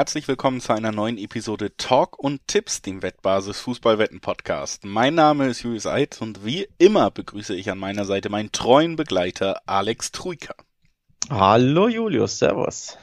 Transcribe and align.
Herzlich 0.00 0.28
willkommen 0.28 0.62
zu 0.62 0.72
einer 0.72 0.92
neuen 0.92 1.18
Episode 1.18 1.76
Talk 1.76 2.18
und 2.18 2.40
Tipps, 2.46 2.80
dem 2.80 3.02
Wettbasis 3.02 3.60
Fußballwetten 3.60 4.20
Podcast. 4.20 4.86
Mein 4.86 5.14
Name 5.14 5.48
ist 5.48 5.62
Julius 5.62 5.84
Eid 5.84 6.22
und 6.22 6.42
wie 6.42 6.66
immer 6.78 7.10
begrüße 7.10 7.54
ich 7.54 7.70
an 7.70 7.76
meiner 7.76 8.06
Seite 8.06 8.30
meinen 8.30 8.50
treuen 8.50 8.96
Begleiter 8.96 9.60
Alex 9.66 10.10
Trujka. 10.10 10.54
Hallo 11.28 11.86
Julius, 11.86 12.38
Servus. 12.38 12.96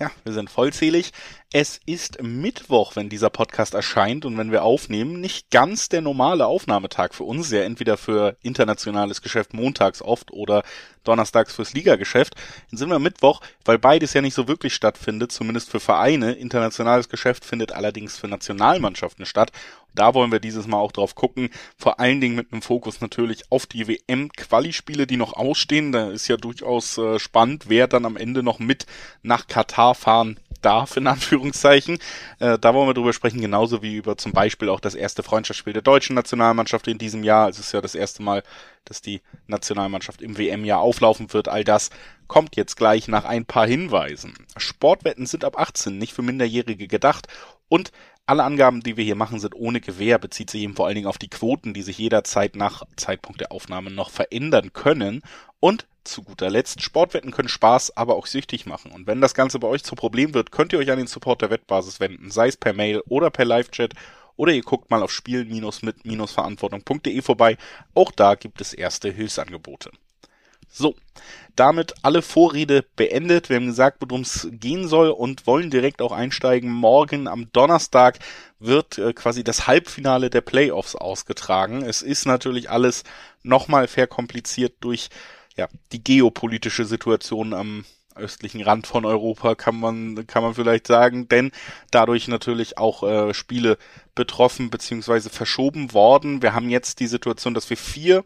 Ja, 0.00 0.10
wir 0.24 0.32
sind 0.32 0.48
vollzählig. 0.48 1.12
Es 1.52 1.78
ist 1.84 2.22
Mittwoch, 2.22 2.96
wenn 2.96 3.10
dieser 3.10 3.28
Podcast 3.28 3.74
erscheint 3.74 4.24
und 4.24 4.38
wenn 4.38 4.50
wir 4.50 4.64
aufnehmen, 4.64 5.20
nicht 5.20 5.50
ganz 5.50 5.90
der 5.90 6.00
normale 6.00 6.46
Aufnahmetag 6.46 7.12
für 7.12 7.24
uns, 7.24 7.50
ja 7.50 7.60
entweder 7.60 7.98
für 7.98 8.36
internationales 8.42 9.20
Geschäft 9.20 9.52
montags 9.52 10.00
oft 10.00 10.32
oder 10.32 10.62
donnerstags 11.04 11.54
fürs 11.54 11.74
Ligageschäft. 11.74 12.34
Dann 12.70 12.78
sind 12.78 12.88
wir 12.88 12.98
Mittwoch, 12.98 13.42
weil 13.66 13.78
beides 13.78 14.14
ja 14.14 14.22
nicht 14.22 14.34
so 14.34 14.48
wirklich 14.48 14.74
stattfindet, 14.74 15.30
zumindest 15.30 15.70
für 15.70 15.80
Vereine. 15.80 16.32
Internationales 16.32 17.10
Geschäft 17.10 17.44
findet 17.44 17.72
allerdings 17.72 18.18
für 18.18 18.28
Nationalmannschaften 18.28 19.26
statt. 19.26 19.52
Da 19.94 20.14
wollen 20.14 20.32
wir 20.32 20.40
dieses 20.40 20.66
Mal 20.66 20.78
auch 20.78 20.92
drauf 20.92 21.14
gucken. 21.14 21.50
Vor 21.76 22.00
allen 22.00 22.20
Dingen 22.20 22.34
mit 22.34 22.52
einem 22.52 22.62
Fokus 22.62 23.00
natürlich 23.00 23.50
auf 23.50 23.66
die 23.66 23.86
WM-Quali-Spiele, 23.86 25.06
die 25.06 25.16
noch 25.16 25.34
ausstehen. 25.34 25.92
Da 25.92 26.10
ist 26.10 26.28
ja 26.28 26.36
durchaus 26.36 26.98
äh, 26.98 27.18
spannend, 27.18 27.64
wer 27.68 27.88
dann 27.88 28.06
am 28.06 28.16
Ende 28.16 28.42
noch 28.42 28.58
mit 28.58 28.86
nach 29.22 29.46
Katar 29.46 29.94
fahren 29.94 30.38
darf, 30.62 30.96
in 30.96 31.06
Anführungszeichen. 31.08 31.98
Äh, 32.38 32.58
da 32.58 32.74
wollen 32.74 32.88
wir 32.88 32.94
drüber 32.94 33.12
sprechen, 33.12 33.40
genauso 33.40 33.82
wie 33.82 33.96
über 33.96 34.16
zum 34.16 34.32
Beispiel 34.32 34.68
auch 34.68 34.80
das 34.80 34.94
erste 34.94 35.22
Freundschaftsspiel 35.22 35.72
der 35.72 35.82
deutschen 35.82 36.14
Nationalmannschaft 36.14 36.88
in 36.88 36.98
diesem 36.98 37.24
Jahr. 37.24 37.48
Es 37.48 37.58
ist 37.58 37.72
ja 37.72 37.80
das 37.80 37.94
erste 37.94 38.22
Mal, 38.22 38.42
dass 38.84 39.02
die 39.02 39.20
Nationalmannschaft 39.46 40.22
im 40.22 40.38
WM-Jahr 40.38 40.80
auflaufen 40.80 41.32
wird. 41.32 41.48
All 41.48 41.64
das 41.64 41.90
kommt 42.26 42.56
jetzt 42.56 42.76
gleich 42.76 43.08
nach 43.08 43.24
ein 43.24 43.44
paar 43.44 43.66
Hinweisen. 43.66 44.34
Sportwetten 44.56 45.26
sind 45.26 45.44
ab 45.44 45.58
18 45.58 45.98
nicht 45.98 46.14
für 46.14 46.22
Minderjährige 46.22 46.88
gedacht 46.88 47.28
und 47.68 47.92
alle 48.32 48.44
Angaben, 48.44 48.82
die 48.82 48.96
wir 48.96 49.04
hier 49.04 49.14
machen, 49.14 49.38
sind 49.38 49.54
ohne 49.54 49.82
Gewähr, 49.82 50.18
bezieht 50.18 50.48
sich 50.48 50.62
eben 50.62 50.74
vor 50.74 50.86
allen 50.86 50.94
Dingen 50.94 51.06
auf 51.06 51.18
die 51.18 51.28
Quoten, 51.28 51.74
die 51.74 51.82
sich 51.82 51.98
jederzeit 51.98 52.56
nach 52.56 52.82
Zeitpunkt 52.96 53.42
der 53.42 53.52
Aufnahme 53.52 53.90
noch 53.90 54.08
verändern 54.08 54.72
können. 54.72 55.20
Und 55.60 55.86
zu 56.04 56.22
guter 56.22 56.48
Letzt, 56.48 56.80
Sportwetten 56.80 57.30
können 57.30 57.50
Spaß, 57.50 57.94
aber 57.94 58.16
auch 58.16 58.26
süchtig 58.26 58.64
machen. 58.64 58.90
Und 58.90 59.06
wenn 59.06 59.20
das 59.20 59.34
Ganze 59.34 59.58
bei 59.58 59.68
euch 59.68 59.84
zu 59.84 59.96
Problem 59.96 60.32
wird, 60.32 60.50
könnt 60.50 60.72
ihr 60.72 60.78
euch 60.78 60.90
an 60.90 60.96
den 60.96 61.08
Support 61.08 61.42
der 61.42 61.50
Wettbasis 61.50 62.00
wenden, 62.00 62.30
sei 62.30 62.48
es 62.48 62.56
per 62.56 62.72
Mail 62.72 63.02
oder 63.06 63.28
per 63.28 63.44
Live-Chat 63.44 63.92
oder 64.36 64.54
ihr 64.54 64.62
guckt 64.62 64.90
mal 64.90 65.02
auf 65.02 65.12
spielen-mit-verantwortung.de 65.12 67.20
vorbei. 67.20 67.58
Auch 67.92 68.12
da 68.12 68.34
gibt 68.34 68.62
es 68.62 68.72
erste 68.72 69.10
Hilfsangebote. 69.10 69.90
So, 70.74 70.94
damit 71.54 71.92
alle 72.00 72.22
Vorrede 72.22 72.82
beendet. 72.96 73.50
Wir 73.50 73.56
haben 73.56 73.66
gesagt, 73.66 73.98
worum 74.00 74.22
es 74.22 74.48
gehen 74.50 74.88
soll 74.88 75.10
und 75.10 75.46
wollen 75.46 75.68
direkt 75.68 76.00
auch 76.00 76.12
einsteigen. 76.12 76.70
Morgen 76.70 77.28
am 77.28 77.52
Donnerstag 77.52 78.18
wird 78.58 78.96
äh, 78.96 79.12
quasi 79.12 79.44
das 79.44 79.66
Halbfinale 79.66 80.30
der 80.30 80.40
Playoffs 80.40 80.96
ausgetragen. 80.96 81.82
Es 81.82 82.00
ist 82.00 82.24
natürlich 82.24 82.70
alles 82.70 83.04
nochmal 83.42 83.86
verkompliziert 83.86 84.76
durch 84.80 85.10
ja, 85.58 85.68
die 85.92 86.02
geopolitische 86.02 86.86
Situation 86.86 87.52
am 87.52 87.84
östlichen 88.14 88.62
Rand 88.62 88.86
von 88.86 89.04
Europa, 89.04 89.54
kann 89.54 89.78
man, 89.78 90.26
kann 90.26 90.42
man 90.42 90.54
vielleicht 90.54 90.86
sagen, 90.86 91.28
denn 91.28 91.50
dadurch 91.90 92.28
natürlich 92.28 92.78
auch 92.78 93.02
äh, 93.02 93.34
Spiele 93.34 93.78
betroffen 94.14 94.70
beziehungsweise 94.70 95.30
verschoben 95.30 95.92
worden. 95.92 96.42
Wir 96.42 96.54
haben 96.54 96.68
jetzt 96.68 97.00
die 97.00 97.06
Situation, 97.06 97.54
dass 97.54 97.70
wir 97.70 97.76
vier 97.76 98.24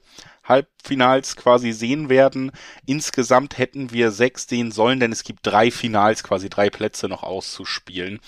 Halbfinals 0.48 1.36
quasi 1.36 1.72
sehen 1.72 2.08
werden. 2.08 2.52
Insgesamt 2.86 3.58
hätten 3.58 3.92
wir 3.92 4.10
sechs 4.10 4.48
sehen 4.48 4.72
sollen, 4.72 5.00
denn 5.00 5.12
es 5.12 5.24
gibt 5.24 5.40
drei 5.42 5.70
Finals, 5.70 6.22
quasi 6.22 6.48
drei 6.48 6.70
Plätze 6.70 7.08
noch 7.08 7.22
auszuspielen. 7.22 8.20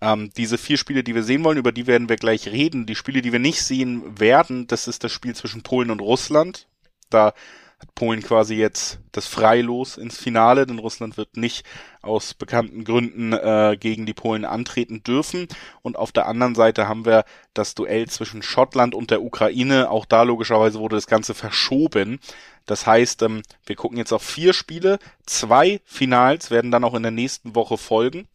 Ähm, 0.00 0.30
diese 0.36 0.58
vier 0.58 0.78
Spiele, 0.78 1.02
die 1.02 1.14
wir 1.14 1.24
sehen 1.24 1.44
wollen, 1.44 1.58
über 1.58 1.72
die 1.72 1.86
werden 1.86 2.08
wir 2.08 2.16
gleich 2.16 2.48
reden. 2.48 2.86
Die 2.86 2.94
Spiele, 2.94 3.22
die 3.22 3.32
wir 3.32 3.40
nicht 3.40 3.62
sehen 3.62 4.18
werden, 4.18 4.66
das 4.66 4.86
ist 4.86 5.02
das 5.04 5.12
Spiel 5.12 5.34
zwischen 5.34 5.62
Polen 5.62 5.90
und 5.90 6.00
Russland. 6.00 6.68
Da 7.10 7.34
hat 7.80 7.94
Polen 7.94 8.22
quasi 8.22 8.56
jetzt 8.56 8.98
das 9.12 9.26
Freilos 9.26 9.96
ins 9.96 10.16
Finale, 10.16 10.66
denn 10.66 10.78
Russland 10.78 11.16
wird 11.16 11.36
nicht 11.36 11.64
aus 12.02 12.34
bekannten 12.34 12.84
Gründen 12.84 13.32
äh, 13.32 13.76
gegen 13.78 14.04
die 14.04 14.14
Polen 14.14 14.44
antreten 14.44 15.02
dürfen. 15.04 15.46
Und 15.82 15.96
auf 15.96 16.10
der 16.10 16.26
anderen 16.26 16.56
Seite 16.56 16.88
haben 16.88 17.04
wir 17.04 17.24
das 17.54 17.74
Duell 17.74 18.08
zwischen 18.08 18.42
Schottland 18.42 18.94
und 18.94 19.10
der 19.10 19.22
Ukraine. 19.22 19.90
Auch 19.90 20.06
da 20.06 20.22
logischerweise 20.22 20.80
wurde 20.80 20.96
das 20.96 21.06
Ganze 21.06 21.34
verschoben. 21.34 22.18
Das 22.66 22.86
heißt, 22.86 23.22
ähm, 23.22 23.42
wir 23.64 23.76
gucken 23.76 23.98
jetzt 23.98 24.12
auf 24.12 24.22
vier 24.22 24.54
Spiele. 24.54 24.98
Zwei 25.24 25.80
Finals 25.84 26.50
werden 26.50 26.72
dann 26.72 26.84
auch 26.84 26.94
in 26.94 27.02
der 27.02 27.12
nächsten 27.12 27.54
Woche 27.54 27.78
folgen. 27.78 28.26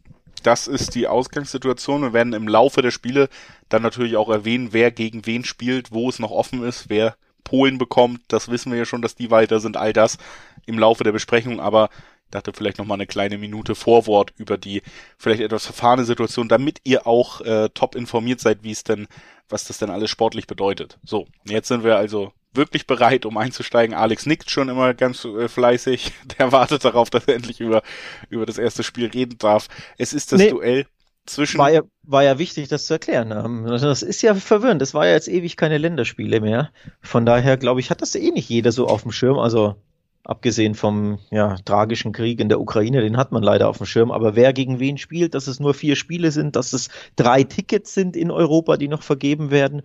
Das 0.44 0.68
ist 0.68 0.96
die 0.96 1.08
Ausgangssituation. 1.08 2.02
Wir 2.02 2.14
werden 2.14 2.34
im 2.34 2.48
Laufe 2.48 2.82
der 2.82 2.92
Spiele 2.92 3.30
dann 3.70 3.82
natürlich 3.82 4.16
auch 4.16 4.30
erwähnen, 4.30 4.70
wer 4.72 4.92
gegen 4.92 5.26
wen 5.26 5.44
spielt, 5.44 5.92
wo 5.92 6.10
es 6.10 6.20
noch 6.20 6.32
offen 6.32 6.64
ist, 6.64 6.90
wer 6.90 7.16
Polen 7.44 7.78
bekommt. 7.78 8.22
Das 8.28 8.50
wissen 8.50 8.72
wir 8.72 8.80
ja 8.80 8.86
schon, 8.86 9.02
dass 9.02 9.16
die 9.16 9.32
weiter 9.32 9.60
sind. 9.60 9.78
All 9.78 9.94
das 9.94 10.18
im 10.66 10.80
Laufe 10.80 11.04
der 11.04 11.12
Besprechung. 11.12 11.60
Aber 11.60 11.90
ich 12.26 12.32
dachte 12.32 12.52
vielleicht 12.54 12.78
noch 12.78 12.86
mal 12.86 12.96
eine 12.96 13.08
kleine 13.08 13.38
Minute 13.38 13.76
Vorwort 13.76 14.34
über 14.38 14.58
die 14.58 14.82
vielleicht 15.18 15.42
etwas 15.42 15.66
verfahrene 15.66 16.06
Situation, 16.06 16.48
damit 16.48 16.80
ihr 16.84 17.06
auch 17.06 17.42
äh, 17.42 17.70
top 17.74 17.96
informiert 17.96 18.40
seid, 18.40 18.64
wie 18.64 18.72
es 18.72 18.84
denn, 18.84 19.08
was 19.50 19.66
das 19.66 19.78
denn 19.78 19.90
alles 19.90 20.10
sportlich 20.10 20.48
bedeutet. 20.48 20.98
So, 21.04 21.28
jetzt 21.46 21.68
sind 21.68 21.84
wir 21.84 21.98
also 21.98 22.34
wirklich 22.54 22.88
bereit, 22.88 23.26
um 23.26 23.38
einzusteigen. 23.38 23.96
Alex 23.96 24.26
nickt 24.26 24.50
schon 24.50 24.70
immer 24.70 24.94
ganz 24.94 25.26
äh, 25.26 25.48
fleißig. 25.48 26.14
Der 26.40 26.52
wartet 26.52 26.86
darauf, 26.86 27.10
dass 27.10 27.26
er 27.26 27.36
endlich 27.36 27.60
über, 27.60 27.82
über 28.30 28.46
das 28.46 28.58
erste 28.58 28.84
Spiel 28.84 29.08
reden 29.08 29.38
darf. 29.38 29.68
Es 29.98 30.14
ist 30.14 30.32
das 30.32 30.40
nee. 30.40 30.50
Duell 30.50 30.86
zwischen. 31.26 31.58
War 31.58 31.72
ja, 31.72 31.82
war 32.04 32.24
ja 32.24 32.40
wichtig, 32.40 32.68
das 32.68 32.86
zu 32.86 32.94
erklären. 32.94 33.32
Ähm, 33.32 33.66
das 33.66 34.02
ist 34.02 34.22
ja 34.22 34.36
verwirrend. 34.36 34.82
Das 34.82 34.94
war 34.94 35.06
ja 35.06 35.14
jetzt 35.14 35.28
ewig 35.28 35.58
keine 35.58 35.78
Länderspiele 35.78 36.42
mehr. 36.42 36.72
Von 37.02 37.26
daher, 37.26 37.58
glaube 37.58 37.80
ich, 37.80 37.90
hat 37.90 38.02
das 38.02 38.16
eh 38.16 38.32
nicht 38.32 38.50
jeder 38.50 38.72
so 38.72 38.88
auf 38.88 39.04
dem 39.04 39.12
Schirm. 39.12 39.40
Also, 39.40 39.76
abgesehen 40.24 40.76
vom 40.76 41.20
ja, 41.32 41.56
tragischen 41.66 42.12
Krieg 42.14 42.40
in 42.40 42.50
der 42.50 42.62
Ukraine, 42.62 43.02
den 43.02 43.18
hat 43.18 43.32
man 43.32 43.44
leider 43.44 43.70
auf 43.70 43.78
dem 43.78 43.86
Schirm. 43.86 44.12
Aber 44.12 44.36
wer 44.36 44.54
gegen 44.54 44.80
wen 44.80 44.98
spielt, 44.98 45.36
dass 45.36 45.48
es 45.48 45.60
nur 45.60 45.74
vier 45.74 45.96
Spiele 45.96 46.32
sind, 46.32 46.56
dass 46.56 46.74
es 46.74 46.90
drei 47.16 47.44
Tickets 47.44 47.94
sind 47.94 48.16
in 48.16 48.32
Europa, 48.32 48.78
die 48.78 48.88
noch 48.88 49.04
vergeben 49.04 49.52
werden. 49.52 49.82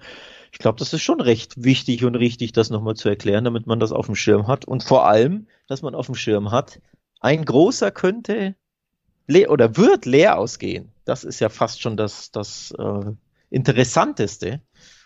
Ich 0.52 0.58
glaube, 0.58 0.78
das 0.78 0.92
ist 0.92 1.02
schon 1.02 1.20
recht 1.20 1.62
wichtig 1.62 2.04
und 2.04 2.14
richtig, 2.14 2.52
das 2.52 2.70
nochmal 2.70 2.94
zu 2.94 3.08
erklären, 3.08 3.44
damit 3.44 3.66
man 3.66 3.80
das 3.80 3.92
auf 3.92 4.06
dem 4.06 4.14
Schirm 4.14 4.46
hat. 4.46 4.64
Und 4.64 4.82
vor 4.82 5.06
allem, 5.06 5.46
dass 5.66 5.82
man 5.82 5.94
auf 5.94 6.06
dem 6.06 6.14
Schirm 6.14 6.50
hat, 6.50 6.80
ein 7.20 7.44
großer 7.44 7.90
könnte 7.90 8.54
leer 9.28 9.50
oder 9.50 9.76
wird 9.76 10.06
leer 10.06 10.38
ausgehen. 10.38 10.90
Das 11.04 11.22
ist 11.22 11.38
ja 11.38 11.48
fast 11.48 11.80
schon 11.80 11.96
das, 11.96 12.32
das 12.32 12.74
äh, 12.76 13.12
Interessanteste. 13.50 14.60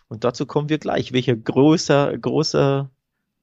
Und 0.08 0.24
dazu 0.24 0.46
kommen 0.46 0.68
wir 0.68 0.78
gleich. 0.78 1.12
Welcher 1.12 1.36
größer, 1.36 2.16
großer 2.16 2.90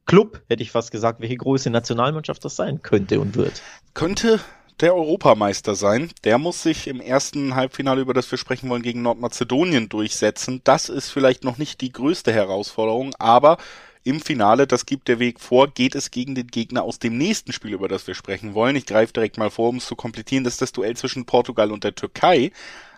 Club, 0.06 0.42
hätte 0.48 0.64
ich 0.64 0.72
fast 0.72 0.92
gesagt, 0.92 1.22
welche 1.22 1.38
große 1.38 1.70
Nationalmannschaft 1.70 2.44
das 2.44 2.56
sein 2.56 2.82
könnte 2.82 3.20
und 3.20 3.36
wird. 3.36 3.62
Könnte 3.94 4.40
der 4.80 4.96
Europameister 4.96 5.76
sein. 5.76 6.12
Der 6.24 6.38
muss 6.38 6.64
sich 6.64 6.88
im 6.88 7.02
ersten 7.02 7.56
Halbfinale, 7.56 8.02
über 8.02 8.14
das 8.14 8.32
wir 8.32 8.38
sprechen 8.38 8.70
wollen, 8.70 8.82
gegen 8.82 9.02
Nordmazedonien 9.02 9.90
durchsetzen. 9.90 10.62
Das 10.64 10.90
ist 10.90 11.10
vielleicht 11.10 11.44
noch 11.44 11.58
nicht 11.58 11.82
die 11.82 11.92
größte 11.92 12.32
Herausforderung, 12.32 13.14
aber 13.20 13.58
im 14.04 14.22
Finale, 14.22 14.66
das 14.66 14.86
gibt 14.86 15.08
der 15.08 15.20
Weg 15.20 15.40
vor, 15.40 15.68
geht 15.68 15.96
es 15.96 16.12
gegen 16.12 16.36
den 16.36 16.48
Gegner 16.48 16.84
aus 16.84 17.00
dem 17.00 17.18
nächsten 17.18 17.52
Spiel, 17.52 17.74
über 17.74 17.88
das 17.88 18.08
wir 18.08 18.16
sprechen 18.16 18.54
wollen. 18.54 18.76
Ich 18.76 18.86
greife 18.86 19.14
direkt 19.14 19.38
mal 19.38 19.50
vor, 19.50 19.70
um 19.70 19.78
es 19.78 19.86
zu 19.86 19.96
komplettieren. 19.96 20.44
Das 20.44 20.54
ist 20.54 20.62
das 20.62 20.72
Duell 20.72 20.96
zwischen 20.96 21.26
Portugal 21.26 21.72
und 21.72 21.84
der 21.84 21.96
Türkei. 21.96 22.52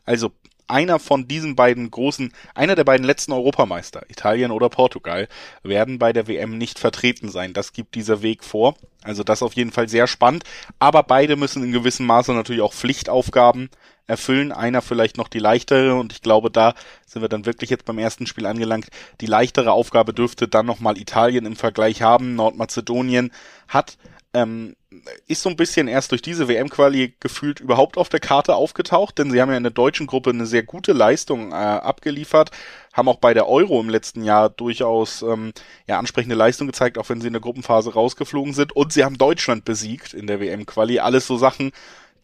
Also 0.05 0.31
einer 0.71 0.99
von 0.99 1.27
diesen 1.27 1.55
beiden 1.55 1.91
großen, 1.91 2.33
einer 2.55 2.75
der 2.75 2.83
beiden 2.83 3.05
letzten 3.05 3.33
Europameister, 3.33 4.03
Italien 4.09 4.51
oder 4.51 4.69
Portugal, 4.69 5.27
werden 5.63 5.99
bei 5.99 6.13
der 6.13 6.27
WM 6.27 6.57
nicht 6.57 6.79
vertreten 6.79 7.29
sein. 7.29 7.53
Das 7.53 7.73
gibt 7.73 7.95
dieser 7.95 8.21
Weg 8.21 8.43
vor. 8.43 8.75
Also 9.03 9.23
das 9.23 9.43
auf 9.43 9.53
jeden 9.53 9.71
Fall 9.71 9.89
sehr 9.89 10.07
spannend. 10.07 10.43
Aber 10.79 11.03
beide 11.03 11.35
müssen 11.35 11.63
in 11.63 11.71
gewissem 11.71 12.05
Maße 12.05 12.33
natürlich 12.33 12.61
auch 12.61 12.73
Pflichtaufgaben 12.73 13.69
erfüllen. 14.07 14.51
Einer 14.51 14.81
vielleicht 14.81 15.17
noch 15.17 15.27
die 15.27 15.39
leichtere 15.39 15.95
und 15.95 16.13
ich 16.13 16.21
glaube, 16.21 16.51
da 16.51 16.73
sind 17.05 17.21
wir 17.21 17.29
dann 17.29 17.45
wirklich 17.45 17.69
jetzt 17.69 17.85
beim 17.85 17.97
ersten 17.97 18.27
Spiel 18.27 18.45
angelangt. 18.45 18.87
Die 19.21 19.25
leichtere 19.25 19.71
Aufgabe 19.71 20.13
dürfte 20.13 20.47
dann 20.47 20.65
nochmal 20.65 20.97
Italien 20.97 21.45
im 21.45 21.55
Vergleich 21.55 22.01
haben. 22.01 22.35
Nordmazedonien 22.35 23.31
hat 23.67 23.97
ähm, 24.33 24.75
ist 25.27 25.41
so 25.41 25.49
ein 25.49 25.55
bisschen 25.55 25.87
erst 25.87 26.11
durch 26.11 26.21
diese 26.21 26.47
WM-Quali 26.47 27.15
gefühlt 27.19 27.59
überhaupt 27.59 27.97
auf 27.97 28.09
der 28.09 28.19
Karte 28.19 28.55
aufgetaucht, 28.55 29.17
denn 29.17 29.31
sie 29.31 29.41
haben 29.41 29.51
ja 29.51 29.57
in 29.57 29.63
der 29.63 29.71
deutschen 29.71 30.07
Gruppe 30.07 30.29
eine 30.29 30.45
sehr 30.45 30.63
gute 30.63 30.93
Leistung 30.93 31.51
äh, 31.51 31.55
abgeliefert, 31.55 32.51
haben 32.93 33.09
auch 33.09 33.17
bei 33.17 33.33
der 33.33 33.47
Euro 33.47 33.79
im 33.79 33.89
letzten 33.89 34.23
Jahr 34.23 34.49
durchaus 34.49 35.21
ähm, 35.21 35.53
ja 35.87 35.99
ansprechende 35.99 36.35
Leistung 36.35 36.67
gezeigt, 36.67 36.97
auch 36.97 37.09
wenn 37.09 37.21
sie 37.21 37.27
in 37.27 37.33
der 37.33 37.41
Gruppenphase 37.41 37.93
rausgeflogen 37.93 38.53
sind 38.53 38.75
und 38.75 38.93
sie 38.93 39.03
haben 39.03 39.17
Deutschland 39.17 39.65
besiegt 39.65 40.13
in 40.13 40.27
der 40.27 40.39
WM-Quali. 40.39 40.99
Alles 40.99 41.27
so 41.27 41.37
Sachen, 41.37 41.71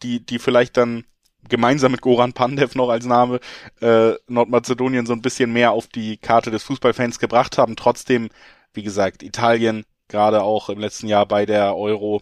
die 0.02 0.24
die 0.24 0.38
vielleicht 0.38 0.76
dann 0.76 1.04
gemeinsam 1.48 1.92
mit 1.92 2.00
Goran 2.00 2.32
Pandev 2.32 2.74
noch 2.74 2.88
als 2.88 3.06
Name 3.06 3.40
äh, 3.80 4.12
Nordmazedonien 4.26 5.06
so 5.06 5.12
ein 5.12 5.22
bisschen 5.22 5.52
mehr 5.52 5.72
auf 5.72 5.86
die 5.86 6.16
Karte 6.16 6.50
des 6.50 6.62
Fußballfans 6.64 7.18
gebracht 7.18 7.58
haben. 7.58 7.76
Trotzdem, 7.76 8.28
wie 8.74 8.82
gesagt, 8.82 9.22
Italien 9.22 9.84
gerade 10.08 10.42
auch 10.42 10.68
im 10.68 10.78
letzten 10.78 11.06
Jahr 11.06 11.26
bei 11.26 11.46
der 11.46 11.76
Euro 11.76 12.20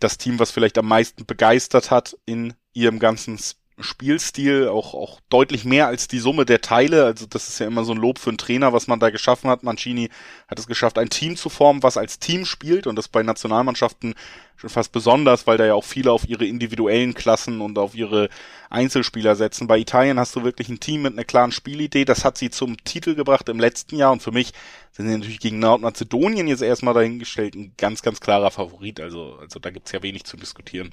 das 0.00 0.18
Team, 0.18 0.38
was 0.38 0.50
vielleicht 0.50 0.78
am 0.78 0.86
meisten 0.86 1.26
begeistert 1.26 1.90
hat 1.90 2.16
in 2.26 2.54
ihrem 2.72 2.98
ganzen 2.98 3.38
Spielstil, 3.80 4.68
auch, 4.68 4.94
auch 4.94 5.20
deutlich 5.30 5.64
mehr 5.64 5.88
als 5.88 6.06
die 6.06 6.20
Summe 6.20 6.44
der 6.44 6.60
Teile. 6.60 7.04
Also 7.04 7.26
das 7.26 7.48
ist 7.48 7.58
ja 7.58 7.66
immer 7.66 7.84
so 7.84 7.92
ein 7.92 7.98
Lob 7.98 8.18
für 8.18 8.30
einen 8.30 8.38
Trainer, 8.38 8.72
was 8.72 8.86
man 8.86 9.00
da 9.00 9.10
geschaffen 9.10 9.50
hat. 9.50 9.64
Mancini 9.64 10.10
hat 10.46 10.58
es 10.60 10.68
geschafft, 10.68 10.96
ein 10.96 11.10
Team 11.10 11.36
zu 11.36 11.48
formen, 11.48 11.82
was 11.82 11.96
als 11.96 12.20
Team 12.20 12.44
spielt 12.44 12.86
und 12.86 12.94
das 12.96 13.08
bei 13.08 13.24
Nationalmannschaften 13.24 14.14
schon 14.56 14.70
fast 14.70 14.92
besonders, 14.92 15.48
weil 15.48 15.58
da 15.58 15.66
ja 15.66 15.74
auch 15.74 15.84
viele 15.84 16.12
auf 16.12 16.28
ihre 16.28 16.44
individuellen 16.44 17.14
Klassen 17.14 17.60
und 17.60 17.76
auf 17.76 17.96
ihre 17.96 18.28
Einzelspieler 18.70 19.34
setzen. 19.34 19.66
Bei 19.66 19.78
Italien 19.78 20.20
hast 20.20 20.36
du 20.36 20.44
wirklich 20.44 20.68
ein 20.68 20.78
Team 20.78 21.02
mit 21.02 21.14
einer 21.14 21.24
klaren 21.24 21.50
Spielidee. 21.50 22.04
Das 22.04 22.24
hat 22.24 22.38
sie 22.38 22.50
zum 22.50 22.76
Titel 22.84 23.16
gebracht 23.16 23.48
im 23.48 23.58
letzten 23.58 23.96
Jahr 23.96 24.12
und 24.12 24.22
für 24.22 24.32
mich 24.32 24.52
sind 24.92 25.08
sie 25.08 25.16
natürlich 25.16 25.40
gegen 25.40 25.58
Nordmazedonien 25.58 26.46
jetzt 26.46 26.62
erstmal 26.62 26.94
dahingestellt 26.94 27.56
ein 27.56 27.72
ganz, 27.76 28.02
ganz 28.02 28.20
klarer 28.20 28.52
Favorit. 28.52 29.00
Also, 29.00 29.36
also 29.40 29.58
da 29.58 29.70
gibt's 29.70 29.90
ja 29.90 30.02
wenig 30.02 30.24
zu 30.24 30.36
diskutieren. 30.36 30.92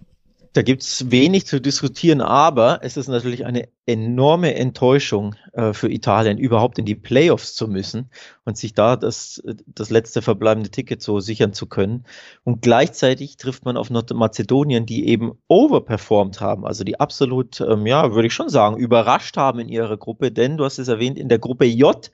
Da 0.54 0.64
gibt's 0.64 1.10
wenig 1.10 1.48
zu 1.48 1.62
diskutieren, 1.62 2.20
aber 2.20 2.80
es 2.84 2.98
ist 2.98 3.08
natürlich 3.08 3.46
eine 3.46 3.70
enorme 3.86 4.54
Enttäuschung 4.56 5.36
äh, 5.54 5.72
für 5.72 5.90
Italien, 5.90 6.38
überhaupt 6.38 6.78
in 6.78 6.84
die 6.84 6.96
Playoffs 6.96 7.56
zu 7.56 7.70
müssen 7.70 8.10
und 8.44 8.58
sich 8.58 8.74
da 8.74 8.98
das, 8.98 9.42
das 9.66 9.90
letzte 9.90 10.22
verbleibende 10.22 10.70
Ticket 10.70 11.02
so 11.02 11.22
sichern 11.22 11.54
zu 11.54 11.68
können. 11.68 12.04
Und 12.44 12.62
gleichzeitig 12.62 13.38
trifft 13.38 13.64
man 13.64 13.78
auf 13.78 13.90
Nordmazedonien, 13.90 14.86
die 14.86 15.08
eben 15.08 15.32
overperformed 15.48 16.42
haben, 16.42 16.66
also 16.66 16.84
die 16.84 17.00
absolut, 17.00 17.62
ähm, 17.62 17.86
ja, 17.86 18.14
würde 18.14 18.28
ich 18.28 18.34
schon 18.34 18.50
sagen, 18.50 18.76
überrascht 18.76 19.38
haben 19.38 19.60
in 19.60 19.70
ihrer 19.70 19.96
Gruppe, 19.96 20.34
denn 20.34 20.58
du 20.58 20.66
hast 20.66 20.80
es 20.80 20.90
erwähnt, 20.90 21.18
in 21.18 21.30
der 21.30 21.40
Gruppe 21.40 21.64
J 21.64 22.12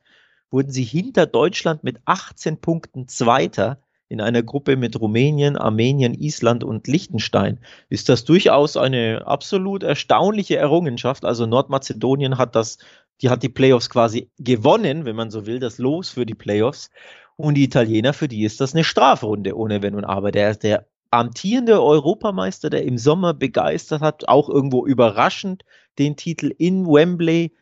wurden 0.52 0.72
sie 0.72 0.84
hinter 0.84 1.26
Deutschland 1.26 1.84
mit 1.84 1.98
18 2.06 2.62
Punkten 2.62 3.08
Zweiter 3.08 3.82
in 4.10 4.22
einer 4.22 4.44
Gruppe 4.44 4.78
mit 4.78 5.00
Rumänien, 5.00 5.58
Armenien, 5.58 6.14
Island 6.14 6.64
und 6.64 6.88
Liechtenstein 6.88 7.60
ist 7.90 8.10
das 8.10 8.24
durchaus 8.24 8.78
eine 8.78 9.26
absolut 9.26 9.84
erstaunliche 9.84 10.58
Errungenschaft. 10.58 11.26
Also 11.26 11.46
Nordmazedonien 11.46 12.38
hat 12.38 12.56
das, 12.56 12.78
die 13.22 13.30
hat 13.30 13.44
die 13.44 13.50
Playoffs 13.50 13.90
quasi 13.90 14.30
gewonnen, 14.40 15.06
wenn 15.06 15.16
man 15.16 15.30
so 15.30 15.46
will, 15.46 15.60
das 15.60 15.78
Los 15.78 16.10
für 16.10 16.26
die 16.26 16.36
Playoffs. 16.36 16.90
Und 17.36 17.56
die 17.56 17.64
Italiener, 17.64 18.14
für 18.14 18.28
die 18.28 18.44
ist 18.44 18.62
das 18.62 18.74
eine 18.74 18.84
Strafrunde 18.84 19.56
ohne 19.56 19.82
Wenn 19.82 19.96
und 19.96 20.06
Aber. 20.06 20.32
Der, 20.32 20.56
der 20.56 20.88
amtierende 21.12 21.82
Europameister, 21.82 22.70
der 22.70 22.84
im 22.84 22.98
Sommer 22.98 23.34
begeistert 23.34 24.02
hat, 24.02 24.28
auch 24.28 24.50
irgendwo 24.50 24.86
überraschend 24.86 25.64
den 26.00 26.16
Titel 26.16 26.54
in 26.58 26.86
Wembley 26.86 27.54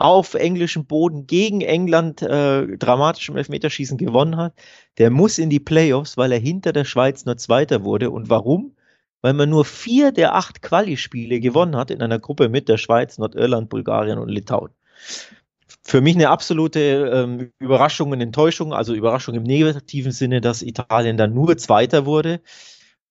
auf 0.00 0.32
englischem 0.32 0.86
Boden 0.86 1.26
gegen 1.26 1.60
England 1.60 2.22
äh, 2.22 2.78
dramatisch 2.78 3.28
im 3.28 3.36
Elfmeterschießen 3.36 3.98
gewonnen 3.98 4.38
hat, 4.38 4.54
der 4.96 5.10
muss 5.10 5.38
in 5.38 5.50
die 5.50 5.60
Playoffs, 5.60 6.16
weil 6.16 6.32
er 6.32 6.38
hinter 6.38 6.72
der 6.72 6.86
Schweiz 6.86 7.26
nur 7.26 7.36
Zweiter 7.36 7.84
wurde. 7.84 8.10
Und 8.10 8.30
warum? 8.30 8.74
Weil 9.20 9.34
man 9.34 9.50
nur 9.50 9.66
vier 9.66 10.10
der 10.10 10.34
acht 10.34 10.62
Quali-Spiele 10.62 11.38
gewonnen 11.40 11.76
hat 11.76 11.90
in 11.90 12.00
einer 12.00 12.18
Gruppe 12.18 12.48
mit 12.48 12.70
der 12.70 12.78
Schweiz, 12.78 13.18
Nordirland, 13.18 13.68
Bulgarien 13.68 14.18
und 14.18 14.30
Litauen. 14.30 14.70
Für 15.82 16.00
mich 16.00 16.14
eine 16.14 16.30
absolute 16.30 16.80
ähm, 16.80 17.52
Überraschung 17.58 18.10
und 18.12 18.22
Enttäuschung, 18.22 18.72
also 18.72 18.94
Überraschung 18.94 19.34
im 19.34 19.42
negativen 19.42 20.12
Sinne, 20.12 20.40
dass 20.40 20.62
Italien 20.62 21.18
dann 21.18 21.34
nur 21.34 21.58
Zweiter 21.58 22.06
wurde. 22.06 22.40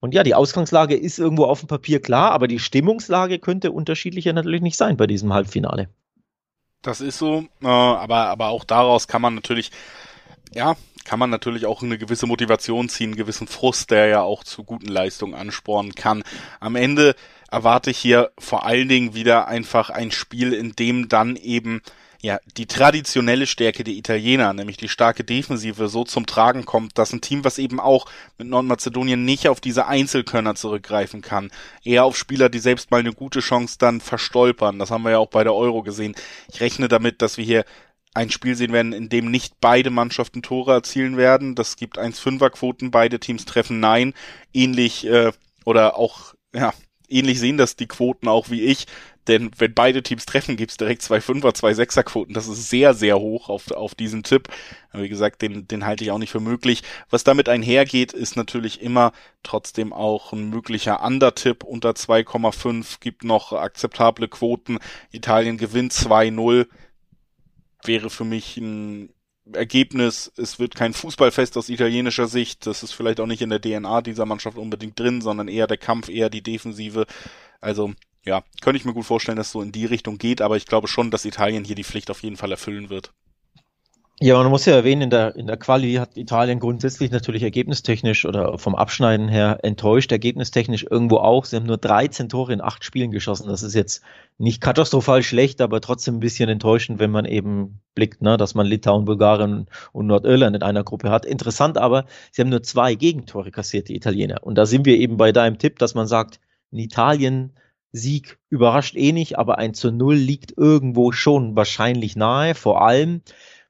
Und 0.00 0.12
ja, 0.12 0.24
die 0.24 0.34
Ausgangslage 0.34 0.96
ist 0.96 1.20
irgendwo 1.20 1.44
auf 1.44 1.60
dem 1.60 1.68
Papier 1.68 2.02
klar, 2.02 2.32
aber 2.32 2.48
die 2.48 2.58
Stimmungslage 2.58 3.38
könnte 3.38 3.70
unterschiedlicher 3.70 4.32
natürlich 4.32 4.62
nicht 4.62 4.76
sein 4.76 4.96
bei 4.96 5.06
diesem 5.06 5.32
Halbfinale. 5.32 5.88
Das 6.82 7.00
ist 7.00 7.18
so, 7.18 7.46
äh, 7.62 7.66
aber, 7.66 8.26
aber 8.28 8.48
auch 8.48 8.64
daraus 8.64 9.06
kann 9.06 9.20
man 9.20 9.34
natürlich, 9.34 9.70
ja, 10.54 10.76
kann 11.04 11.18
man 11.18 11.30
natürlich 11.30 11.66
auch 11.66 11.82
eine 11.82 11.98
gewisse 11.98 12.26
Motivation 12.26 12.88
ziehen, 12.88 13.10
einen 13.10 13.16
gewissen 13.16 13.48
Frust, 13.48 13.90
der 13.90 14.06
ja 14.06 14.22
auch 14.22 14.44
zu 14.44 14.64
guten 14.64 14.88
Leistungen 14.88 15.34
anspornen 15.34 15.94
kann. 15.94 16.22
Am 16.58 16.76
Ende 16.76 17.16
erwarte 17.50 17.90
ich 17.90 17.98
hier 17.98 18.30
vor 18.38 18.64
allen 18.64 18.88
Dingen 18.88 19.14
wieder 19.14 19.48
einfach 19.48 19.90
ein 19.90 20.10
Spiel, 20.10 20.52
in 20.52 20.72
dem 20.72 21.08
dann 21.08 21.36
eben 21.36 21.82
ja, 22.22 22.38
die 22.58 22.66
traditionelle 22.66 23.46
Stärke 23.46 23.82
der 23.82 23.94
Italiener, 23.94 24.52
nämlich 24.52 24.76
die 24.76 24.88
starke 24.88 25.24
Defensive, 25.24 25.88
so 25.88 26.04
zum 26.04 26.26
Tragen 26.26 26.66
kommt, 26.66 26.98
dass 26.98 27.12
ein 27.12 27.22
Team, 27.22 27.44
was 27.44 27.58
eben 27.58 27.80
auch 27.80 28.06
mit 28.36 28.48
Nordmazedonien 28.48 29.24
nicht 29.24 29.48
auf 29.48 29.60
diese 29.60 29.86
Einzelkönner 29.86 30.54
zurückgreifen 30.54 31.22
kann, 31.22 31.50
eher 31.82 32.04
auf 32.04 32.18
Spieler, 32.18 32.50
die 32.50 32.58
selbst 32.58 32.90
mal 32.90 33.00
eine 33.00 33.14
gute 33.14 33.40
Chance 33.40 33.76
dann 33.78 34.02
verstolpern. 34.02 34.78
Das 34.78 34.90
haben 34.90 35.02
wir 35.02 35.12
ja 35.12 35.18
auch 35.18 35.30
bei 35.30 35.44
der 35.44 35.54
Euro 35.54 35.82
gesehen. 35.82 36.14
Ich 36.52 36.60
rechne 36.60 36.88
damit, 36.88 37.22
dass 37.22 37.38
wir 37.38 37.44
hier 37.44 37.64
ein 38.12 38.30
Spiel 38.30 38.54
sehen 38.54 38.72
werden, 38.72 38.92
in 38.92 39.08
dem 39.08 39.30
nicht 39.30 39.54
beide 39.60 39.88
Mannschaften 39.88 40.42
Tore 40.42 40.72
erzielen 40.72 41.16
werden. 41.16 41.54
Das 41.54 41.76
gibt 41.76 41.98
1-5er-Quoten, 41.98 42.90
beide 42.90 43.18
Teams 43.18 43.46
treffen 43.46 43.80
Nein. 43.80 44.12
Ähnlich 44.52 45.06
äh, 45.06 45.32
oder 45.64 45.96
auch 45.96 46.34
ja 46.52 46.74
ähnlich 47.10 47.40
sehen 47.40 47.58
das 47.58 47.76
die 47.76 47.86
Quoten 47.86 48.28
auch 48.28 48.50
wie 48.50 48.62
ich. 48.62 48.86
Denn 49.28 49.50
wenn 49.58 49.74
beide 49.74 50.02
Teams 50.02 50.24
treffen, 50.26 50.56
gibt's 50.56 50.76
direkt 50.76 51.02
zwei 51.02 51.20
Fünfer, 51.20 51.52
zwei 51.54 51.74
Sechser-Quoten. 51.74 52.32
Das 52.32 52.48
ist 52.48 52.70
sehr, 52.70 52.94
sehr 52.94 53.18
hoch 53.18 53.48
auf, 53.48 53.70
auf 53.70 53.94
diesen 53.94 54.22
Tipp. 54.22 54.48
wie 54.92 55.08
gesagt, 55.08 55.42
den, 55.42 55.68
den 55.68 55.84
halte 55.84 56.04
ich 56.04 56.10
auch 56.10 56.18
nicht 56.18 56.30
für 56.30 56.40
möglich. 56.40 56.82
Was 57.10 57.24
damit 57.24 57.48
einhergeht, 57.48 58.12
ist 58.12 58.36
natürlich 58.36 58.80
immer 58.80 59.12
trotzdem 59.42 59.92
auch 59.92 60.32
ein 60.32 60.48
möglicher 60.48 61.04
Under-Tipp 61.04 61.64
unter 61.64 61.90
2,5. 61.90 63.00
Gibt 63.00 63.24
noch 63.24 63.52
akzeptable 63.52 64.28
Quoten. 64.28 64.78
Italien 65.12 65.58
gewinnt 65.58 65.92
2-0. 65.92 66.66
Wäre 67.84 68.10
für 68.10 68.24
mich 68.24 68.56
ein 68.56 69.12
Ergebnis, 69.52 70.32
es 70.36 70.58
wird 70.58 70.74
kein 70.74 70.92
Fußballfest 70.92 71.56
aus 71.56 71.68
italienischer 71.68 72.28
Sicht. 72.28 72.66
Das 72.66 72.82
ist 72.82 72.92
vielleicht 72.92 73.20
auch 73.20 73.26
nicht 73.26 73.42
in 73.42 73.50
der 73.50 73.60
DNA 73.60 74.02
dieser 74.02 74.26
Mannschaft 74.26 74.58
unbedingt 74.58 74.98
drin, 74.98 75.20
sondern 75.20 75.48
eher 75.48 75.66
der 75.66 75.78
Kampf, 75.78 76.08
eher 76.08 76.30
die 76.30 76.42
Defensive. 76.42 77.06
Also 77.60 77.92
ja, 78.24 78.42
könnte 78.60 78.76
ich 78.76 78.84
mir 78.84 78.92
gut 78.92 79.06
vorstellen, 79.06 79.36
dass 79.36 79.48
es 79.48 79.52
so 79.52 79.62
in 79.62 79.72
die 79.72 79.86
Richtung 79.86 80.18
geht, 80.18 80.42
aber 80.42 80.56
ich 80.56 80.66
glaube 80.66 80.88
schon, 80.88 81.10
dass 81.10 81.24
Italien 81.24 81.64
hier 81.64 81.74
die 81.74 81.84
Pflicht 81.84 82.10
auf 82.10 82.22
jeden 82.22 82.36
Fall 82.36 82.50
erfüllen 82.50 82.90
wird. 82.90 83.12
Ja, 84.22 84.36
man 84.36 84.50
muss 84.50 84.66
ja 84.66 84.74
erwähnen, 84.74 85.00
in 85.00 85.08
der, 85.10 85.34
in 85.34 85.46
der 85.46 85.56
Quali 85.56 85.94
hat 85.94 86.18
Italien 86.18 86.60
grundsätzlich 86.60 87.10
natürlich 87.10 87.42
ergebnistechnisch 87.42 88.26
oder 88.26 88.58
vom 88.58 88.74
Abschneiden 88.74 89.28
her 89.28 89.60
enttäuscht, 89.62 90.12
ergebnistechnisch 90.12 90.84
irgendwo 90.90 91.16
auch. 91.16 91.46
Sie 91.46 91.56
haben 91.56 91.64
nur 91.64 91.78
13 91.78 92.28
Tore 92.28 92.52
in 92.52 92.60
acht 92.60 92.84
Spielen 92.84 93.12
geschossen. 93.12 93.48
Das 93.48 93.62
ist 93.62 93.74
jetzt 93.74 94.02
nicht 94.36 94.60
katastrophal 94.60 95.22
schlecht, 95.22 95.62
aber 95.62 95.80
trotzdem 95.80 96.16
ein 96.16 96.20
bisschen 96.20 96.50
enttäuschend, 96.50 96.98
wenn 96.98 97.10
man 97.10 97.24
eben 97.24 97.80
blickt, 97.94 98.20
ne, 98.20 98.36
dass 98.36 98.54
man 98.54 98.66
Litauen, 98.66 99.06
Bulgarien 99.06 99.68
und 99.92 100.06
Nordirland 100.06 100.54
in 100.54 100.62
einer 100.62 100.84
Gruppe 100.84 101.08
hat. 101.08 101.24
Interessant 101.24 101.78
aber, 101.78 102.04
sie 102.30 102.42
haben 102.42 102.50
nur 102.50 102.62
zwei 102.62 102.96
Gegentore 102.96 103.50
kassiert, 103.50 103.88
die 103.88 103.96
Italiener. 103.96 104.42
Und 104.42 104.56
da 104.56 104.66
sind 104.66 104.84
wir 104.84 104.98
eben 104.98 105.16
bei 105.16 105.32
deinem 105.32 105.56
Tipp, 105.56 105.78
dass 105.78 105.94
man 105.94 106.06
sagt, 106.06 106.40
in 106.70 106.78
Italien 106.78 107.54
Sieg 107.92 108.38
überrascht 108.48 108.96
eh 108.96 109.12
nicht, 109.12 109.38
aber 109.38 109.58
ein 109.58 109.74
zu 109.74 109.90
Null 109.90 110.16
liegt 110.16 110.56
irgendwo 110.56 111.12
schon 111.12 111.56
wahrscheinlich 111.56 112.16
nahe. 112.16 112.54
Vor 112.54 112.82
allem, 112.82 113.22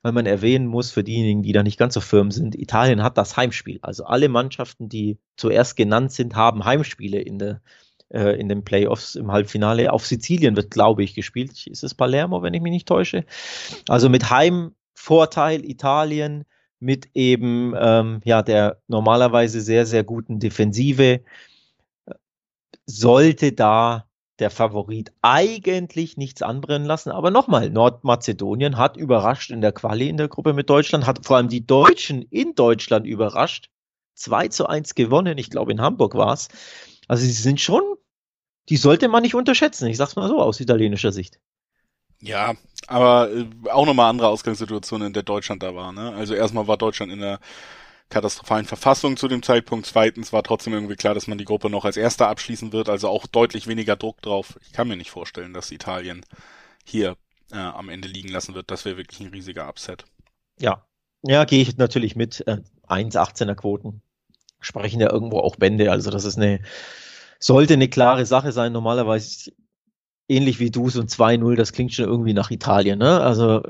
weil 0.02 0.12
man 0.12 0.26
erwähnen 0.26 0.66
muss, 0.66 0.90
für 0.90 1.04
diejenigen, 1.04 1.42
die 1.42 1.52
da 1.52 1.62
nicht 1.62 1.78
ganz 1.78 1.94
so 1.94 2.00
firm 2.00 2.30
sind, 2.30 2.54
Italien 2.54 3.02
hat 3.02 3.18
das 3.18 3.36
Heimspiel. 3.36 3.78
Also 3.82 4.04
alle 4.04 4.28
Mannschaften, 4.28 4.88
die 4.88 5.18
zuerst 5.36 5.76
genannt 5.76 6.12
sind, 6.12 6.36
haben 6.36 6.64
Heimspiele 6.64 7.20
in 7.20 7.38
der 7.38 7.60
äh, 8.12 8.38
in 8.40 8.48
den 8.48 8.64
Playoffs 8.64 9.14
im 9.14 9.32
Halbfinale. 9.32 9.92
Auf 9.92 10.06
Sizilien 10.06 10.56
wird, 10.56 10.70
glaube 10.70 11.02
ich, 11.02 11.14
gespielt. 11.14 11.66
Ist 11.66 11.84
es 11.84 11.94
Palermo, 11.94 12.42
wenn 12.42 12.54
ich 12.54 12.60
mich 12.60 12.72
nicht 12.72 12.88
täusche? 12.88 13.24
Also 13.88 14.08
mit 14.08 14.30
Heimvorteil 14.30 15.64
Italien, 15.64 16.44
mit 16.78 17.08
eben 17.14 17.74
ähm, 17.78 18.20
ja 18.24 18.42
der 18.42 18.80
normalerweise 18.88 19.60
sehr, 19.60 19.86
sehr 19.86 20.04
guten 20.04 20.40
Defensive 20.40 21.20
sollte 22.86 23.52
da 23.52 24.09
der 24.40 24.50
Favorit 24.50 25.12
eigentlich 25.22 26.16
nichts 26.16 26.42
anbrennen 26.42 26.86
lassen. 26.86 27.10
Aber 27.10 27.30
nochmal, 27.30 27.70
Nordmazedonien 27.70 28.76
hat 28.76 28.96
überrascht 28.96 29.50
in 29.50 29.60
der 29.60 29.72
Quali 29.72 30.08
in 30.08 30.16
der 30.16 30.28
Gruppe 30.28 30.52
mit 30.52 30.70
Deutschland, 30.70 31.06
hat 31.06 31.24
vor 31.24 31.36
allem 31.36 31.48
die 31.48 31.66
Deutschen 31.66 32.22
in 32.22 32.54
Deutschland 32.54 33.06
überrascht. 33.06 33.68
2 34.14 34.48
zu 34.48 34.66
1 34.66 34.94
gewonnen, 34.94 35.38
ich 35.38 35.50
glaube 35.50 35.72
in 35.72 35.80
Hamburg 35.80 36.14
war 36.14 36.32
es. 36.32 36.48
Also 37.08 37.24
sie 37.24 37.32
sind 37.32 37.60
schon, 37.60 37.82
die 38.68 38.76
sollte 38.76 39.08
man 39.08 39.22
nicht 39.22 39.34
unterschätzen, 39.34 39.86
ich 39.86 39.96
sag's 39.96 40.16
mal 40.16 40.28
so 40.28 40.40
aus 40.40 40.60
italienischer 40.60 41.12
Sicht. 41.12 41.38
Ja, 42.20 42.54
aber 42.86 43.30
äh, 43.30 43.46
auch 43.70 43.86
nochmal 43.86 44.10
andere 44.10 44.28
Ausgangssituationen, 44.28 45.08
in 45.08 45.12
der 45.14 45.22
Deutschland 45.22 45.62
da 45.62 45.74
war. 45.74 45.92
Ne? 45.92 46.12
Also 46.12 46.34
erstmal 46.34 46.66
war 46.66 46.76
Deutschland 46.76 47.10
in 47.12 47.20
der 47.20 47.40
katastrophalen 48.10 48.66
Verfassung 48.66 49.16
zu 49.16 49.28
dem 49.28 49.42
Zeitpunkt. 49.42 49.86
Zweitens 49.86 50.32
war 50.32 50.42
trotzdem 50.42 50.74
irgendwie 50.74 50.96
klar, 50.96 51.14
dass 51.14 51.26
man 51.26 51.38
die 51.38 51.44
Gruppe 51.44 51.70
noch 51.70 51.84
als 51.84 51.96
erster 51.96 52.28
abschließen 52.28 52.72
wird, 52.72 52.88
also 52.88 53.08
auch 53.08 53.26
deutlich 53.26 53.66
weniger 53.66 53.96
Druck 53.96 54.20
drauf. 54.20 54.58
Ich 54.62 54.72
kann 54.72 54.88
mir 54.88 54.96
nicht 54.96 55.10
vorstellen, 55.10 55.54
dass 55.54 55.70
Italien 55.70 56.26
hier 56.84 57.16
äh, 57.52 57.56
am 57.56 57.88
Ende 57.88 58.08
liegen 58.08 58.28
lassen 58.28 58.54
wird. 58.54 58.70
Das 58.70 58.84
wäre 58.84 58.96
wirklich 58.96 59.20
ein 59.20 59.28
riesiger 59.28 59.68
Upset. 59.68 60.04
Ja, 60.58 60.84
ja, 61.22 61.44
gehe 61.44 61.62
ich 61.62 61.76
natürlich 61.76 62.16
mit. 62.16 62.46
Äh, 62.46 62.58
1,18er 62.88 63.54
Quoten 63.54 64.02
sprechen 64.60 65.00
ja 65.00 65.12
irgendwo 65.12 65.38
auch 65.38 65.56
Bände. 65.56 65.90
Also 65.90 66.10
das 66.10 66.24
ist 66.24 66.36
eine, 66.36 66.60
sollte 67.38 67.74
eine 67.74 67.88
klare 67.88 68.26
Sache 68.26 68.52
sein. 68.52 68.72
Normalerweise 68.72 69.52
ähnlich 70.28 70.60
wie 70.60 70.70
du, 70.70 70.88
so 70.88 71.00
ein 71.00 71.08
2-0, 71.08 71.56
das 71.56 71.72
klingt 71.72 71.92
schon 71.92 72.06
irgendwie 72.06 72.34
nach 72.34 72.50
Italien. 72.50 72.98
Ne? 72.98 73.20
Also 73.20 73.62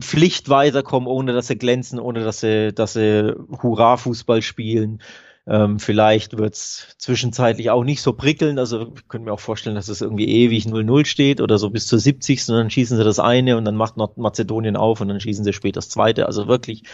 Pflicht 0.00 0.48
weiterkommen, 0.48 1.08
ohne 1.08 1.32
dass 1.32 1.48
sie 1.48 1.56
glänzen, 1.56 1.98
ohne 1.98 2.24
dass 2.24 2.40
sie, 2.40 2.72
dass 2.72 2.94
sie 2.94 3.34
Hurra-Fußball 3.62 4.42
spielen. 4.42 5.02
Ähm, 5.46 5.80
vielleicht 5.80 6.38
wird 6.38 6.54
es 6.54 6.94
zwischenzeitlich 6.98 7.70
auch 7.70 7.84
nicht 7.84 8.00
so 8.00 8.12
prickeln. 8.12 8.58
Also 8.58 8.92
ich 8.94 9.08
könnte 9.08 9.26
mir 9.26 9.32
auch 9.32 9.40
vorstellen, 9.40 9.74
dass 9.74 9.88
es 9.88 10.00
irgendwie 10.00 10.28
ewig 10.28 10.66
0-0 10.66 11.04
steht 11.04 11.40
oder 11.40 11.58
so 11.58 11.70
bis 11.70 11.86
zur 11.86 11.98
70. 11.98 12.48
und 12.48 12.56
dann 12.56 12.70
schießen 12.70 12.96
sie 12.96 13.04
das 13.04 13.18
eine 13.18 13.56
und 13.56 13.64
dann 13.64 13.76
macht 13.76 13.96
Nordmazedonien 13.96 14.76
auf 14.76 15.00
und 15.00 15.08
dann 15.08 15.20
schießen 15.20 15.44
sie 15.44 15.52
später 15.52 15.78
das 15.78 15.88
zweite. 15.88 16.26
Also 16.26 16.46
wirklich 16.46 16.84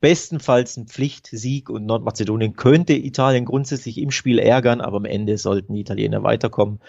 bestenfalls 0.00 0.76
ein 0.76 0.86
Pflichtsieg 0.86 1.70
und 1.70 1.86
Nordmazedonien 1.86 2.54
könnte 2.54 2.92
Italien 2.92 3.46
grundsätzlich 3.46 3.98
im 3.98 4.10
Spiel 4.10 4.38
ärgern, 4.38 4.80
aber 4.82 4.98
am 4.98 5.04
Ende 5.06 5.38
sollten 5.38 5.74
die 5.74 5.80
Italiener 5.80 6.22
weiterkommen. 6.22 6.80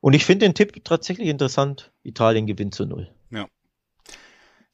Und 0.00 0.14
ich 0.14 0.26
finde 0.26 0.46
den 0.46 0.54
Tipp 0.54 0.84
tatsächlich 0.84 1.28
interessant. 1.28 1.92
Italien 2.04 2.46
gewinnt 2.46 2.74
zu 2.74 2.84
null. 2.84 3.08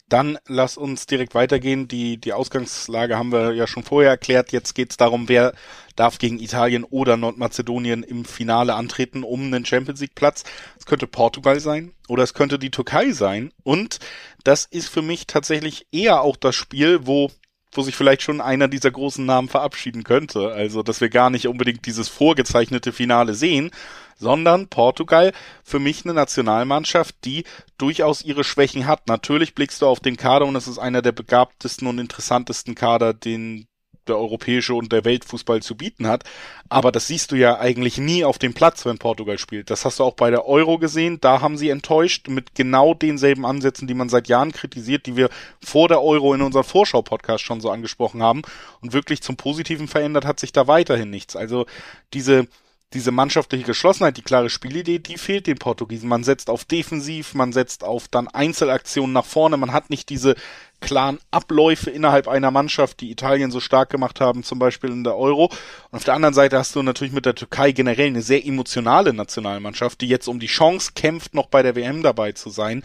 Dann 0.09 0.39
lass 0.47 0.77
uns 0.77 1.07
direkt 1.07 1.35
weitergehen. 1.35 1.89
Die, 1.89 2.19
die 2.19 2.33
Ausgangslage 2.33 3.17
haben 3.17 3.33
wir 3.33 3.55
ja 3.55 3.67
schon 3.67 3.83
vorher 3.83 4.11
erklärt. 4.11 4.53
Jetzt 4.53 4.75
geht 4.75 4.91
es 4.91 4.97
darum, 4.97 5.29
wer 5.29 5.55
darf 5.97 6.19
gegen 6.19 6.39
Italien 6.39 6.85
oder 6.85 7.17
Nordmazedonien 7.17 8.03
im 8.03 8.25
Finale 8.25 8.75
antreten 8.75 9.23
um 9.23 9.45
einen 9.45 9.65
Champions 9.65 10.01
League 10.01 10.15
Platz. 10.15 10.45
Es 10.79 10.87
könnte 10.87 11.07
Portugal 11.07 11.61
sein 11.61 11.93
oder 12.09 12.23
es 12.23 12.35
könnte 12.35 12.59
die 12.59 12.71
Türkei 12.71 13.13
sein. 13.13 13.53
Und 13.63 14.01
das 14.45 14.67
ist 14.67 14.89
für 14.89 15.03
mich 15.03 15.27
tatsächlich 15.27 15.87
eher 15.93 16.21
auch 16.21 16.37
das 16.37 16.55
Spiel, 16.55 17.07
wo 17.07 17.31
wo 17.73 17.83
sich 17.83 17.97
vielleicht 17.97 18.23
schon 18.23 18.41
einer 18.41 18.69
dieser 18.69 18.91
großen 18.91 19.25
Namen 19.25 19.49
verabschieden 19.49 20.05
könnte. 20.05 20.53
Also, 20.53 20.83
dass 20.83 21.01
wir 21.01 21.09
gar 21.09 21.31
nicht 21.31 21.49
unbedingt 21.49 21.87
dieses 21.87 22.09
vorgezeichnete 22.09 22.93
Finale 22.93 23.35
sehen, 23.35 23.71
sondern 24.19 24.69
Portugal 24.69 25.33
für 25.65 25.79
mich 25.79 26.05
eine 26.05 26.15
Nationalmannschaft, 26.15 27.17
die 27.25 27.45
durchaus 27.79 28.23
ihre 28.23 28.45
Schwächen 28.45 28.87
hat. 28.87 29.09
Natürlich 29.09 29.55
blickst 29.55 29.83
du 29.83 29.87
auf 29.87 30.01
den 30.01 30.17
Kader 30.17 30.47
und 30.47 30.57
es 30.57 30.69
ist 30.69 30.79
einer 30.79 31.03
der 31.03 31.13
begabtesten 31.13 31.89
und 31.89 31.99
interessantesten 31.99 32.75
Kader, 32.75 33.15
den 33.15 33.67
der 34.09 34.17
europäische 34.17 34.75
und 34.75 34.93
der 34.93 35.05
Weltfußball 35.05 35.63
zu 35.63 35.77
bieten 35.77 36.07
hat. 36.07 36.25
Aber 36.69 36.93
das 36.93 37.07
siehst 37.07 37.33
du 37.33 37.37
ja 37.37 37.59
eigentlich 37.59 37.99
nie 37.99 38.25
auf 38.25 38.39
dem 38.39 38.55
Platz, 38.55 38.85
wenn 38.85 38.99
Portugal 38.99 39.39
spielt. 39.39 39.71
Das 39.71 39.85
hast 39.85 39.99
du 39.99 40.05
auch 40.05 40.15
bei 40.15 40.31
der 40.31 40.47
Euro 40.47 40.79
gesehen. 40.79 41.19
Da 41.21 41.41
haben 41.41 41.57
sie 41.57 41.71
enttäuscht 41.71 42.29
mit 42.29 42.55
genau 42.55 42.95
denselben 42.95 43.47
Ansätzen, 43.47 43.87
die 43.87 43.95
man 43.95 44.09
seit 44.09 44.29
Jahren 44.29 44.53
kritisiert, 44.53 45.07
die 45.07 45.17
wir 45.17 45.29
vor 45.63 45.89
der 45.89 46.03
Euro 46.03 46.35
in 46.35 46.43
unserem 46.43 46.65
Vorschau-Podcast 46.65 47.45
schon 47.45 47.61
so 47.61 47.71
angesprochen 47.71 48.23
haben. 48.23 48.43
Und 48.81 48.93
wirklich 48.93 49.23
zum 49.23 49.37
Positiven 49.37 49.89
verändert 49.89 50.25
hat 50.25 50.41
sich 50.41 50.53
da 50.53 50.67
weiterhin 50.67 51.11
nichts. 51.11 51.37
Also 51.37 51.67
diese, 52.13 52.49
diese 52.95 53.11
mannschaftliche 53.11 53.65
Geschlossenheit, 53.65 54.17
die 54.17 54.23
klare 54.23 54.51
Spielidee, 54.51 54.99
die 54.99 55.17
fehlt 55.17 55.47
den 55.47 55.59
Portugiesen. 55.59 56.09
Man 56.09 56.25
setzt 56.25 56.51
auf 56.51 56.65
defensiv, 56.65 57.35
man 57.35 57.53
setzt 57.53 57.85
auf 57.85 58.09
dann 58.09 58.29
Einzelaktionen 58.29 59.13
nach 59.13 59.25
vorne, 59.25 59.57
man 59.57 59.73
hat 59.73 59.91
nicht 59.91 60.09
diese 60.09 60.35
klaren 60.81 61.19
Abläufe 61.31 61.91
innerhalb 61.91 62.29
einer 62.29 62.51
Mannschaft, 62.51 63.01
die 63.01 63.11
Italien 63.11 63.51
so 63.51 63.61
stark 63.61 63.89
gemacht 63.89 64.21
haben, 64.21 64.43
zum 64.43 64.59
Beispiel 64.59 64.91
in 64.91 65.05
der 65.05 65.17
Euro. 65.17 65.45
Und 65.91 65.97
auf 65.97 66.05
der 66.05 66.15
anderen 66.15 66.35
Seite 66.35 66.59
hast 66.59 66.75
du 66.77 66.83
natürlich 66.83 67.15
mit 67.15 67.25
der 67.25 67.35
Türkei 67.35 67.73
generell 67.73 68.09
eine 68.09 68.23
sehr 68.23 68.45
emotionale 68.45 69.15
Nationalmannschaft, 69.15 70.01
die 70.01 70.09
jetzt 70.09 70.29
um 70.29 70.41
die 70.41 70.47
Chance 70.47 70.93
kämpft, 70.95 71.35
noch 71.35 71.47
bei 71.47 71.63
der 71.63 71.77
WM 71.77 72.03
dabei 72.03 72.33
zu 72.33 72.51
sein. 72.51 72.85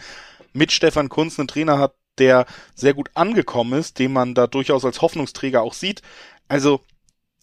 Mit 0.52 0.72
Stefan 0.72 1.08
Kunz 1.08 1.38
einen 1.38 1.48
Trainer 1.48 1.78
hat, 1.78 1.94
der 2.18 2.46
sehr 2.74 2.94
gut 2.94 3.10
angekommen 3.14 3.78
ist, 3.78 3.98
den 3.98 4.12
man 4.12 4.34
da 4.34 4.46
durchaus 4.46 4.84
als 4.84 5.02
Hoffnungsträger 5.02 5.62
auch 5.62 5.74
sieht. 5.74 6.02
Also, 6.48 6.80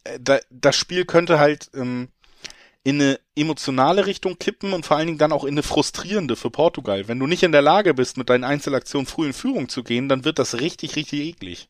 äh, 0.03 0.19
da, 0.19 0.39
das 0.50 0.75
Spiel 0.75 1.05
könnte 1.05 1.39
halt 1.39 1.69
ähm, 1.75 2.10
in 2.86 3.01
eine 3.01 3.20
emotionale 3.36 4.06
Richtung 4.06 4.38
kippen 4.38 4.72
und 4.72 4.86
vor 4.86 4.96
allen 4.96 5.08
Dingen 5.08 5.18
dann 5.18 5.32
auch 5.32 5.44
in 5.44 5.56
eine 5.56 5.63
frustrierende 5.63 6.36
für 6.36 6.51
Portugal. 6.51 7.08
Wenn 7.08 7.18
du 7.18 7.25
nicht 7.25 7.42
in 7.42 7.51
der 7.51 7.63
Lage 7.63 7.96
bist, 7.96 8.15
mit 8.15 8.30
deinen 8.30 8.44
Einzelaktionen 8.44 9.08
früh 9.08 9.25
in 9.25 9.34
Führung 9.34 9.70
zu 9.70 9.84
gehen, 9.84 10.08
dann 10.08 10.24
wird 10.24 10.38
das 10.38 10.62
richtig, 10.62 10.96
richtig 10.96 11.22
eklig. 11.22 11.68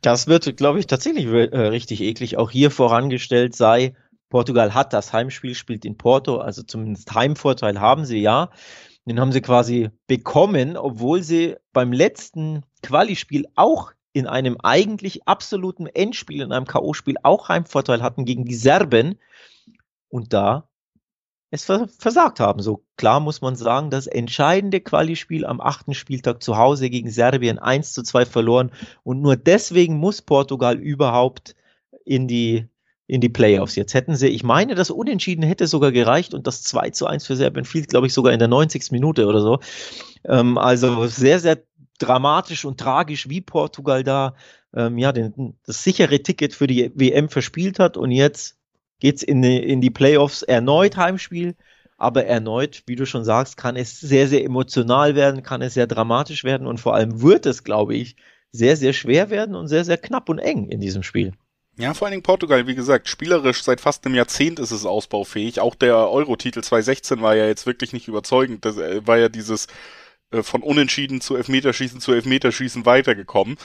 Das 0.00 0.26
wird, 0.26 0.56
glaube 0.56 0.80
ich, 0.80 0.88
tatsächlich 0.88 1.26
äh, 1.26 1.56
richtig 1.56 2.00
eklig. 2.00 2.36
Auch 2.38 2.50
hier 2.50 2.72
vorangestellt 2.72 3.54
sei, 3.54 3.94
Portugal 4.30 4.74
hat 4.74 4.92
das 4.92 5.12
Heimspiel, 5.12 5.54
spielt 5.54 5.84
in 5.84 5.96
Porto, 5.96 6.38
also 6.38 6.64
zumindest 6.64 7.14
Heimvorteil 7.14 7.80
haben 7.80 8.04
sie 8.04 8.20
ja. 8.20 8.50
Den 9.06 9.20
haben 9.20 9.32
sie 9.32 9.40
quasi 9.40 9.90
bekommen, 10.08 10.76
obwohl 10.76 11.22
sie 11.22 11.54
beim 11.72 11.92
letzten 11.92 12.64
Quali-Spiel 12.82 13.46
auch 13.54 13.92
in 14.12 14.26
einem 14.26 14.56
eigentlich 14.64 15.28
absoluten 15.28 15.86
Endspiel, 15.86 16.42
in 16.42 16.50
einem 16.50 16.66
K.O.-Spiel 16.66 17.14
auch 17.22 17.48
Heimvorteil 17.48 18.02
hatten 18.02 18.24
gegen 18.24 18.44
die 18.44 18.56
Serben 18.56 19.20
und 20.08 20.32
da 20.32 20.68
es 21.50 21.64
versagt 21.64 22.40
haben. 22.40 22.60
So 22.60 22.84
klar 22.96 23.20
muss 23.20 23.40
man 23.40 23.56
sagen, 23.56 23.90
das 23.90 24.06
entscheidende 24.06 24.80
Quali-Spiel 24.80 25.46
am 25.46 25.60
achten 25.60 25.94
Spieltag 25.94 26.42
zu 26.42 26.58
Hause 26.58 26.90
gegen 26.90 27.10
Serbien 27.10 27.58
1 27.58 27.94
zu 27.94 28.02
2 28.02 28.26
verloren 28.26 28.70
und 29.02 29.22
nur 29.22 29.36
deswegen 29.36 29.96
muss 29.96 30.20
Portugal 30.20 30.76
überhaupt 30.76 31.54
in 32.04 32.28
die 32.28 32.66
in 33.06 33.22
die 33.22 33.30
Playoffs. 33.30 33.74
Jetzt 33.74 33.94
hätten 33.94 34.16
sie, 34.16 34.28
ich 34.28 34.44
meine, 34.44 34.74
das 34.74 34.90
Unentschieden 34.90 35.42
hätte 35.42 35.66
sogar 35.66 35.92
gereicht 35.92 36.34
und 36.34 36.46
das 36.46 36.62
2 36.64 36.90
zu 36.90 37.06
1 37.06 37.26
für 37.26 37.36
Serbien 37.36 37.64
fiel, 37.64 37.86
glaube 37.86 38.06
ich, 38.06 38.12
sogar 38.12 38.34
in 38.34 38.38
der 38.38 38.48
90. 38.48 38.90
Minute 38.90 39.26
oder 39.26 39.40
so. 39.40 39.60
Ähm, 40.26 40.58
also 40.58 41.06
sehr, 41.06 41.40
sehr 41.40 41.62
dramatisch 41.98 42.66
und 42.66 42.78
tragisch, 42.78 43.30
wie 43.30 43.40
Portugal 43.40 44.04
da 44.04 44.34
ähm, 44.74 44.98
ja 44.98 45.12
den, 45.12 45.58
das 45.64 45.82
sichere 45.82 46.22
Ticket 46.22 46.52
für 46.52 46.66
die 46.66 46.92
WM 46.94 47.30
verspielt 47.30 47.78
hat 47.78 47.96
und 47.96 48.10
jetzt 48.10 48.57
geht's 49.00 49.22
in 49.22 49.42
die, 49.42 49.58
in 49.58 49.80
die 49.80 49.90
Playoffs 49.90 50.42
erneut 50.42 50.96
Heimspiel. 50.96 51.54
Aber 52.00 52.26
erneut, 52.26 52.84
wie 52.86 52.94
du 52.94 53.06
schon 53.06 53.24
sagst, 53.24 53.56
kann 53.56 53.74
es 53.74 53.98
sehr, 53.98 54.28
sehr 54.28 54.44
emotional 54.44 55.16
werden, 55.16 55.42
kann 55.42 55.62
es 55.62 55.74
sehr 55.74 55.88
dramatisch 55.88 56.44
werden 56.44 56.68
und 56.68 56.78
vor 56.78 56.94
allem 56.94 57.22
wird 57.22 57.44
es, 57.44 57.64
glaube 57.64 57.96
ich, 57.96 58.14
sehr, 58.52 58.76
sehr 58.76 58.92
schwer 58.92 59.30
werden 59.30 59.56
und 59.56 59.66
sehr, 59.66 59.84
sehr 59.84 59.98
knapp 59.98 60.28
und 60.28 60.38
eng 60.38 60.68
in 60.68 60.80
diesem 60.80 61.02
Spiel. 61.02 61.32
Ja, 61.76 61.94
vor 61.94 62.06
allen 62.06 62.12
Dingen 62.12 62.22
Portugal, 62.22 62.66
wie 62.66 62.74
gesagt, 62.74 63.08
spielerisch 63.08 63.62
seit 63.62 63.80
fast 63.80 64.04
einem 64.04 64.16
Jahrzehnt 64.16 64.58
ist 64.58 64.72
es 64.72 64.84
ausbaufähig. 64.84 65.60
Auch 65.60 65.76
der 65.76 66.10
Euro-Titel 66.10 66.60
2016 66.60 67.22
war 67.22 67.36
ja 67.36 67.46
jetzt 67.46 67.66
wirklich 67.66 67.92
nicht 67.92 68.08
überzeugend. 68.08 68.64
Das 68.64 68.78
äh, 68.78 69.06
war 69.06 69.16
ja 69.16 69.28
dieses 69.28 69.68
äh, 70.32 70.42
von 70.42 70.62
Unentschieden 70.62 71.20
zu 71.20 71.36
Elfmeterschießen 71.36 72.00
zu 72.00 72.12
Elfmeterschießen 72.12 72.84
weitergekommen. 72.84 73.56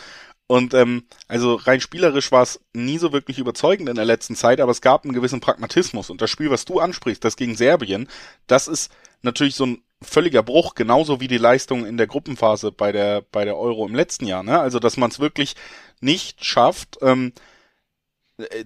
Und 0.47 0.73
ähm, 0.73 1.03
also 1.27 1.55
rein 1.55 1.79
spielerisch 1.79 2.31
war 2.31 2.43
es 2.43 2.59
nie 2.73 2.97
so 2.97 3.13
wirklich 3.13 3.39
überzeugend 3.39 3.89
in 3.89 3.95
der 3.95 4.05
letzten 4.05 4.35
Zeit, 4.35 4.59
aber 4.59 4.71
es 4.71 4.81
gab 4.81 5.03
einen 5.03 5.13
gewissen 5.13 5.39
Pragmatismus. 5.39 6.09
Und 6.09 6.21
das 6.21 6.29
Spiel, 6.29 6.49
was 6.49 6.65
du 6.65 6.79
ansprichst, 6.79 7.23
das 7.23 7.37
gegen 7.37 7.55
Serbien, 7.55 8.09
das 8.47 8.67
ist 8.67 8.91
natürlich 9.21 9.55
so 9.55 9.65
ein 9.65 9.83
völliger 10.01 10.43
Bruch, 10.43 10.75
genauso 10.75 11.21
wie 11.21 11.29
die 11.29 11.37
Leistung 11.37 11.85
in 11.85 11.95
der 11.97 12.07
Gruppenphase 12.07 12.71
bei 12.73 12.91
der 12.91 13.23
bei 13.31 13.45
der 13.45 13.57
Euro 13.57 13.87
im 13.87 13.95
letzten 13.95 14.25
Jahr. 14.25 14.43
Ne? 14.43 14.59
Also 14.59 14.79
dass 14.79 14.97
man 14.97 15.09
es 15.09 15.19
wirklich 15.19 15.55
nicht 16.01 16.43
schafft, 16.43 16.97
ähm, 17.01 17.31
äh, 17.37 17.52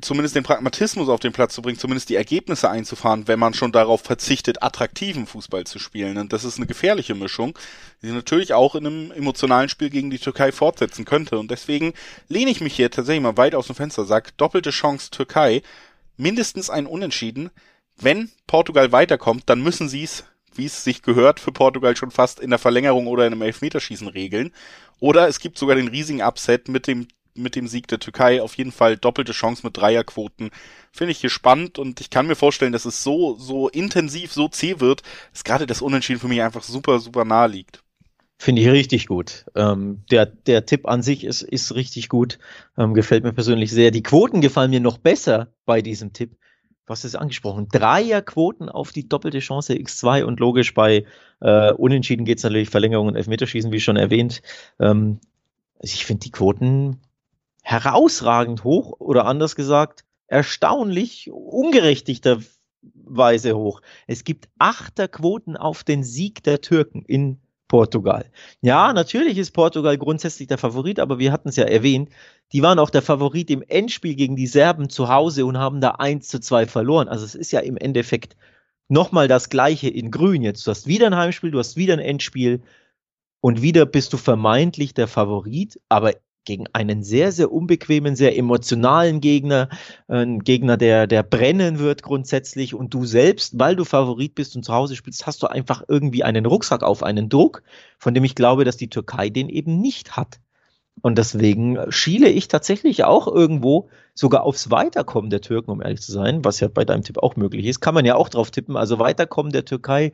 zumindest 0.02 0.36
den 0.36 0.44
Pragmatismus 0.44 1.10
auf 1.10 1.20
den 1.20 1.34
Platz 1.34 1.54
zu 1.54 1.62
bringen, 1.62 1.80
zumindest 1.80 2.10
die 2.10 2.16
Ergebnisse 2.16 2.70
einzufahren, 2.70 3.28
wenn 3.28 3.40
man 3.40 3.54
schon 3.54 3.72
darauf 3.72 4.02
verzichtet, 4.02 4.64
attraktiven 4.64 5.26
Fußball 5.28 5.66
zu 5.66 5.80
spielen. 5.80 6.18
Und 6.18 6.34
das 6.34 6.44
ist 6.44 6.58
eine 6.58 6.68
gefährliche 6.68 7.16
Mischung, 7.16 7.58
die 8.02 8.12
natürlich 8.12 8.54
auch 8.54 8.76
in 8.76 8.86
einem 8.86 9.12
emotionalen 9.12 9.70
Spiel 9.70 9.90
gegen 9.90 10.10
die 10.10 10.20
Türkei 10.20 10.52
fortsetzen 10.52 11.06
könnte. 11.06 11.40
Und 11.40 11.52
deswegen 11.52 11.94
lehne 12.30 12.52
ich 12.52 12.62
mich 12.62 12.76
hier 12.76 12.92
tatsächlich 12.92 13.24
mal 13.24 13.38
weit 13.38 13.56
aus 13.56 13.68
dem 13.68 13.76
Fenster, 13.76 14.06
sag 14.06 14.38
doppelte 14.38 14.70
Chance 14.70 15.12
Türkei, 15.12 15.62
mindestens 16.18 16.70
ein 16.70 16.86
Unentschieden. 16.86 17.50
Wenn 17.96 18.30
Portugal 18.46 18.92
weiterkommt, 18.92 19.44
dann 19.48 19.62
müssen 19.62 19.90
sie 19.90 20.04
es, 20.04 20.24
wie 20.56 20.66
es 20.66 20.84
sich 20.84 21.02
gehört, 21.02 21.40
für 21.40 21.52
Portugal 21.52 21.96
schon 21.96 22.12
fast 22.12 22.40
in 22.40 22.50
der 22.50 22.60
Verlängerung 22.60 23.08
oder 23.08 23.26
in 23.26 23.34
einem 23.34 23.42
Elfmeterschießen 23.42 24.08
regeln. 24.08 24.54
Oder 25.00 25.28
es 25.28 25.40
gibt 25.40 25.58
sogar 25.58 25.76
den 25.76 25.88
riesigen 25.88 26.22
Upset 26.22 26.68
mit 26.68 26.88
dem 26.88 27.08
mit 27.38 27.56
dem 27.56 27.68
Sieg 27.68 27.88
der 27.88 28.00
Türkei 28.00 28.42
auf 28.42 28.56
jeden 28.56 28.72
Fall 28.72 28.98
doppelte 28.98 29.32
Chance 29.32 29.66
mit 29.66 29.78
Dreierquoten. 29.78 30.52
Finde 30.92 31.12
ich 31.12 31.20
hier 31.20 31.30
spannend 31.30 31.80
und 31.80 32.02
ich 32.02 32.10
kann 32.10 32.28
mir 32.28 32.36
vorstellen, 32.36 32.74
dass 32.74 32.86
es 32.86 33.04
so, 33.04 33.38
so 33.38 33.70
intensiv, 33.70 34.34
so 34.34 34.48
zäh 34.48 34.80
wird, 34.80 35.04
dass 35.32 35.44
gerade 35.44 35.68
das 35.68 35.82
Unentschieden 35.82 36.20
für 36.20 36.28
mich 36.28 36.42
einfach 36.42 36.64
super, 36.64 37.00
super 37.00 37.26
nahe 37.26 37.48
liegt. 37.48 37.84
Finde 38.40 38.62
ich 38.62 38.70
richtig 38.70 39.08
gut. 39.08 39.46
Ähm, 39.56 40.04
der, 40.12 40.28
der 40.28 40.66
Tipp 40.66 40.88
an 40.88 41.02
sich 41.02 41.24
ist, 41.24 41.42
ist 41.42 41.74
richtig 41.74 42.08
gut. 42.08 42.38
Ähm, 42.78 42.94
gefällt 42.94 43.24
mir 43.24 43.34
persönlich 43.34 43.72
sehr. 43.72 43.90
Die 43.90 44.04
Quoten 44.04 44.42
gefallen 44.42 44.70
mir 44.70 44.80
noch 44.80 45.00
besser 45.00 45.48
bei 45.66 45.82
diesem 45.82 46.14
Tipp. 46.14 46.38
Was 46.86 47.04
ist 47.04 47.16
angesprochen? 47.16 47.68
Dreierquoten 47.70 48.70
auf 48.70 48.92
die 48.92 49.10
doppelte 49.10 49.40
Chance 49.40 49.74
X2 49.74 50.24
und 50.24 50.40
logisch 50.40 50.74
bei 50.74 51.06
äh, 51.42 51.74
Unentschieden 51.74 52.26
geht 52.26 52.38
es 52.38 52.44
natürlich 52.44 52.70
Verlängerung 52.70 53.08
und 53.08 53.16
Elfmeterschießen, 53.16 53.72
wie 53.72 53.80
schon 53.80 53.98
erwähnt. 53.98 54.42
Ähm, 54.80 55.20
also 55.80 55.94
ich 55.94 56.06
finde 56.06 56.22
die 56.22 56.32
Quoten 56.32 57.02
herausragend 57.68 58.64
hoch 58.64 58.94
oder 59.00 59.26
anders 59.26 59.58
gesagt 59.58 60.06
erstaunlich 60.28 61.30
ungerechtigterweise 61.34 63.58
hoch. 63.58 63.82
Es 64.08 64.24
gibt 64.24 64.48
Achterquoten 64.58 65.58
auf 65.58 65.84
den 65.84 66.02
Sieg 66.02 66.44
der 66.44 66.62
Türken 66.62 67.02
in 67.02 67.42
Portugal. 67.68 68.32
Ja, 68.62 68.94
natürlich 68.94 69.38
ist 69.38 69.52
Portugal 69.52 69.98
grundsätzlich 69.98 70.48
der 70.48 70.58
Favorit, 70.58 71.02
aber 71.02 71.20
wir 71.20 71.34
hatten 71.34 71.50
es 71.50 71.58
ja 71.58 71.66
erwähnt, 71.66 72.10
die 72.54 72.62
waren 72.62 72.80
auch 72.80 72.90
der 72.90 73.02
Favorit 73.02 73.50
im 73.50 73.62
Endspiel 73.62 74.16
gegen 74.16 74.38
die 74.38 74.48
Serben 74.48 74.90
zu 74.90 75.10
Hause 75.10 75.46
und 75.46 75.58
haben 75.58 75.82
da 75.82 75.92
1 75.92 76.26
zu 76.26 76.40
2 76.40 76.68
verloren. 76.68 77.10
Also 77.10 77.26
es 77.26 77.36
ist 77.36 77.52
ja 77.52 77.60
im 77.60 77.76
Endeffekt 77.76 78.38
nochmal 78.88 79.28
das 79.28 79.50
gleiche 79.50 79.90
in 79.90 80.12
Grün 80.12 80.42
jetzt. 80.42 80.66
Du 80.66 80.72
hast 80.72 80.88
wieder 80.88 81.08
ein 81.08 81.18
Heimspiel, 81.18 81.52
du 81.52 81.60
hast 81.60 81.76
wieder 81.76 81.96
ein 81.96 82.00
Endspiel 82.00 82.62
und 83.42 83.62
wieder 83.62 83.86
bist 83.86 84.14
du 84.14 84.18
vermeintlich 84.18 84.94
der 84.94 85.10
Favorit, 85.10 85.82
aber 85.90 86.14
gegen 86.48 86.66
einen 86.74 87.04
sehr, 87.04 87.32
sehr 87.32 87.52
unbequemen, 87.52 88.16
sehr 88.16 88.38
emotionalen 88.38 89.22
Gegner, 89.22 89.70
ein 90.08 90.40
Gegner, 90.40 90.78
der, 90.78 91.06
der 91.06 91.22
brennen 91.22 91.78
wird 91.78 92.02
grundsätzlich 92.02 92.74
und 92.74 92.94
du 92.94 93.06
selbst, 93.06 93.60
weil 93.60 93.76
du 93.76 93.84
Favorit 93.84 94.34
bist 94.34 94.56
und 94.56 94.64
zu 94.64 94.74
Hause 94.74 94.96
spielst, 94.96 95.28
hast 95.28 95.44
du 95.44 95.48
einfach 95.48 95.84
irgendwie 95.88 96.24
einen 96.24 96.46
Rucksack 96.46 96.82
auf 96.82 97.04
einen 97.04 97.30
Druck, 97.30 97.64
von 98.00 98.14
dem 98.14 98.24
ich 98.24 98.34
glaube, 98.34 98.64
dass 98.64 98.78
die 98.78 98.90
Türkei 98.90 99.30
den 99.30 99.50
eben 99.50 99.80
nicht 99.80 100.18
hat. 100.18 100.40
Und 101.02 101.18
deswegen 101.18 101.78
schiele 101.90 102.30
ich 102.30 102.48
tatsächlich 102.48 103.04
auch 103.04 103.28
irgendwo 103.28 103.90
sogar 104.16 104.44
aufs 104.44 104.72
Weiterkommen 104.72 105.30
der 105.30 105.42
Türken, 105.42 105.70
um 105.70 105.82
ehrlich 105.82 106.02
zu 106.02 106.12
sein, 106.12 106.44
was 106.44 106.60
ja 106.60 106.70
bei 106.70 106.86
deinem 106.86 107.04
Tipp 107.04 107.20
auch 107.20 107.36
möglich 107.36 107.66
ist. 107.66 107.82
Kann 107.82 107.94
man 107.94 108.06
ja 108.06 108.16
auch 108.16 108.30
drauf 108.30 108.50
tippen. 108.50 108.76
Also 108.76 108.98
Weiterkommen 108.98 109.52
der 109.52 109.66
Türkei 109.66 110.14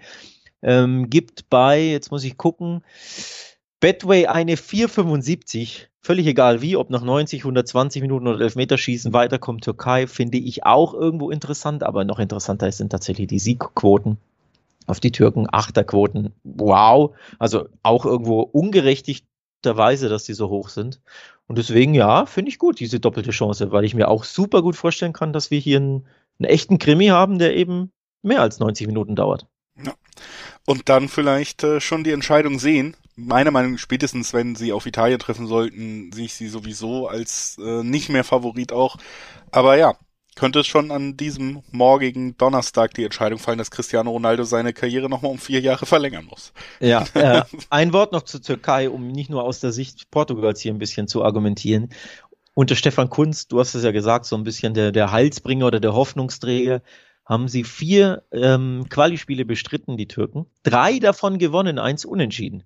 ähm, 0.61 1.09
gibt 1.09 1.49
bei, 1.49 1.79
jetzt 1.79 2.11
muss 2.11 2.25
ich 2.25 2.37
gucken, 2.37 2.83
Betway 3.79 4.27
eine 4.27 4.55
4,75. 4.55 5.87
Völlig 6.05 6.27
egal 6.27 6.61
wie, 6.61 6.75
ob 6.75 6.89
nach 6.89 7.03
90, 7.03 7.41
120 7.41 8.01
Minuten 8.01 8.27
oder 8.27 8.41
Elfmeterschießen 8.41 9.13
weiterkommt 9.13 9.63
Türkei, 9.63 10.05
finde 10.05 10.37
ich 10.37 10.65
auch 10.65 10.93
irgendwo 10.93 11.31
interessant. 11.31 11.81
Aber 11.83 12.03
noch 12.03 12.19
interessanter 12.19 12.71
sind 12.71 12.91
tatsächlich 12.91 13.27
die 13.27 13.39
Siegquoten 13.39 14.17
auf 14.85 14.99
die 14.99 15.13
Türken, 15.13 15.47
Achterquoten. 15.49 16.33
Wow. 16.43 17.15
Also 17.39 17.69
auch 17.83 18.05
irgendwo 18.05 18.41
ungerechtigt 18.41 19.25
Weise, 19.65 20.09
dass 20.09 20.25
die 20.25 20.33
so 20.33 20.49
hoch 20.49 20.67
sind. 20.67 20.99
Und 21.47 21.57
deswegen, 21.57 21.93
ja, 21.93 22.25
finde 22.25 22.49
ich 22.49 22.59
gut, 22.59 22.81
diese 22.81 22.99
doppelte 22.99 23.31
Chance, 23.31 23.71
weil 23.71 23.85
ich 23.85 23.95
mir 23.95 24.09
auch 24.09 24.25
super 24.25 24.61
gut 24.61 24.75
vorstellen 24.75 25.13
kann, 25.13 25.31
dass 25.31 25.51
wir 25.51 25.59
hier 25.59 25.77
einen, 25.77 26.05
einen 26.39 26.49
echten 26.49 26.79
Krimi 26.79 27.07
haben, 27.07 27.39
der 27.39 27.55
eben 27.55 27.91
mehr 28.21 28.41
als 28.41 28.59
90 28.59 28.87
Minuten 28.87 29.15
dauert. 29.15 29.47
Ja. 29.81 29.93
Und 30.65 30.89
dann 30.89 31.07
vielleicht 31.07 31.63
äh, 31.63 31.79
schon 31.79 32.03
die 32.03 32.11
Entscheidung 32.11 32.59
sehen. 32.59 32.95
Meiner 33.15 33.51
Meinung 33.51 33.73
nach, 33.73 33.79
spätestens 33.79 34.33
wenn 34.33 34.55
sie 34.55 34.73
auf 34.73 34.85
Italien 34.85 35.19
treffen 35.19 35.47
sollten, 35.47 36.11
sehe 36.11 36.25
ich 36.25 36.33
sie 36.33 36.47
sowieso 36.47 37.07
als 37.07 37.57
äh, 37.59 37.83
nicht 37.83 38.09
mehr 38.09 38.23
Favorit 38.23 38.71
auch. 38.71 38.97
Aber 39.51 39.77
ja, 39.77 39.95
könnte 40.35 40.59
es 40.59 40.67
schon 40.67 40.91
an 40.91 41.15
diesem 41.15 41.61
morgigen 41.71 42.37
Donnerstag 42.37 42.93
die 42.93 43.03
Entscheidung 43.03 43.39
fallen, 43.39 43.57
dass 43.57 43.71
Cristiano 43.71 44.11
Ronaldo 44.11 44.43
seine 44.43 44.73
Karriere 44.73 45.09
nochmal 45.09 45.31
um 45.31 45.37
vier 45.37 45.59
Jahre 45.59 45.85
verlängern 45.85 46.25
muss. 46.25 46.53
Ja, 46.79 47.05
äh, 47.13 47.43
ein 47.69 47.93
Wort 47.93 48.11
noch 48.11 48.23
zur 48.23 48.41
Türkei, 48.41 48.89
um 48.89 49.07
nicht 49.07 49.29
nur 49.29 49.43
aus 49.43 49.59
der 49.59 49.71
Sicht 49.71 50.09
Portugals 50.09 50.61
hier 50.61 50.73
ein 50.73 50.79
bisschen 50.79 51.07
zu 51.07 51.23
argumentieren. 51.23 51.89
Unter 52.55 52.75
Stefan 52.75 53.09
Kunz, 53.09 53.47
du 53.47 53.59
hast 53.59 53.73
es 53.73 53.83
ja 53.83 53.91
gesagt, 53.91 54.25
so 54.25 54.35
ein 54.35 54.43
bisschen 54.43 54.73
der, 54.73 54.91
der 54.91 55.11
Halsbringer 55.11 55.67
oder 55.67 55.79
der 55.79 55.93
Hoffnungsträger, 55.93 56.81
haben 57.25 57.47
sie 57.47 57.63
vier 57.63 58.23
ähm, 58.31 58.85
Quali-Spiele 58.89 59.45
bestritten, 59.45 59.97
die 59.97 60.07
Türken. 60.07 60.45
Drei 60.61 60.99
davon 60.99 61.37
gewonnen, 61.37 61.79
eins 61.79 62.05
unentschieden. 62.05 62.63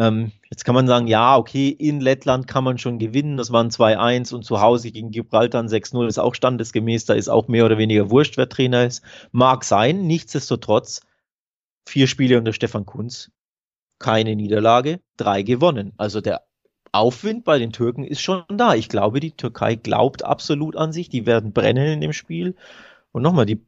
Ähm, 0.00 0.32
jetzt 0.50 0.64
kann 0.64 0.74
man 0.74 0.86
sagen, 0.86 1.08
ja, 1.08 1.36
okay, 1.36 1.68
in 1.68 2.00
Lettland 2.00 2.46
kann 2.46 2.64
man 2.64 2.78
schon 2.78 2.98
gewinnen. 2.98 3.36
Das 3.36 3.52
waren 3.52 3.68
2-1 3.68 4.32
und 4.34 4.44
zu 4.46 4.62
Hause 4.62 4.90
gegen 4.90 5.10
Gibraltar 5.10 5.62
6-0 5.62 6.06
ist 6.06 6.18
auch 6.18 6.34
standesgemäß. 6.34 7.04
Da 7.04 7.12
ist 7.12 7.28
auch 7.28 7.48
mehr 7.48 7.66
oder 7.66 7.76
weniger 7.76 8.08
wurscht, 8.10 8.38
wer 8.38 8.48
Trainer 8.48 8.86
ist. 8.86 9.02
Mag 9.30 9.62
sein. 9.62 10.06
Nichtsdestotrotz, 10.06 11.02
vier 11.86 12.06
Spiele 12.06 12.38
unter 12.38 12.54
Stefan 12.54 12.86
Kunz, 12.86 13.30
keine 13.98 14.36
Niederlage, 14.36 15.00
drei 15.18 15.42
gewonnen. 15.42 15.92
Also 15.98 16.22
der 16.22 16.46
Aufwind 16.92 17.44
bei 17.44 17.58
den 17.58 17.70
Türken 17.70 18.04
ist 18.04 18.22
schon 18.22 18.44
da. 18.48 18.74
Ich 18.74 18.88
glaube, 18.88 19.20
die 19.20 19.32
Türkei 19.32 19.74
glaubt 19.74 20.24
absolut 20.24 20.76
an 20.76 20.94
sich. 20.94 21.10
Die 21.10 21.26
werden 21.26 21.52
brennen 21.52 21.86
in 21.86 22.00
dem 22.00 22.14
Spiel. 22.14 22.56
Und 23.12 23.20
nochmal, 23.20 23.44
die 23.44 23.62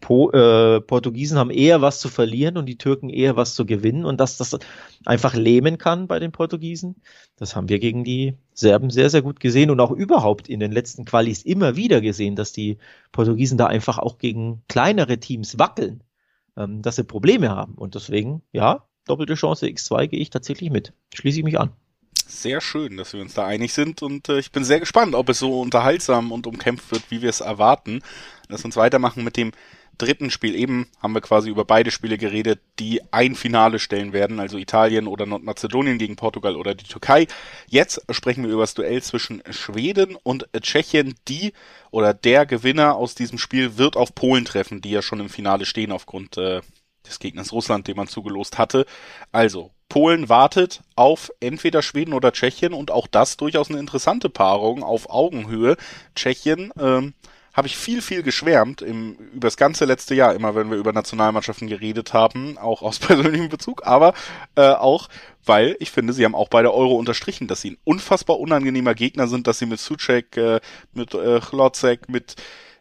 po, 0.00 0.30
äh, 0.30 0.80
Portugiesen 0.80 1.38
haben 1.38 1.50
eher 1.50 1.82
was 1.82 2.00
zu 2.00 2.08
verlieren 2.08 2.56
und 2.56 2.66
die 2.66 2.78
Türken 2.78 3.10
eher 3.10 3.36
was 3.36 3.54
zu 3.54 3.66
gewinnen 3.66 4.04
und 4.04 4.18
dass 4.20 4.36
das 4.36 4.58
einfach 5.04 5.34
lähmen 5.34 5.78
kann 5.78 6.06
bei 6.06 6.18
den 6.18 6.32
Portugiesen, 6.32 6.96
das 7.36 7.56
haben 7.56 7.68
wir 7.68 7.78
gegen 7.78 8.04
die 8.04 8.34
Serben 8.52 8.90
sehr, 8.90 9.10
sehr 9.10 9.22
gut 9.22 9.40
gesehen 9.40 9.70
und 9.70 9.80
auch 9.80 9.90
überhaupt 9.90 10.48
in 10.48 10.60
den 10.60 10.72
letzten 10.72 11.04
Qualis 11.04 11.42
immer 11.42 11.76
wieder 11.76 12.00
gesehen, 12.00 12.36
dass 12.36 12.52
die 12.52 12.78
Portugiesen 13.12 13.58
da 13.58 13.66
einfach 13.66 13.98
auch 13.98 14.18
gegen 14.18 14.62
kleinere 14.68 15.18
Teams 15.18 15.58
wackeln, 15.58 16.02
ähm, 16.56 16.82
dass 16.82 16.96
sie 16.96 17.04
Probleme 17.04 17.50
haben 17.50 17.74
und 17.74 17.94
deswegen, 17.94 18.42
ja, 18.52 18.84
doppelte 19.06 19.34
Chance 19.34 19.66
X2 19.66 20.08
gehe 20.08 20.20
ich 20.20 20.30
tatsächlich 20.30 20.70
mit. 20.70 20.92
Schließe 21.14 21.38
ich 21.38 21.44
mich 21.44 21.58
an. 21.58 21.72
Sehr 22.26 22.60
schön, 22.60 22.98
dass 22.98 23.14
wir 23.14 23.22
uns 23.22 23.32
da 23.32 23.46
einig 23.46 23.72
sind 23.72 24.02
und 24.02 24.28
äh, 24.28 24.38
ich 24.38 24.52
bin 24.52 24.62
sehr 24.62 24.80
gespannt, 24.80 25.14
ob 25.14 25.30
es 25.30 25.38
so 25.38 25.62
unterhaltsam 25.62 26.30
und 26.30 26.46
umkämpft 26.46 26.92
wird, 26.92 27.10
wie 27.10 27.22
wir 27.22 27.30
es 27.30 27.40
erwarten. 27.40 28.02
Lass 28.48 28.66
uns 28.66 28.76
weitermachen 28.76 29.24
mit 29.24 29.38
dem 29.38 29.52
dritten 29.98 30.30
Spiel 30.30 30.54
eben 30.54 30.86
haben 31.02 31.14
wir 31.14 31.20
quasi 31.20 31.50
über 31.50 31.64
beide 31.64 31.90
Spiele 31.90 32.18
geredet, 32.18 32.60
die 32.78 33.00
ein 33.12 33.34
Finale 33.34 33.78
stellen 33.78 34.12
werden, 34.12 34.40
also 34.40 34.56
Italien 34.56 35.06
oder 35.06 35.26
Nordmazedonien 35.26 35.98
gegen 35.98 36.16
Portugal 36.16 36.56
oder 36.56 36.74
die 36.74 36.86
Türkei. 36.86 37.26
Jetzt 37.66 38.02
sprechen 38.10 38.44
wir 38.44 38.52
über 38.52 38.62
das 38.62 38.74
Duell 38.74 39.02
zwischen 39.02 39.42
Schweden 39.50 40.16
und 40.22 40.48
Tschechien. 40.60 41.14
Die 41.28 41.52
oder 41.90 42.14
der 42.14 42.46
Gewinner 42.46 42.94
aus 42.96 43.14
diesem 43.14 43.38
Spiel 43.38 43.76
wird 43.76 43.96
auf 43.96 44.14
Polen 44.14 44.44
treffen, 44.44 44.80
die 44.80 44.90
ja 44.90 45.02
schon 45.02 45.20
im 45.20 45.28
Finale 45.28 45.66
stehen 45.66 45.92
aufgrund 45.92 46.38
äh, 46.38 46.60
des 47.06 47.18
Gegners 47.18 47.52
Russland, 47.52 47.88
den 47.88 47.96
man 47.96 48.08
zugelost 48.08 48.58
hatte. 48.58 48.86
Also, 49.32 49.72
Polen 49.88 50.28
wartet 50.28 50.82
auf 50.96 51.32
entweder 51.40 51.82
Schweden 51.82 52.12
oder 52.12 52.32
Tschechien 52.32 52.74
und 52.74 52.90
auch 52.90 53.06
das 53.06 53.36
durchaus 53.38 53.70
eine 53.70 53.78
interessante 53.78 54.28
Paarung 54.28 54.82
auf 54.82 55.08
Augenhöhe. 55.08 55.76
Tschechien 56.14 56.72
ähm, 56.78 57.14
habe 57.52 57.66
ich 57.66 57.76
viel, 57.76 58.02
viel 58.02 58.22
geschwärmt 58.22 58.82
im, 58.82 59.14
über 59.32 59.46
das 59.46 59.56
ganze 59.56 59.84
letzte 59.84 60.14
Jahr, 60.14 60.34
immer 60.34 60.54
wenn 60.54 60.70
wir 60.70 60.78
über 60.78 60.92
Nationalmannschaften 60.92 61.68
geredet 61.68 62.12
haben, 62.12 62.58
auch 62.58 62.82
aus 62.82 62.98
persönlichem 62.98 63.48
Bezug, 63.48 63.86
aber 63.86 64.14
äh, 64.54 64.70
auch, 64.70 65.08
weil 65.44 65.76
ich 65.80 65.90
finde, 65.90 66.12
sie 66.12 66.24
haben 66.24 66.34
auch 66.34 66.48
bei 66.48 66.62
der 66.62 66.74
Euro 66.74 66.96
unterstrichen, 66.96 67.48
dass 67.48 67.60
sie 67.60 67.72
ein 67.72 67.78
unfassbar 67.84 68.38
unangenehmer 68.38 68.94
Gegner 68.94 69.28
sind, 69.28 69.46
dass 69.46 69.58
sie 69.58 69.66
mit 69.66 69.80
Suchek, 69.80 70.36
äh, 70.36 70.60
mit 70.92 71.14
äh, 71.14 71.40
Chlocek, 71.40 72.08
mit 72.08 72.36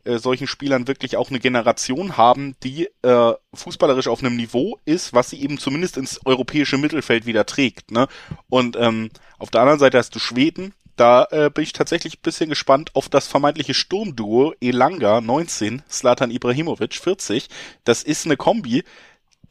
äh, 0.07 0.19
solchen 0.19 0.47
Spielern 0.47 0.87
wirklich 0.87 1.17
auch 1.17 1.29
eine 1.29 1.39
Generation 1.39 2.15
haben, 2.15 2.55
die 2.63 2.87
äh, 3.01 3.33
fußballerisch 3.53 4.07
auf 4.07 4.23
einem 4.23 4.37
Niveau 4.37 4.79
ist, 4.85 5.13
was 5.13 5.29
sie 5.29 5.41
eben 5.41 5.57
zumindest 5.57 5.97
ins 5.97 6.25
europäische 6.25 6.77
Mittelfeld 6.77 7.25
wieder 7.25 7.45
trägt. 7.45 7.91
Ne? 7.91 8.07
Und 8.47 8.77
ähm, 8.79 9.09
auf 9.37 9.49
der 9.49 9.61
anderen 9.61 9.79
Seite 9.79 9.97
hast 9.97 10.15
du 10.15 10.19
Schweden, 10.19 10.73
da 10.97 11.27
äh, 11.31 11.49
bin 11.49 11.63
ich 11.63 11.73
tatsächlich 11.73 12.17
ein 12.17 12.23
bisschen 12.23 12.49
gespannt 12.49 12.91
auf 12.95 13.07
das 13.07 13.27
vermeintliche 13.27 13.73
Sturmduo 13.73 14.53
Elanga 14.59 15.21
19, 15.21 15.83
Slatan 15.89 16.31
Ibrahimovic 16.31 16.95
40. 16.95 17.47
Das 17.83 18.03
ist 18.03 18.25
eine 18.25 18.35
Kombi, 18.35 18.83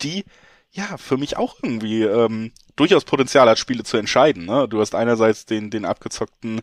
die 0.02 0.24
ja 0.72 0.96
für 0.98 1.16
mich 1.16 1.36
auch 1.36 1.56
irgendwie 1.62 2.02
ähm, 2.02 2.52
durchaus 2.74 3.04
Potenzial 3.04 3.48
hat, 3.48 3.58
Spiele 3.58 3.84
zu 3.84 3.96
entscheiden. 3.96 4.44
Ne? 4.44 4.68
Du 4.68 4.80
hast 4.80 4.94
einerseits 4.94 5.46
den, 5.46 5.70
den 5.70 5.84
abgezockten 5.84 6.60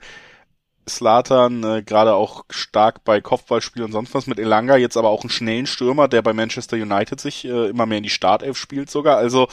Slatan, 0.87 1.63
äh, 1.63 1.81
gerade 1.81 2.13
auch 2.13 2.43
stark 2.49 3.05
bei 3.05 3.21
Kopfballspielen 3.21 3.85
und 3.85 3.93
sonst 3.93 4.13
was 4.13 4.27
mit 4.27 4.37
Elanga, 4.37 4.75
jetzt 4.75 4.97
aber 4.97 5.09
auch 5.09 5.23
einen 5.23 5.29
schnellen 5.29 5.65
Stürmer, 5.65 6.09
der 6.09 6.21
bei 6.21 6.33
Manchester 6.33 6.75
United 6.75 7.21
sich 7.21 7.45
äh, 7.45 7.69
immer 7.69 7.85
mehr 7.85 7.99
in 7.99 8.03
die 8.03 8.09
Startelf 8.09 8.57
spielt 8.57 8.91
sogar. 8.91 9.17
Also 9.17 9.47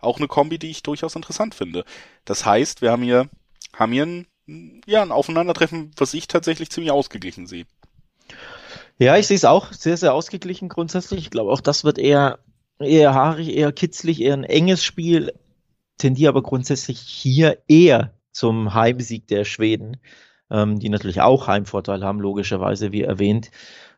auch 0.00 0.18
eine 0.18 0.28
Kombi, 0.28 0.58
die 0.58 0.70
ich 0.70 0.84
durchaus 0.84 1.16
interessant 1.16 1.56
finde. 1.56 1.84
Das 2.24 2.46
heißt, 2.46 2.82
wir 2.82 2.92
haben 2.92 3.02
hier, 3.02 3.28
haben 3.74 3.92
hier 3.92 4.04
einen 4.04 4.26
ja, 4.46 5.02
ein 5.02 5.12
Aufeinandertreffen, 5.12 5.90
was 5.96 6.14
ich 6.14 6.28
tatsächlich 6.28 6.70
ziemlich 6.70 6.92
ausgeglichen 6.92 7.46
sehe. 7.46 7.66
Ja, 8.98 9.16
ich 9.16 9.26
sehe 9.26 9.36
es 9.36 9.44
auch 9.44 9.72
sehr, 9.72 9.96
sehr 9.96 10.14
ausgeglichen 10.14 10.68
grundsätzlich. 10.68 11.20
Ich 11.20 11.30
glaube, 11.30 11.52
auch 11.52 11.60
das 11.60 11.84
wird 11.84 11.98
eher, 11.98 12.38
eher 12.78 13.14
haarig, 13.14 13.54
eher 13.54 13.72
kitzlig, 13.72 14.20
eher 14.20 14.34
ein 14.34 14.44
enges 14.44 14.82
Spiel. 14.82 15.32
Tendiere 15.98 16.30
aber 16.30 16.42
grundsätzlich 16.42 17.00
hier 17.00 17.58
eher 17.68 18.14
zum 18.32 18.74
Heimsieg 18.74 19.26
der 19.28 19.44
Schweden, 19.44 19.98
ähm, 20.50 20.78
die 20.78 20.88
natürlich 20.88 21.20
auch 21.20 21.46
Heimvorteil 21.46 22.04
haben, 22.04 22.20
logischerweise, 22.20 22.92
wie 22.92 23.02
erwähnt. 23.02 23.50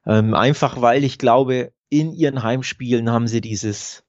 Ähm, 0.07 0.35
einfach 0.35 0.81
weil 0.81 1.05
ich 1.05 1.19
glaube, 1.19 1.73
in 1.91 2.13
ihren 2.13 2.43
Heimspielen 2.43 3.11
haben 3.11 3.29
sie 3.29 3.41
dieses, 3.41 4.05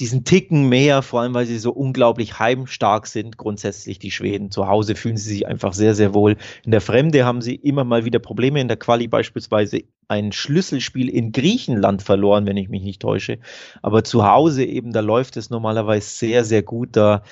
diesen 0.00 0.24
Ticken 0.24 0.68
mehr, 0.68 1.02
vor 1.02 1.20
allem 1.20 1.34
weil 1.34 1.46
sie 1.46 1.58
so 1.58 1.70
unglaublich 1.70 2.38
heimstark 2.38 3.06
sind, 3.06 3.36
grundsätzlich 3.36 3.98
die 3.98 4.10
Schweden. 4.10 4.50
Zu 4.50 4.66
Hause 4.66 4.94
fühlen 4.94 5.16
sie 5.16 5.28
sich 5.28 5.46
einfach 5.46 5.74
sehr, 5.74 5.94
sehr 5.94 6.14
wohl. 6.14 6.36
In 6.64 6.70
der 6.70 6.80
Fremde 6.80 7.24
haben 7.24 7.42
sie 7.42 7.54
immer 7.54 7.84
mal 7.84 8.04
wieder 8.04 8.18
Probleme. 8.18 8.60
In 8.60 8.68
der 8.68 8.78
Quali 8.78 9.06
beispielsweise 9.06 9.82
ein 10.08 10.32
Schlüsselspiel 10.32 11.08
in 11.08 11.32
Griechenland 11.32 12.02
verloren, 12.02 12.46
wenn 12.46 12.56
ich 12.56 12.68
mich 12.68 12.82
nicht 12.82 13.02
täusche. 13.02 13.38
Aber 13.82 14.02
zu 14.02 14.26
Hause 14.26 14.64
eben, 14.64 14.92
da 14.92 15.00
läuft 15.00 15.36
es 15.36 15.50
normalerweise 15.50 16.08
sehr, 16.08 16.44
sehr 16.44 16.62
gut. 16.62 16.96
Da, 16.96 17.22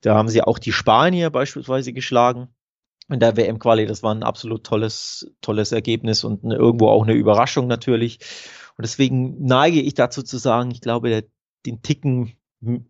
da 0.00 0.16
haben 0.16 0.28
sie 0.28 0.42
auch 0.42 0.58
die 0.58 0.72
Spanier 0.72 1.30
beispielsweise 1.30 1.92
geschlagen 1.92 2.48
in 3.08 3.20
der 3.20 3.36
WM-Quali. 3.36 3.86
Das 3.86 4.02
war 4.02 4.14
ein 4.14 4.24
absolut 4.24 4.64
tolles, 4.64 5.32
tolles 5.42 5.70
Ergebnis 5.72 6.24
und 6.24 6.44
eine, 6.44 6.56
irgendwo 6.56 6.88
auch 6.88 7.04
eine 7.04 7.14
Überraschung 7.14 7.68
natürlich. 7.68 8.18
Und 8.76 8.82
deswegen 8.82 9.44
neige 9.44 9.80
ich 9.80 9.94
dazu 9.94 10.22
zu 10.22 10.38
sagen, 10.38 10.70
ich 10.70 10.80
glaube, 10.80 11.08
der 11.08 11.24
den 11.66 11.82
Ticken 11.82 12.32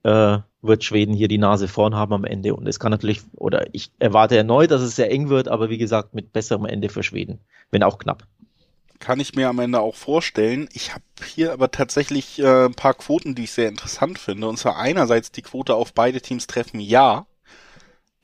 äh, 0.03 0.39
wird 0.63 0.85
Schweden 0.85 1.15
hier 1.15 1.29
die 1.29 1.39
Nase 1.39 1.69
vorn 1.69 1.95
haben 1.95 2.13
am 2.13 2.25
Ende. 2.25 2.55
Und 2.55 2.67
es 2.67 2.79
kann 2.79 2.91
natürlich, 2.91 3.23
oder 3.37 3.67
ich 3.73 3.91
erwarte 3.99 4.37
erneut, 4.37 4.71
dass 4.71 4.83
es 4.83 4.97
sehr 4.97 5.11
eng 5.11 5.29
wird, 5.29 5.49
aber 5.49 5.71
wie 5.71 5.79
gesagt, 5.79 6.15
mit 6.15 6.33
besserem 6.33 6.67
Ende 6.67 6.89
für 6.89 7.03
Schweden, 7.03 7.41
wenn 7.71 7.83
auch 7.83 7.99
knapp. 7.99 8.27
Kann 8.99 9.21
ich 9.21 9.35
mir 9.35 9.49
am 9.49 9.59
Ende 9.59 9.81
auch 9.81 9.95
vorstellen. 9.95 10.69
Ich 10.73 10.93
habe 10.93 11.05
hier 11.25 11.53
aber 11.53 11.71
tatsächlich 11.71 12.39
äh, 12.39 12.67
ein 12.67 12.75
paar 12.75 12.93
Quoten, 12.93 13.35
die 13.35 13.45
ich 13.45 13.53
sehr 13.53 13.69
interessant 13.69 14.19
finde. 14.19 14.47
Und 14.47 14.59
zwar 14.59 14.77
einerseits 14.77 15.33
die 15.33 15.43
Quote 15.43 15.75
auf 15.75 15.95
beide 15.95 16.21
Teams 16.21 16.47
treffen 16.47 16.81
ja. 16.81 17.27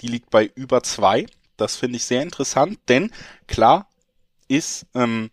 Die 0.02 0.08
liegt 0.08 0.28
bei 0.28 0.50
über 0.54 0.82
zwei. 0.82 1.24
Das 1.56 1.76
finde 1.76 1.96
ich 1.96 2.04
sehr 2.04 2.22
interessant, 2.22 2.78
denn 2.88 3.10
klar 3.46 3.88
ist, 4.48 4.86
ähm, 4.94 5.30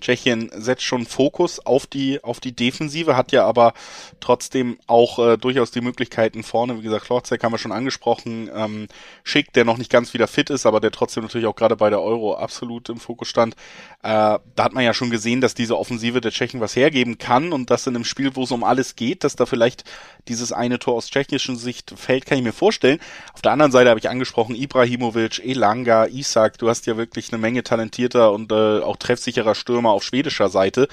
Tschechien 0.00 0.50
setzt 0.54 0.82
schon 0.82 1.06
Fokus 1.06 1.64
auf 1.64 1.86
die 1.86 2.22
auf 2.22 2.38
die 2.38 2.54
Defensive, 2.54 3.16
hat 3.16 3.32
ja 3.32 3.46
aber 3.46 3.72
trotzdem 4.20 4.78
auch 4.86 5.18
äh, 5.18 5.38
durchaus 5.38 5.70
die 5.70 5.80
Möglichkeiten 5.80 6.42
vorne. 6.42 6.78
Wie 6.78 6.82
gesagt, 6.82 7.06
Klorzek 7.06 7.42
haben 7.42 7.52
wir 7.52 7.58
schon 7.58 7.72
angesprochen. 7.72 8.50
Ähm, 8.54 8.88
Schick, 9.24 9.52
der 9.54 9.64
noch 9.64 9.78
nicht 9.78 9.90
ganz 9.90 10.12
wieder 10.12 10.28
fit 10.28 10.50
ist, 10.50 10.66
aber 10.66 10.80
der 10.80 10.90
trotzdem 10.90 11.22
natürlich 11.22 11.46
auch 11.46 11.56
gerade 11.56 11.76
bei 11.76 11.88
der 11.88 12.02
Euro 12.02 12.34
absolut 12.34 12.88
im 12.90 12.98
Fokus 12.98 13.28
stand. 13.28 13.54
Äh, 14.02 14.38
da 14.54 14.64
hat 14.64 14.74
man 14.74 14.84
ja 14.84 14.92
schon 14.92 15.10
gesehen, 15.10 15.40
dass 15.40 15.54
diese 15.54 15.78
Offensive 15.78 16.20
der 16.20 16.30
Tschechen 16.30 16.60
was 16.60 16.76
hergeben 16.76 17.16
kann 17.16 17.52
und 17.52 17.70
dass 17.70 17.86
in 17.86 17.94
einem 17.94 18.04
Spiel, 18.04 18.36
wo 18.36 18.42
es 18.42 18.52
um 18.52 18.64
alles 18.64 18.96
geht, 18.96 19.24
dass 19.24 19.36
da 19.36 19.46
vielleicht 19.46 19.84
dieses 20.28 20.52
eine 20.52 20.78
Tor 20.78 20.94
aus 20.94 21.08
tschechischen 21.08 21.56
Sicht 21.56 21.94
fällt, 21.96 22.26
kann 22.26 22.38
ich 22.38 22.44
mir 22.44 22.52
vorstellen. 22.52 22.98
Auf 23.34 23.42
der 23.42 23.52
anderen 23.52 23.72
Seite 23.72 23.90
habe 23.90 24.00
ich 24.00 24.08
angesprochen, 24.08 24.54
Ibrahimovic, 24.54 25.40
Elanga, 25.44 26.06
Isak, 26.06 26.58
du 26.58 26.68
hast 26.68 26.86
ja 26.86 26.96
wirklich 26.96 27.32
eine 27.32 27.40
Menge 27.40 27.62
talentierter 27.62 28.32
und 28.32 28.52
äh, 28.52 28.80
auch 28.80 28.96
treffsicherer 28.96 29.54
Stürmer 29.54 29.90
auf 29.90 30.02
schwedischer 30.02 30.48
Seite. 30.48 30.88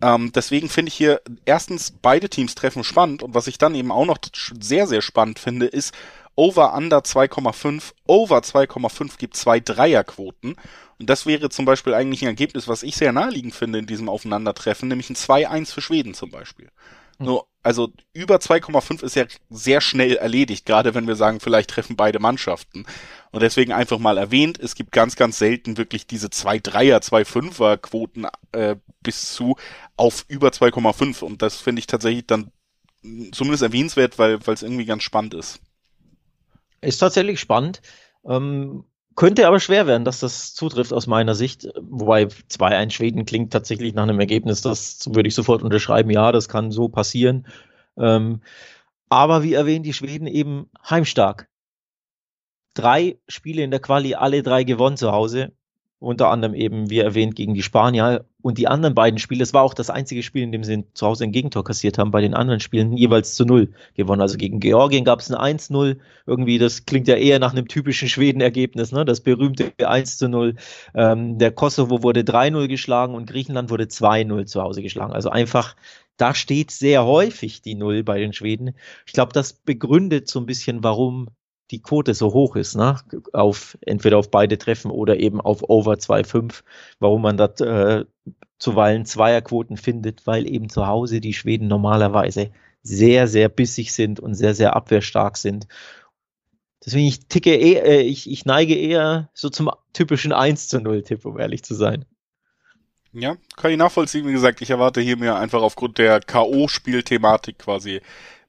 Ähm, 0.00 0.30
deswegen 0.32 0.68
finde 0.68 0.90
ich 0.90 0.94
hier 0.94 1.20
erstens 1.44 1.90
beide 1.90 2.28
Teams 2.28 2.54
treffen 2.54 2.84
spannend 2.84 3.22
und 3.22 3.34
was 3.34 3.48
ich 3.48 3.58
dann 3.58 3.74
eben 3.74 3.90
auch 3.90 4.06
noch 4.06 4.18
sehr, 4.60 4.86
sehr 4.86 5.02
spannend 5.02 5.38
finde, 5.38 5.66
ist 5.66 5.92
Over 6.38 6.72
Under 6.74 6.98
2,5, 6.98 7.94
Over 8.06 8.38
2,5 8.38 9.18
gibt 9.18 9.36
zwei 9.36 9.58
Dreierquoten. 9.58 10.54
Und 11.00 11.10
das 11.10 11.26
wäre 11.26 11.50
zum 11.50 11.64
Beispiel 11.64 11.94
eigentlich 11.94 12.22
ein 12.22 12.28
Ergebnis, 12.28 12.68
was 12.68 12.84
ich 12.84 12.96
sehr 12.96 13.12
naheliegend 13.12 13.56
finde 13.56 13.80
in 13.80 13.86
diesem 13.86 14.08
Aufeinandertreffen, 14.08 14.88
nämlich 14.88 15.10
ein 15.10 15.16
2-1 15.16 15.72
für 15.72 15.80
Schweden 15.80 16.14
zum 16.14 16.30
Beispiel. 16.30 16.70
Hm. 17.18 17.26
Also 17.62 17.92
über 18.12 18.36
2,5 18.36 19.02
ist 19.02 19.16
ja 19.16 19.24
sehr 19.50 19.80
schnell 19.80 20.16
erledigt, 20.16 20.64
gerade 20.64 20.94
wenn 20.94 21.06
wir 21.06 21.16
sagen, 21.16 21.40
vielleicht 21.40 21.70
treffen 21.70 21.96
beide 21.96 22.18
Mannschaften. 22.18 22.86
Und 23.30 23.42
deswegen 23.42 23.72
einfach 23.72 23.98
mal 23.98 24.16
erwähnt, 24.16 24.58
es 24.58 24.74
gibt 24.74 24.92
ganz, 24.92 25.16
ganz 25.16 25.38
selten 25.38 25.76
wirklich 25.76 26.06
diese 26.06 26.28
2-3er, 26.28 27.02
2-5er 27.02 27.76
Quoten 27.76 28.26
äh, 28.52 28.76
bis 29.02 29.34
zu 29.34 29.56
auf 29.96 30.24
über 30.28 30.48
2,5. 30.48 31.22
Und 31.22 31.42
das 31.42 31.56
finde 31.56 31.80
ich 31.80 31.86
tatsächlich 31.86 32.26
dann 32.26 32.52
zumindest 33.32 33.62
erwähnenswert, 33.62 34.18
weil 34.18 34.38
es 34.46 34.62
irgendwie 34.62 34.84
ganz 34.84 35.02
spannend 35.02 35.34
ist. 35.34 35.60
Ist 36.80 36.98
tatsächlich 36.98 37.40
spannend. 37.40 37.82
Ähm, 38.24 38.84
könnte 39.18 39.48
aber 39.48 39.58
schwer 39.58 39.88
werden, 39.88 40.04
dass 40.04 40.20
das 40.20 40.54
zutrifft 40.54 40.92
aus 40.92 41.08
meiner 41.08 41.34
Sicht. 41.34 41.68
Wobei 41.80 42.26
2-1 42.26 42.92
Schweden 42.92 43.26
klingt 43.26 43.52
tatsächlich 43.52 43.92
nach 43.92 44.04
einem 44.04 44.20
Ergebnis, 44.20 44.62
das 44.62 45.12
würde 45.12 45.26
ich 45.28 45.34
sofort 45.34 45.64
unterschreiben. 45.64 46.08
Ja, 46.10 46.30
das 46.30 46.48
kann 46.48 46.70
so 46.70 46.88
passieren. 46.88 47.48
Ähm, 47.98 48.42
aber 49.08 49.42
wie 49.42 49.54
erwähnt, 49.54 49.86
die 49.86 49.92
Schweden 49.92 50.28
eben 50.28 50.70
heimstark. 50.88 51.48
Drei 52.74 53.18
Spiele 53.26 53.64
in 53.64 53.72
der 53.72 53.80
Quali, 53.80 54.14
alle 54.14 54.44
drei 54.44 54.62
gewonnen 54.62 54.96
zu 54.96 55.10
Hause 55.10 55.50
unter 55.98 56.28
anderem 56.28 56.54
eben, 56.54 56.90
wie 56.90 57.00
erwähnt, 57.00 57.34
gegen 57.34 57.54
die 57.54 57.62
Spanier. 57.64 58.24
Und 58.40 58.56
die 58.56 58.68
anderen 58.68 58.94
beiden 58.94 59.18
Spiele, 59.18 59.40
das 59.40 59.52
war 59.52 59.62
auch 59.64 59.74
das 59.74 59.90
einzige 59.90 60.22
Spiel, 60.22 60.44
in 60.44 60.52
dem 60.52 60.62
sie 60.62 60.84
zu 60.94 61.06
Hause 61.06 61.24
ein 61.24 61.32
Gegentor 61.32 61.64
kassiert 61.64 61.98
haben, 61.98 62.12
bei 62.12 62.20
den 62.20 62.34
anderen 62.34 62.60
Spielen 62.60 62.96
jeweils 62.96 63.34
zu 63.34 63.44
Null 63.44 63.72
gewonnen. 63.94 64.20
Also 64.22 64.38
gegen 64.38 64.60
Georgien 64.60 65.04
gab 65.04 65.18
es 65.18 65.30
ein 65.32 65.58
1-0. 65.58 65.98
Irgendwie, 66.24 66.58
das 66.58 66.86
klingt 66.86 67.08
ja 67.08 67.16
eher 67.16 67.40
nach 67.40 67.52
einem 67.52 67.66
typischen 67.66 68.08
Schweden-Ergebnis, 68.08 68.92
ne? 68.92 69.04
Das 69.04 69.22
berühmte 69.22 69.72
1-0. 69.78 70.56
Ähm, 70.94 71.38
der 71.38 71.50
Kosovo 71.50 72.04
wurde 72.04 72.20
3-0 72.20 72.68
geschlagen 72.68 73.16
und 73.16 73.28
Griechenland 73.28 73.70
wurde 73.70 73.84
2-0 73.84 74.46
zu 74.46 74.62
Hause 74.62 74.82
geschlagen. 74.82 75.12
Also 75.12 75.30
einfach, 75.30 75.74
da 76.16 76.32
steht 76.32 76.70
sehr 76.70 77.04
häufig 77.04 77.60
die 77.62 77.74
Null 77.74 78.04
bei 78.04 78.20
den 78.20 78.32
Schweden. 78.32 78.76
Ich 79.04 79.14
glaube, 79.14 79.32
das 79.32 79.52
begründet 79.52 80.28
so 80.28 80.38
ein 80.38 80.46
bisschen, 80.46 80.84
warum 80.84 81.28
die 81.70 81.82
Quote 81.82 82.14
so 82.14 82.32
hoch 82.32 82.56
ist, 82.56 82.76
ne? 82.76 82.96
auf 83.32 83.76
entweder 83.82 84.18
auf 84.18 84.30
beide 84.30 84.58
Treffen 84.58 84.90
oder 84.90 85.18
eben 85.18 85.40
auf 85.40 85.68
Over 85.68 85.94
2,5, 85.94 86.62
warum 86.98 87.22
man 87.22 87.36
dort 87.36 87.60
äh, 87.60 88.04
zuweilen 88.58 89.04
Zweierquoten 89.04 89.76
findet, 89.76 90.26
weil 90.26 90.50
eben 90.50 90.68
zu 90.68 90.86
Hause 90.86 91.20
die 91.20 91.34
Schweden 91.34 91.68
normalerweise 91.68 92.50
sehr, 92.82 93.28
sehr 93.28 93.48
bissig 93.48 93.92
sind 93.92 94.18
und 94.20 94.34
sehr, 94.34 94.54
sehr 94.54 94.74
abwehrstark 94.74 95.36
sind. 95.36 95.66
Deswegen 96.84 97.06
ich 97.06 97.26
ticke 97.26 97.54
eher, 97.54 97.84
äh, 97.84 98.00
ich, 98.02 98.30
ich 98.30 98.44
neige 98.44 98.74
eher 98.74 99.30
so 99.34 99.50
zum 99.50 99.70
typischen 99.92 100.32
1 100.32 100.68
zu 100.68 100.80
0 100.80 101.02
Tipp, 101.02 101.24
um 101.24 101.38
ehrlich 101.38 101.62
zu 101.62 101.74
sein. 101.74 102.04
Ja, 103.12 103.36
kann 103.56 103.70
ich 103.70 103.78
nachvollziehen. 103.78 104.26
Wie 104.26 104.32
gesagt, 104.32 104.60
ich 104.60 104.70
erwarte 104.70 105.00
hier 105.00 105.16
mir 105.16 105.36
einfach 105.36 105.62
aufgrund 105.62 105.98
der 105.98 106.20
K.O.-Spielthematik 106.20 107.58
quasi 107.58 108.00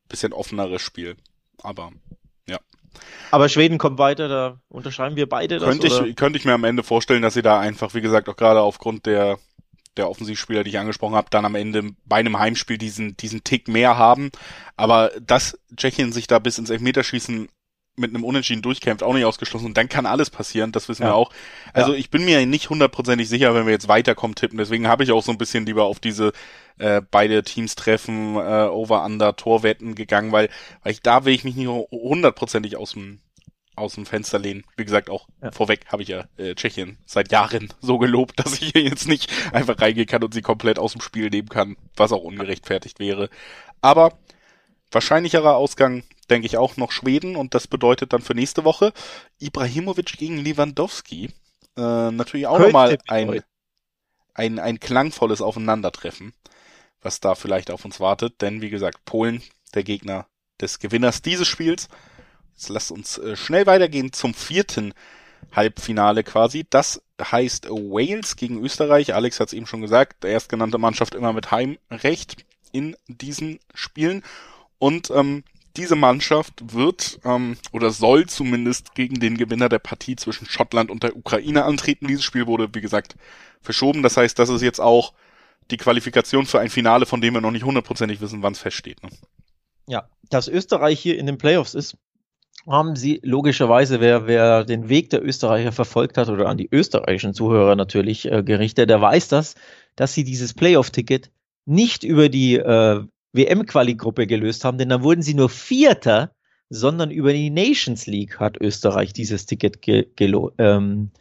bisschen 0.07 0.33
offeneres 0.33 0.81
Spiel. 0.81 1.15
Aber 1.61 1.91
aber 3.31 3.49
Schweden 3.49 3.77
kommt 3.77 3.97
weiter, 3.97 4.27
da 4.27 4.59
unterschreiben 4.69 5.15
wir 5.15 5.27
beide 5.27 5.59
das. 5.59 5.69
Könnte 5.69 5.87
ich, 5.87 6.15
könnte 6.15 6.37
ich 6.39 6.45
mir 6.45 6.53
am 6.53 6.63
Ende 6.63 6.83
vorstellen, 6.83 7.21
dass 7.21 7.33
sie 7.33 7.41
da 7.41 7.59
einfach, 7.59 7.93
wie 7.93 8.01
gesagt, 8.01 8.29
auch 8.29 8.35
gerade 8.35 8.61
aufgrund 8.61 9.05
der, 9.05 9.37
der 9.97 10.09
Offensivspieler, 10.09 10.63
die 10.63 10.71
ich 10.71 10.79
angesprochen 10.79 11.15
habe, 11.15 11.27
dann 11.29 11.45
am 11.45 11.55
Ende 11.55 11.91
bei 12.05 12.17
einem 12.17 12.39
Heimspiel 12.39 12.77
diesen, 12.77 13.17
diesen 13.17 13.43
Tick 13.43 13.67
mehr 13.67 13.97
haben. 13.97 14.31
Aber 14.77 15.11
dass 15.21 15.57
Tschechien 15.75 16.11
sich 16.11 16.27
da 16.27 16.39
bis 16.39 16.57
ins 16.57 16.69
Elfmeterschießen 16.69 17.49
mit 17.99 18.13
einem 18.13 18.23
Unentschieden 18.23 18.61
durchkämpft, 18.61 19.03
auch 19.03 19.13
nicht 19.13 19.25
ausgeschlossen. 19.25 19.67
Und 19.67 19.77
dann 19.77 19.89
kann 19.89 20.05
alles 20.05 20.29
passieren, 20.29 20.71
das 20.71 20.89
wissen 20.89 21.03
ja. 21.03 21.09
wir 21.09 21.15
auch. 21.15 21.31
Also 21.73 21.93
ja. 21.93 21.99
ich 21.99 22.09
bin 22.09 22.25
mir 22.25 22.45
nicht 22.45 22.69
hundertprozentig 22.69 23.29
sicher, 23.29 23.53
wenn 23.53 23.65
wir 23.65 23.73
jetzt 23.73 23.87
weiterkommen 23.87 24.35
tippen. 24.35 24.57
Deswegen 24.57 24.87
habe 24.87 25.03
ich 25.03 25.11
auch 25.11 25.23
so 25.23 25.31
ein 25.31 25.37
bisschen 25.37 25.65
lieber 25.65 25.85
auf 25.85 25.99
diese 25.99 26.31
äh, 26.77 27.01
beide 27.11 27.43
Teams 27.43 27.75
treffen, 27.75 28.35
äh, 28.35 28.67
Over-Under, 28.67 29.35
Torwetten 29.35 29.95
gegangen, 29.95 30.31
weil, 30.31 30.49
weil 30.83 30.93
ich 30.93 31.01
da 31.01 31.25
will 31.25 31.33
ich 31.33 31.43
mich 31.43 31.55
nicht 31.55 31.67
hundertprozentig 31.67 32.77
aus 32.77 32.93
dem 32.93 33.19
aus 33.79 33.95
dem 33.95 34.05
Fenster 34.05 34.37
lehnen. 34.37 34.65
Wie 34.75 34.85
gesagt, 34.85 35.09
auch 35.09 35.27
ja. 35.41 35.51
vorweg 35.51 35.85
habe 35.87 36.03
ich 36.03 36.09
ja 36.09 36.25
äh, 36.37 36.53
Tschechien 36.53 36.97
seit 37.05 37.31
Jahren 37.31 37.73
so 37.81 37.97
gelobt, 37.97 38.39
dass 38.39 38.61
ich 38.61 38.71
hier 38.73 38.83
jetzt 38.83 39.07
nicht 39.07 39.31
einfach 39.53 39.79
reingehen 39.81 40.05
kann 40.05 40.23
und 40.23 40.33
sie 40.33 40.41
komplett 40.41 40.77
aus 40.77 40.91
dem 40.91 41.01
Spiel 41.01 41.29
nehmen 41.29 41.49
kann, 41.49 41.77
was 41.95 42.11
auch 42.11 42.23
ungerechtfertigt 42.23 42.99
wäre. 42.99 43.29
Aber 43.81 44.17
wahrscheinlicherer 44.91 45.55
Ausgang 45.55 46.03
denke 46.29 46.45
ich 46.45 46.57
auch 46.57 46.77
noch 46.77 46.91
Schweden 46.91 47.35
und 47.35 47.55
das 47.55 47.67
bedeutet 47.67 48.13
dann 48.13 48.21
für 48.21 48.35
nächste 48.35 48.63
Woche 48.63 48.93
Ibrahimovic 49.39 50.17
gegen 50.17 50.37
Lewandowski. 50.37 51.31
Äh, 51.77 52.11
natürlich 52.11 52.47
auch 52.47 52.59
nochmal 52.59 52.97
ein, 53.07 53.41
ein, 54.33 54.59
ein 54.59 54.79
klangvolles 54.79 55.41
Aufeinandertreffen, 55.41 56.33
was 57.01 57.19
da 57.19 57.35
vielleicht 57.35 57.71
auf 57.71 57.85
uns 57.85 57.99
wartet, 57.99 58.41
denn 58.41 58.61
wie 58.61 58.69
gesagt, 58.69 59.05
Polen, 59.05 59.41
der 59.73 59.83
Gegner 59.83 60.27
des 60.59 60.79
Gewinners 60.79 61.21
dieses 61.21 61.47
Spiels. 61.47 61.87
Jetzt 62.53 62.69
lasst 62.69 62.91
uns 62.91 63.17
äh, 63.17 63.35
schnell 63.35 63.65
weitergehen 63.65 64.11
zum 64.11 64.33
vierten 64.33 64.93
Halbfinale 65.53 66.23
quasi. 66.23 66.65
Das 66.69 67.01
heißt 67.21 67.69
Wales 67.69 68.35
gegen 68.35 68.63
Österreich. 68.63 69.13
Alex 69.13 69.39
hat 69.39 69.47
es 69.47 69.53
eben 69.53 69.65
schon 69.65 69.81
gesagt, 69.81 70.23
der 70.23 70.31
erstgenannte 70.31 70.77
Mannschaft 70.77 71.15
immer 71.15 71.33
mit 71.33 71.51
Heimrecht 71.51 72.45
in 72.71 72.95
diesen 73.07 73.59
Spielen. 73.73 74.23
Und 74.79 75.11
ähm, 75.11 75.43
diese 75.77 75.95
Mannschaft 75.95 76.73
wird 76.73 77.19
ähm, 77.23 77.57
oder 77.71 77.91
soll 77.91 78.25
zumindest 78.25 78.95
gegen 78.95 79.19
den 79.19 79.37
Gewinner 79.37 79.69
der 79.69 79.79
Partie 79.79 80.15
zwischen 80.15 80.45
Schottland 80.45 80.89
und 80.89 81.03
der 81.03 81.15
Ukraine 81.15 81.65
antreten. 81.65 82.07
Dieses 82.07 82.23
Spiel 82.23 82.47
wurde, 82.47 82.69
wie 82.73 82.81
gesagt, 82.81 83.15
verschoben. 83.61 84.01
Das 84.01 84.17
heißt, 84.17 84.39
das 84.39 84.49
ist 84.49 84.61
jetzt 84.61 84.81
auch 84.81 85.13
die 85.69 85.77
Qualifikation 85.77 86.45
für 86.45 86.59
ein 86.59 86.69
Finale, 86.69 87.05
von 87.05 87.21
dem 87.21 87.33
wir 87.33 87.41
noch 87.41 87.51
nicht 87.51 87.65
hundertprozentig 87.65 88.21
wissen, 88.21 88.41
wann 88.41 88.53
es 88.53 88.59
feststeht. 88.59 89.03
Ne? 89.03 89.09
Ja, 89.87 90.09
dass 90.29 90.47
Österreich 90.47 90.99
hier 90.99 91.17
in 91.17 91.27
den 91.27 91.37
Playoffs 91.37 91.75
ist, 91.75 91.97
haben 92.67 92.95
sie 92.95 93.19
logischerweise, 93.23 93.99
wer, 93.99 94.27
wer 94.27 94.63
den 94.63 94.89
Weg 94.89 95.09
der 95.11 95.23
Österreicher 95.23 95.71
verfolgt 95.71 96.17
hat 96.17 96.29
oder 96.29 96.47
an 96.47 96.57
die 96.57 96.69
österreichischen 96.71 97.33
Zuhörer 97.33 97.75
natürlich 97.75 98.29
äh, 98.29 98.43
gerichtet, 98.43 98.89
der 98.89 99.01
weiß 99.01 99.27
das, 99.29 99.55
dass 99.95 100.13
sie 100.13 100.23
dieses 100.23 100.53
Playoff-Ticket 100.53 101.31
nicht 101.65 102.03
über 102.03 102.29
die 102.29 102.55
äh, 102.55 103.03
WM-Quali-Gruppe 103.33 104.27
gelöst 104.27 104.65
haben, 104.65 104.77
denn 104.77 104.89
dann 104.89 105.03
wurden 105.03 105.21
sie 105.21 105.33
nur 105.33 105.49
Vierter, 105.49 106.33
sondern 106.69 107.11
über 107.11 107.33
die 107.33 107.49
Nations 107.49 108.07
League 108.07 108.39
hat 108.39 108.59
Österreich 108.59 109.13
dieses 109.13 109.45
Ticket 109.45 109.81
ge 109.81 110.07
ähm, 110.57 111.11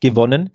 gewonnen. 0.00 0.50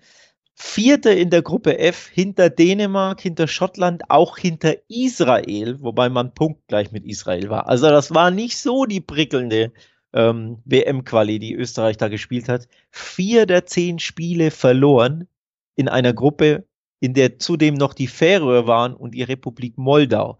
Vierter 0.56 1.16
in 1.16 1.30
der 1.30 1.42
Gruppe 1.42 1.80
F 1.80 2.08
hinter 2.08 2.50
Dänemark, 2.50 3.22
hinter 3.22 3.48
Schottland, 3.48 4.04
auch 4.10 4.38
hinter 4.38 4.76
Israel, 4.88 5.82
wobei 5.82 6.10
man 6.10 6.34
punktgleich 6.34 6.92
mit 6.92 7.06
Israel 7.06 7.50
war. 7.50 7.68
Also 7.68 7.90
das 7.90 8.14
war 8.14 8.32
nicht 8.32 8.58
so 8.58 8.86
die 8.86 9.02
prickelnde 9.02 9.74
ähm, 10.14 10.62
WM-Quali, 10.66 11.40
die 11.40 11.56
Österreich 11.56 11.98
da 11.98 12.08
gespielt 12.08 12.50
hat. 12.50 12.68
Vier 12.92 13.46
der 13.46 13.66
zehn 13.66 14.00
Spiele 14.00 14.52
verloren 14.52 15.28
in 15.76 15.90
einer 15.90 16.14
Gruppe, 16.14 16.66
in 17.04 17.14
der 17.14 17.38
zudem 17.38 17.74
noch 17.74 17.94
die 17.94 18.08
Färöer 18.08 18.66
waren 18.66 18.94
und 18.94 19.14
die 19.14 19.24
Republik 19.24 19.78
Moldau. 19.78 20.38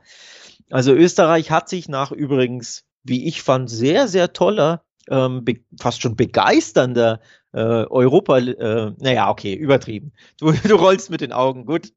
Also 0.70 0.94
Österreich 0.94 1.52
hat 1.52 1.68
sich 1.68 1.90
nach 1.90 2.14
übrigens, 2.14 2.86
wie 3.04 3.28
ich 3.28 3.42
fand, 3.42 3.70
sehr, 3.70 4.08
sehr 4.08 4.32
toller, 4.32 4.86
ähm, 5.10 5.44
fast 5.78 6.02
schon 6.02 6.16
begeisternder 6.16 7.20
äh, 7.52 7.60
Europa, 7.60 8.38
äh, 8.38 8.94
naja, 8.98 9.30
okay, 9.30 9.54
übertrieben. 9.54 10.14
Du, 10.40 10.54
du 10.64 10.76
rollst 10.76 11.10
mit 11.10 11.20
den 11.20 11.34
Augen, 11.34 11.66
gut. 11.66 11.92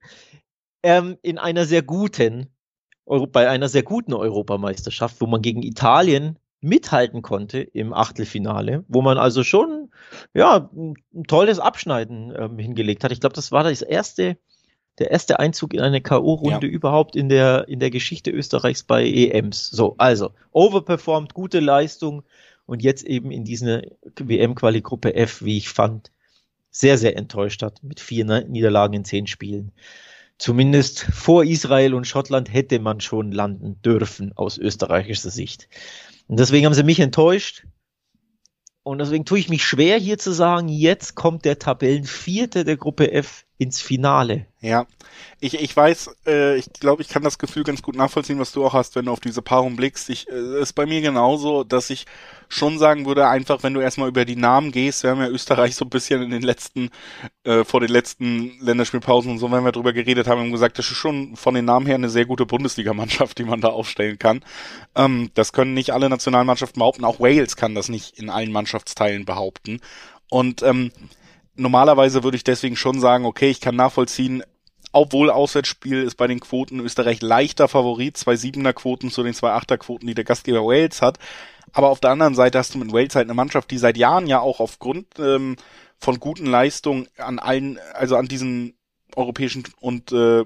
Ähm, 0.82 1.16
in 1.22 1.38
einer 1.38 1.64
sehr 1.64 1.82
guten, 1.82 2.52
bei 3.04 3.48
einer 3.48 3.68
sehr 3.68 3.84
guten 3.84 4.14
Europameisterschaft, 4.14 5.20
wo 5.20 5.28
man 5.28 5.42
gegen 5.42 5.62
Italien 5.62 6.40
mithalten 6.60 7.22
konnte 7.22 7.60
im 7.60 7.92
Achtelfinale, 7.92 8.84
wo 8.88 9.00
man 9.00 9.16
also 9.16 9.44
schon 9.44 9.90
ja 10.34 10.68
ein 10.74 11.24
tolles 11.28 11.60
Abschneiden 11.60 12.34
ähm, 12.36 12.58
hingelegt 12.58 13.04
hat. 13.04 13.12
Ich 13.12 13.20
glaube, 13.20 13.36
das 13.36 13.52
war 13.52 13.62
das 13.62 13.82
erste, 13.82 14.38
der 14.98 15.10
erste 15.10 15.38
Einzug 15.38 15.74
in 15.74 15.80
eine 15.80 16.00
K.O.-Runde 16.00 16.66
ja. 16.66 16.72
überhaupt 16.72 17.16
in 17.16 17.28
der 17.28 17.68
in 17.68 17.80
der 17.80 17.90
Geschichte 17.90 18.30
Österreichs 18.30 18.82
bei 18.82 19.06
EMs. 19.06 19.68
So, 19.68 19.94
also 19.98 20.30
overperformed, 20.52 21.34
gute 21.34 21.60
Leistung 21.60 22.22
und 22.64 22.82
jetzt 22.82 23.04
eben 23.04 23.30
in 23.30 23.44
diese 23.44 23.82
WM-Quali-Gruppe 24.16 25.14
F, 25.14 25.42
wie 25.42 25.58
ich 25.58 25.68
fand, 25.68 26.10
sehr 26.70 26.98
sehr 26.98 27.16
enttäuscht 27.16 27.62
hat 27.62 27.82
mit 27.82 28.00
vier 28.00 28.24
Niederlagen 28.24 28.94
in 28.94 29.04
zehn 29.04 29.26
Spielen. 29.26 29.72
Zumindest 30.38 31.00
vor 31.00 31.44
Israel 31.44 31.94
und 31.94 32.06
Schottland 32.06 32.52
hätte 32.52 32.78
man 32.78 33.00
schon 33.00 33.32
landen 33.32 33.80
dürfen 33.82 34.32
aus 34.36 34.58
österreichischer 34.58 35.30
Sicht. 35.30 35.68
Und 36.28 36.38
deswegen 36.38 36.66
haben 36.66 36.74
sie 36.74 36.82
mich 36.82 37.00
enttäuscht. 37.00 37.66
Und 38.82 38.98
deswegen 38.98 39.24
tue 39.24 39.38
ich 39.38 39.48
mich 39.48 39.64
schwer, 39.64 39.98
hier 39.98 40.18
zu 40.18 40.32
sagen, 40.32 40.68
jetzt 40.68 41.14
kommt 41.14 41.44
der 41.44 41.58
Tabellenvierte 41.58 42.64
der 42.64 42.76
Gruppe 42.76 43.10
F 43.12 43.45
ins 43.58 43.80
Finale. 43.80 44.46
Ja, 44.60 44.86
ich, 45.40 45.54
ich 45.54 45.74
weiß, 45.74 46.10
äh, 46.26 46.56
ich 46.56 46.72
glaube, 46.72 47.00
ich 47.00 47.08
kann 47.08 47.22
das 47.22 47.38
Gefühl 47.38 47.62
ganz 47.62 47.82
gut 47.82 47.96
nachvollziehen, 47.96 48.38
was 48.38 48.52
du 48.52 48.64
auch 48.64 48.74
hast, 48.74 48.96
wenn 48.96 49.06
du 49.06 49.12
auf 49.12 49.20
diese 49.20 49.40
Paarung 49.40 49.76
blickst. 49.76 50.10
Ich, 50.10 50.28
äh, 50.28 50.60
ist 50.60 50.74
bei 50.74 50.86
mir 50.86 51.00
genauso, 51.00 51.64
dass 51.64 51.88
ich 51.88 52.04
schon 52.48 52.78
sagen 52.78 53.06
würde, 53.06 53.28
einfach, 53.28 53.62
wenn 53.62 53.74
du 53.74 53.80
erstmal 53.80 54.08
über 54.08 54.24
die 54.24 54.36
Namen 54.36 54.72
gehst, 54.72 55.02
wir 55.02 55.10
haben 55.10 55.20
ja 55.20 55.28
Österreich 55.28 55.74
so 55.74 55.84
ein 55.84 55.90
bisschen 55.90 56.22
in 56.22 56.30
den 56.30 56.42
letzten, 56.42 56.90
äh, 57.44 57.64
vor 57.64 57.80
den 57.80 57.90
letzten 57.90 58.58
Länderspielpausen 58.60 59.30
und 59.30 59.38
so, 59.38 59.50
wenn 59.50 59.64
wir 59.64 59.72
drüber 59.72 59.92
geredet 59.92 60.26
haben, 60.26 60.40
haben 60.40 60.52
gesagt, 60.52 60.78
das 60.78 60.90
ist 60.90 60.96
schon 60.96 61.36
von 61.36 61.54
den 61.54 61.64
Namen 61.64 61.86
her 61.86 61.94
eine 61.94 62.10
sehr 62.10 62.26
gute 62.26 62.44
Bundesligamannschaft, 62.44 63.38
die 63.38 63.44
man 63.44 63.60
da 63.60 63.68
aufstellen 63.68 64.18
kann. 64.18 64.44
Ähm, 64.94 65.30
das 65.34 65.52
können 65.52 65.74
nicht 65.74 65.92
alle 65.92 66.10
Nationalmannschaften 66.10 66.80
behaupten, 66.80 67.04
auch 67.04 67.20
Wales 67.20 67.56
kann 67.56 67.74
das 67.74 67.88
nicht 67.88 68.18
in 68.18 68.30
allen 68.30 68.52
Mannschaftsteilen 68.52 69.24
behaupten. 69.24 69.80
Und 70.28 70.62
ähm, 70.62 70.90
normalerweise 71.56 72.22
würde 72.24 72.36
ich 72.36 72.44
deswegen 72.44 72.76
schon 72.76 73.00
sagen, 73.00 73.24
okay, 73.24 73.50
ich 73.50 73.60
kann 73.60 73.76
nachvollziehen, 73.76 74.42
obwohl 74.92 75.30
Auswärtsspiel 75.30 76.02
ist 76.02 76.16
bei 76.16 76.26
den 76.26 76.40
Quoten 76.40 76.80
Österreich 76.80 77.20
leichter 77.20 77.68
Favorit, 77.68 78.16
zwei 78.16 78.36
Siebener 78.36 78.72
Quoten 78.72 79.10
zu 79.10 79.22
den 79.22 79.34
zwei 79.34 79.50
Achter 79.50 79.78
Quoten, 79.78 80.06
die 80.06 80.14
der 80.14 80.24
Gastgeber 80.24 80.64
Wales 80.64 81.02
hat. 81.02 81.18
Aber 81.72 81.90
auf 81.90 82.00
der 82.00 82.10
anderen 82.10 82.34
Seite 82.34 82.58
hast 82.58 82.74
du 82.74 82.78
mit 82.78 82.92
Wales 82.92 83.14
halt 83.14 83.26
eine 83.26 83.34
Mannschaft, 83.34 83.70
die 83.70 83.78
seit 83.78 83.96
Jahren 83.96 84.26
ja 84.26 84.40
auch 84.40 84.60
aufgrund 84.60 85.06
ähm, 85.18 85.56
von 85.98 86.20
guten 86.20 86.46
Leistungen 86.46 87.08
an 87.18 87.38
allen, 87.38 87.78
also 87.94 88.16
an 88.16 88.26
diesen 88.26 88.74
europäischen 89.14 89.64
und 89.80 90.12
äh, 90.12 90.44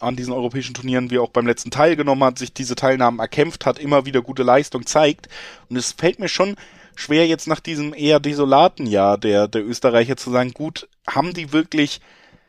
an 0.00 0.16
diesen 0.16 0.32
europäischen 0.32 0.74
Turnieren 0.74 1.10
wie 1.10 1.18
auch 1.18 1.30
beim 1.30 1.46
letzten 1.46 1.70
teilgenommen 1.70 2.24
hat, 2.24 2.38
sich 2.38 2.54
diese 2.54 2.74
Teilnahmen 2.74 3.18
erkämpft 3.18 3.66
hat, 3.66 3.78
immer 3.78 4.06
wieder 4.06 4.22
gute 4.22 4.42
Leistung 4.42 4.86
zeigt. 4.86 5.28
Und 5.68 5.76
es 5.76 5.92
fällt 5.92 6.18
mir 6.18 6.28
schon 6.28 6.56
schwer 6.96 7.26
jetzt 7.26 7.46
nach 7.46 7.60
diesem 7.60 7.94
eher 7.94 8.20
desolaten 8.20 8.86
Jahr 8.86 9.18
der, 9.18 9.48
der 9.48 9.64
Österreicher 9.64 10.16
zu 10.16 10.30
sagen, 10.30 10.52
gut, 10.52 10.88
haben 11.06 11.34
die 11.34 11.52
wirklich 11.52 12.00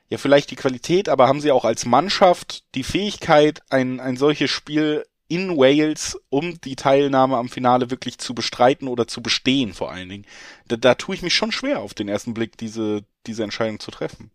ja 0.10 0.18
vielleicht 0.18 0.52
die 0.52 0.56
Qualität, 0.56 1.10
aber 1.10 1.28
haben 1.28 1.42
sie 1.42 1.52
auch 1.52 1.66
als 1.66 1.86
Mannschaft 1.86 2.64
die 2.76 2.84
Fähigkeit, 2.84 3.62
ein, 3.70 4.00
ein 4.00 4.18
solches 4.18 4.52
Spiel 4.52 5.06
in 5.28 5.58
Wales, 5.58 6.20
um 6.30 6.60
die 6.62 6.76
Teilnahme 6.76 7.38
am 7.38 7.50
Finale 7.50 7.90
wirklich 7.90 8.20
zu 8.20 8.36
bestreiten 8.36 8.88
oder 8.88 9.08
zu 9.08 9.24
bestehen 9.24 9.74
vor 9.74 9.92
allen 9.92 10.10
Dingen. 10.10 10.26
Da, 10.68 10.76
da 10.76 10.96
tue 10.96 11.16
ich 11.16 11.24
mich 11.24 11.34
schon 11.34 11.52
schwer 11.52 11.80
auf 11.80 11.94
den 11.94 12.08
ersten 12.08 12.34
Blick, 12.34 12.58
diese, 12.58 13.04
diese 13.26 13.44
Entscheidung 13.44 13.80
zu 13.80 13.90
treffen. 13.90 14.30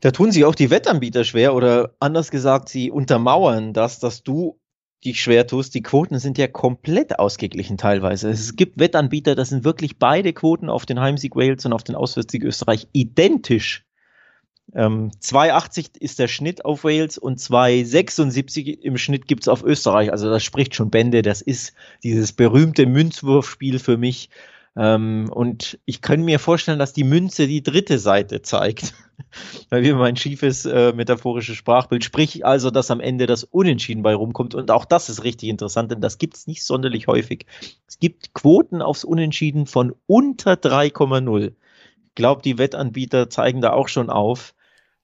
Da 0.00 0.10
tun 0.10 0.32
sich 0.32 0.44
auch 0.44 0.54
die 0.54 0.70
Wettanbieter 0.70 1.24
schwer 1.24 1.54
oder 1.54 1.94
anders 2.00 2.30
gesagt, 2.30 2.68
sie 2.68 2.90
untermauern 2.90 3.72
das, 3.72 3.98
dass 3.98 4.22
du 4.22 4.58
dich 5.04 5.20
schwer 5.20 5.46
tust. 5.46 5.74
Die 5.74 5.82
Quoten 5.82 6.18
sind 6.18 6.38
ja 6.38 6.48
komplett 6.48 7.18
ausgeglichen 7.18 7.78
teilweise. 7.78 8.30
Es 8.30 8.56
gibt 8.56 8.78
Wettanbieter, 8.78 9.34
das 9.34 9.50
sind 9.50 9.64
wirklich 9.64 9.98
beide 9.98 10.32
Quoten 10.32 10.68
auf 10.68 10.86
den 10.86 11.00
Heimsieg 11.00 11.36
Wales 11.36 11.64
und 11.66 11.72
auf 11.72 11.84
den 11.84 11.94
Auswärtssieg 11.94 12.44
Österreich 12.44 12.88
identisch. 12.92 13.84
Ähm, 14.74 15.10
2,80 15.22 16.00
ist 16.00 16.18
der 16.18 16.28
Schnitt 16.28 16.64
auf 16.64 16.84
Wales 16.84 17.18
und 17.18 17.38
2,76 17.38 18.80
im 18.80 18.98
Schnitt 18.98 19.28
gibt's 19.28 19.48
auf 19.48 19.62
Österreich. 19.62 20.10
Also 20.10 20.28
das 20.28 20.42
spricht 20.42 20.74
schon 20.74 20.90
Bände. 20.90 21.22
Das 21.22 21.40
ist 21.40 21.72
dieses 22.02 22.32
berühmte 22.32 22.86
Münzwurfspiel 22.86 23.78
für 23.78 23.96
mich. 23.96 24.30
Ähm, 24.76 25.30
und 25.32 25.78
ich 25.86 26.02
kann 26.02 26.22
mir 26.22 26.38
vorstellen, 26.38 26.78
dass 26.78 26.92
die 26.92 27.04
Münze 27.04 27.46
die 27.46 27.62
dritte 27.62 27.98
Seite 27.98 28.42
zeigt. 28.42 28.94
Weil 29.70 29.82
wir 29.82 29.96
mein 29.96 30.16
schiefes 30.16 30.66
äh, 30.66 30.92
metaphorisches 30.92 31.56
Sprachbild. 31.56 32.04
Sprich 32.04 32.44
also, 32.44 32.70
dass 32.70 32.90
am 32.90 33.00
Ende 33.00 33.26
das 33.26 33.44
Unentschieden 33.44 34.02
bei 34.02 34.14
rumkommt. 34.14 34.54
Und 34.54 34.70
auch 34.70 34.84
das 34.84 35.08
ist 35.08 35.24
richtig 35.24 35.48
interessant, 35.48 35.90
denn 35.90 36.02
das 36.02 36.18
gibt's 36.18 36.46
nicht 36.46 36.62
sonderlich 36.64 37.06
häufig. 37.06 37.46
Es 37.88 37.98
gibt 37.98 38.34
Quoten 38.34 38.82
aufs 38.82 39.04
Unentschieden 39.04 39.66
von 39.66 39.94
unter 40.06 40.52
3,0. 40.52 41.52
Ich 42.08 42.14
glaube, 42.14 42.42
die 42.42 42.58
Wettanbieter 42.58 43.30
zeigen 43.30 43.62
da 43.62 43.72
auch 43.72 43.88
schon 43.88 44.10
auf, 44.10 44.54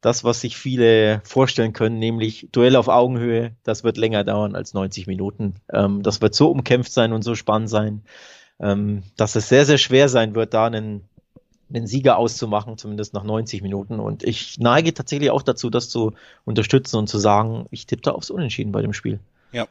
das, 0.03 0.25
was 0.25 0.41
sich 0.41 0.57
viele 0.57 1.23
vorstellen 1.25 1.73
können, 1.73 1.99
nämlich 1.99 2.49
Duell 2.51 2.75
auf 2.75 2.89
Augenhöhe, 2.89 3.55
das 3.63 3.85
wird 3.85 3.97
länger 3.97 4.25
dauern 4.25 4.57
als 4.57 4.75
90 4.75 5.07
Minuten. 5.07 5.55
Ähm, 5.73 6.03
das 6.03 6.21
wird 6.21 6.35
so 6.35 6.51
umkämpft 6.51 6.93
sein 6.93 7.13
und 7.13 7.23
so 7.23 7.35
spannend 7.37 7.71
sein, 7.71 8.03
ähm, 8.63 9.03
dass 9.17 9.37
es 9.37 9.49
sehr, 9.49 9.67
sehr 9.67 9.79
schwer 9.79 10.09
sein 10.09 10.35
wird, 10.35 10.55
da 10.55 10.67
einen, 10.67 11.03
einen 11.73 11.87
Sieger 11.87 12.17
auszumachen, 12.17 12.79
zumindest 12.79 13.13
nach 13.13 13.25
90 13.25 13.63
Minuten. 13.63 14.01
Und 14.01 14.23
ich 14.23 14.59
neige 14.59 14.95
tatsächlich 14.95 15.31
auch 15.31 15.43
dazu, 15.43 15.69
das 15.69 15.89
zu 15.89 16.13
unterstützen 16.45 16.97
und 16.97 17.09
zu 17.09 17.19
sagen, 17.19 17.67
ich 17.71 17.87
tippe 17.87 18.03
da 18.03 18.13
aufs 18.13 18.31
Unentschieden 18.31 18.73
bei 18.73 18.81
dem 18.81 18.93
Spiel. 18.93 19.21
Ja, 19.53 19.67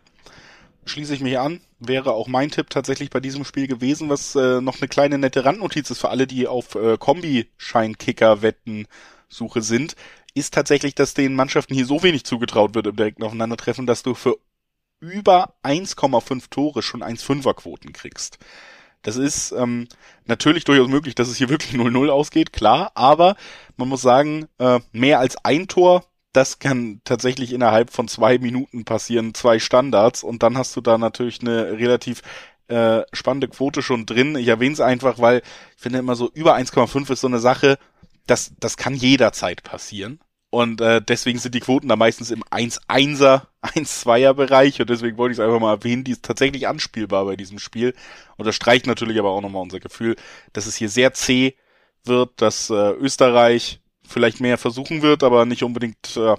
schließe 0.86 1.16
ich 1.16 1.22
mich 1.22 1.40
an. 1.40 1.62
Wäre 1.80 2.14
auch 2.14 2.28
mein 2.28 2.52
Tipp 2.52 2.70
tatsächlich 2.70 3.10
bei 3.10 3.20
diesem 3.20 3.46
Spiel 3.46 3.68
gewesen, 3.68 4.10
was 4.10 4.36
äh, 4.36 4.62
noch 4.62 4.80
eine 4.80 4.88
kleine 4.88 5.18
nette 5.18 5.46
Randnotiz 5.46 5.90
ist 5.90 6.00
für 6.00 6.10
alle, 6.10 6.28
die 6.28 6.48
auf 6.48 6.76
äh, 6.76 6.98
Kombi-Scheinkicker 6.98 8.42
wetten 8.42 8.86
Suche 9.30 9.62
sind 9.62 9.96
ist 10.34 10.54
tatsächlich, 10.54 10.96
dass 10.96 11.14
den 11.14 11.36
Mannschaften 11.36 11.74
hier 11.74 11.86
so 11.86 12.04
wenig 12.04 12.24
zugetraut 12.24 12.76
wird 12.76 12.88
im 12.88 12.96
direkten 12.96 13.24
Aufeinandertreffen, 13.24 13.86
dass 13.86 14.04
du 14.04 14.14
für 14.14 14.38
über 15.00 15.56
1,5 15.64 16.50
Tore 16.50 16.82
schon 16.82 17.04
1,5er 17.04 17.54
Quoten 17.54 17.92
kriegst. 17.92 18.38
Das 19.02 19.18
ist 19.18 19.52
ähm, 19.52 19.88
natürlich 20.26 20.64
durchaus 20.64 20.88
möglich, 20.88 21.16
dass 21.16 21.28
es 21.28 21.38
hier 21.38 21.50
wirklich 21.50 21.74
0-0 21.80 22.10
ausgeht, 22.10 22.54
klar, 22.54 22.92
aber 22.96 23.36
man 23.78 23.90
muss 23.90 24.02
sagen, 24.02 24.48
äh, 24.60 24.80
mehr 24.92 25.20
als 25.20 25.38
ein 25.44 25.68
Tor, 25.68 26.06
das 26.34 26.60
kann 26.60 27.02
tatsächlich 27.04 27.52
innerhalb 27.52 27.92
von 27.92 28.08
zwei 28.08 28.38
Minuten 28.38 28.86
passieren, 28.86 29.34
zwei 29.34 29.60
Standards 29.60 30.24
und 30.24 30.44
dann 30.44 30.58
hast 30.58 30.76
du 30.76 30.82
da 30.82 30.98
natürlich 30.98 31.42
eine 31.42 31.74
relativ 31.74 32.22
äh, 32.68 33.04
spannende 33.12 33.50
Quote 33.50 33.82
schon 33.82 34.06
drin. 34.06 34.36
Ich 34.36 34.48
erwähne 34.48 34.74
es 34.74 34.80
einfach, 34.80 35.20
weil 35.20 35.42
ich 35.76 35.82
finde 35.82 36.00
immer 36.00 36.16
so 36.16 36.30
über 36.34 36.56
1,5 36.56 37.12
ist 37.12 37.22
so 37.22 37.28
eine 37.28 37.40
Sache, 37.40 37.78
das, 38.28 38.54
das 38.60 38.78
kann 38.78 38.94
jederzeit 38.94 39.64
passieren. 39.64 40.20
Und 40.52 40.82
äh, 40.82 41.02
deswegen 41.02 41.40
sind 41.40 41.56
die 41.56 41.62
Quoten 41.62 41.88
da 41.88 41.96
meistens 41.96 42.30
im 42.30 42.44
1-1er, 42.44 43.44
1-2er 43.64 44.34
Bereich 44.34 44.82
und 44.82 44.90
deswegen 44.90 45.18
wollte 45.18 45.32
ich 45.32 45.40
es 45.40 45.44
einfach 45.44 45.62
mal 45.62 45.74
erwähnen, 45.76 46.04
die 46.04 46.12
ist 46.12 46.24
tatsächlich 46.24 46.68
anspielbar 46.68 47.24
bei 47.24 47.38
diesem 47.38 47.58
Spiel. 47.58 47.96
Und 48.36 48.46
das 48.46 48.56
streicht 48.56 48.86
natürlich 48.86 49.18
aber 49.18 49.30
auch 49.30 49.40
nochmal 49.40 49.62
unser 49.62 49.80
Gefühl, 49.80 50.18
dass 50.52 50.66
es 50.66 50.76
hier 50.76 50.90
sehr 50.90 51.14
zäh 51.14 51.56
wird, 52.04 52.42
dass 52.42 52.70
äh, 52.70 52.92
Österreich 52.92 53.80
vielleicht 54.06 54.42
mehr 54.42 54.58
versuchen 54.58 55.02
wird, 55.02 55.24
aber 55.24 55.46
nicht 55.46 55.64
unbedingt 55.64 56.18
äh, 56.18 56.36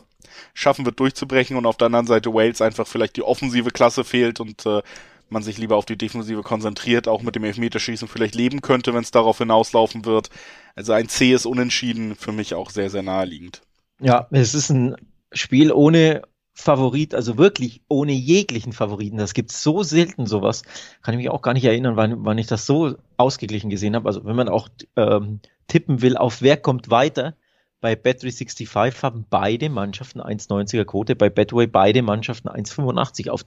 schaffen 0.52 0.84
wird 0.84 1.00
durchzubrechen 1.00 1.56
und 1.56 1.64
auf 1.64 1.78
der 1.78 1.86
anderen 1.86 2.06
Seite 2.06 2.34
Wales 2.34 2.60
einfach 2.60 2.86
vielleicht 2.86 3.16
die 3.16 3.22
offensive 3.22 3.70
Klasse 3.70 4.04
fehlt 4.04 4.40
und 4.40 4.66
äh, 4.66 4.82
man 5.30 5.42
sich 5.42 5.56
lieber 5.56 5.76
auf 5.76 5.86
die 5.86 5.96
Defensive 5.96 6.42
konzentriert, 6.42 7.08
auch 7.08 7.22
mit 7.22 7.34
dem 7.34 7.44
Elfmeterschießen 7.44 8.08
vielleicht 8.08 8.34
leben 8.34 8.60
könnte, 8.60 8.92
wenn 8.92 9.02
es 9.02 9.10
darauf 9.10 9.38
hinauslaufen 9.38 10.04
wird. 10.04 10.28
Also 10.76 10.92
ein 10.92 11.08
C 11.08 11.32
ist 11.32 11.46
unentschieden 11.46 12.14
für 12.14 12.32
mich 12.32 12.54
auch 12.54 12.68
sehr, 12.68 12.90
sehr 12.90 13.02
naheliegend. 13.02 13.62
Ja, 14.02 14.26
es 14.30 14.54
ist 14.54 14.70
ein 14.70 14.96
Spiel 15.32 15.72
ohne 15.72 16.22
Favorit, 16.54 17.14
also 17.14 17.38
wirklich 17.38 17.82
ohne 17.88 18.12
jeglichen 18.12 18.72
Favoriten. 18.72 19.16
Das 19.16 19.32
gibt 19.32 19.52
so 19.52 19.82
selten 19.82 20.26
sowas. 20.26 20.62
Kann 21.02 21.14
ich 21.14 21.18
mich 21.18 21.30
auch 21.30 21.40
gar 21.40 21.54
nicht 21.54 21.64
erinnern, 21.64 21.96
wann, 21.96 22.24
wann 22.24 22.36
ich 22.36 22.46
das 22.46 22.66
so 22.66 22.96
ausgeglichen 23.16 23.70
gesehen 23.70 23.94
habe. 23.94 24.06
Also 24.06 24.24
wenn 24.24 24.36
man 24.36 24.48
auch 24.48 24.68
ähm, 24.96 25.40
tippen 25.68 26.02
will, 26.02 26.16
auf 26.16 26.42
wer 26.42 26.56
kommt 26.56 26.90
weiter, 26.90 27.36
bei 27.80 27.94
Bet365 27.94 29.02
haben 29.02 29.24
beide 29.30 29.70
Mannschaften 29.70 30.20
1,90er 30.20 30.84
Quote, 30.84 31.16
bei 31.16 31.30
Betway 31.30 31.66
beide 31.66 32.02
Mannschaften 32.02 32.48
1,85 32.48 33.30
auf 33.30 33.44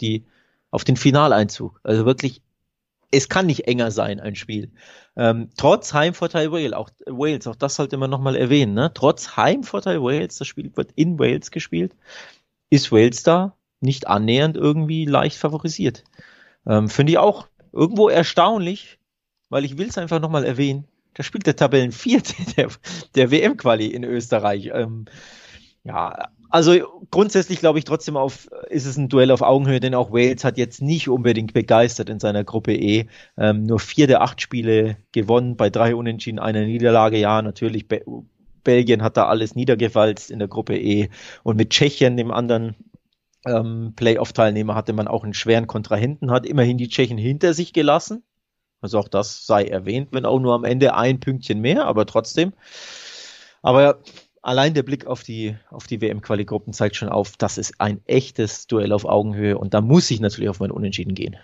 auf 0.72 0.84
den 0.84 0.98
Finaleinzug. 0.98 1.80
Also 1.84 2.06
wirklich, 2.06 2.42
es 3.12 3.30
kann 3.30 3.46
nicht 3.46 3.68
enger 3.68 3.92
sein, 3.92 4.20
ein 4.20 4.36
Spiel. 4.36 4.72
Ähm, 5.16 5.50
trotz 5.58 5.94
Heimvorteil 5.94 6.52
Wales, 6.52 6.74
auch 6.74 6.90
Wales, 7.06 7.48
auch 7.48 7.56
das 7.56 7.76
sollte 7.76 7.98
man 7.98 8.10
nochmal 8.10 8.36
erwähnen, 8.36 8.74
ne? 8.74 8.92
Trotz 8.94 9.38
Heimvorteil 9.38 10.02
Wales, 10.02 10.38
das 10.38 10.48
Spiel 10.48 10.72
wird 10.76 10.92
in 10.96 11.18
Wales 11.20 11.52
gespielt, 11.52 11.96
ist 12.70 12.92
Wales 12.92 13.24
da 13.24 13.56
nicht 13.82 14.08
annähernd 14.08 14.58
irgendwie 14.58 15.06
leicht 15.06 15.38
favorisiert. 15.38 16.04
Ähm, 16.68 16.90
Finde 16.90 17.14
ich 17.14 17.18
auch 17.18 17.48
irgendwo 17.72 18.10
erstaunlich, 18.10 19.00
weil 19.50 19.66
ich 19.66 19.78
will 19.78 19.88
es 19.88 19.98
einfach 19.98 20.20
nochmal 20.20 20.46
erwähnen. 20.46 20.88
Da 21.14 21.24
spielt 21.24 21.48
der 21.48 21.56
Tabellenvierte 21.56 22.36
der, 22.58 22.70
der 23.16 23.32
WM-Quali 23.32 23.88
in 23.88 24.04
Österreich. 24.04 24.72
Ähm, 24.74 25.06
Ja, 25.86 26.30
also 26.50 27.04
grundsätzlich 27.12 27.60
glaube 27.60 27.78
ich 27.78 27.86
trotzdem 27.86 28.18
auf, 28.18 28.48
ist 28.70 28.86
es 28.88 28.98
ein 28.98 29.08
Duell 29.08 29.30
auf 29.30 29.44
Augenhöhe, 29.44 29.80
denn 29.80 29.94
auch 29.94 30.12
Wales 30.12 30.44
hat 30.44 30.58
jetzt 30.58 30.82
nicht 30.82 31.10
unbedingt 31.10 31.54
begeistert 31.54 32.10
in 32.10 32.20
seiner 32.20 32.44
Gruppe 32.44 32.74
E. 32.74 33.06
Ähm, 33.38 33.64
nur 33.64 33.80
vier 33.80 34.08
der 34.08 34.22
acht 34.22 34.42
Spiele 34.42 34.98
gewonnen, 35.12 35.58
bei 35.58 35.70
drei 35.70 35.96
Unentschieden, 35.96 36.40
einer 36.40 36.66
Niederlage. 36.66 37.18
Ja, 37.18 37.42
natürlich, 37.42 37.88
Be 37.88 38.04
Belgien 38.64 39.04
hat 39.04 39.16
da 39.16 39.28
alles 39.28 39.54
niedergewalzt 39.54 40.32
in 40.32 40.40
der 40.40 40.48
Gruppe 40.48 40.76
E. 40.76 41.10
Und 41.44 41.56
mit 41.56 41.70
Tschechien, 41.70 42.18
dem 42.18 42.32
anderen 42.32 42.76
ähm, 43.46 43.94
Playoff-Teilnehmer, 43.96 44.74
hatte 44.74 44.94
man 44.94 45.08
auch 45.08 45.24
einen 45.24 45.36
schweren 45.36 45.68
Kontrahenten, 45.68 46.32
hat 46.32 46.48
immerhin 46.48 46.80
die 46.80 46.90
Tschechen 46.90 47.20
hinter 47.20 47.54
sich 47.54 47.74
gelassen. 47.74 48.24
Also 48.82 48.98
auch 48.98 49.08
das 49.08 49.46
sei 49.46 49.66
erwähnt, 49.66 50.10
wenn 50.14 50.26
auch 50.26 50.40
nur 50.40 50.56
am 50.56 50.64
Ende 50.64 50.96
ein 50.96 51.20
Pünktchen 51.20 51.62
mehr, 51.62 51.86
aber 51.86 52.08
trotzdem. 52.08 52.54
Aber 53.62 54.00
allein 54.46 54.74
der 54.74 54.84
Blick 54.84 55.08
auf 55.08 55.24
die, 55.24 55.56
auf 55.72 55.88
die 55.88 56.02
WM-Quali-Gruppen 56.02 56.72
zeigt 56.72 56.96
schon 56.96 57.10
auf, 57.10 57.36
das 57.38 57.58
ist 57.58 57.74
ein 57.80 58.02
echtes 58.06 58.68
Duell 58.68 58.92
auf 58.92 59.06
Augenhöhe 59.06 59.58
und 59.58 59.74
da 59.74 59.82
muss 59.82 60.12
ich 60.12 60.20
natürlich 60.20 60.50
auf 60.50 60.60
mein 60.60 60.72
Unentschieden 60.72 61.16
gehen. 61.16 61.36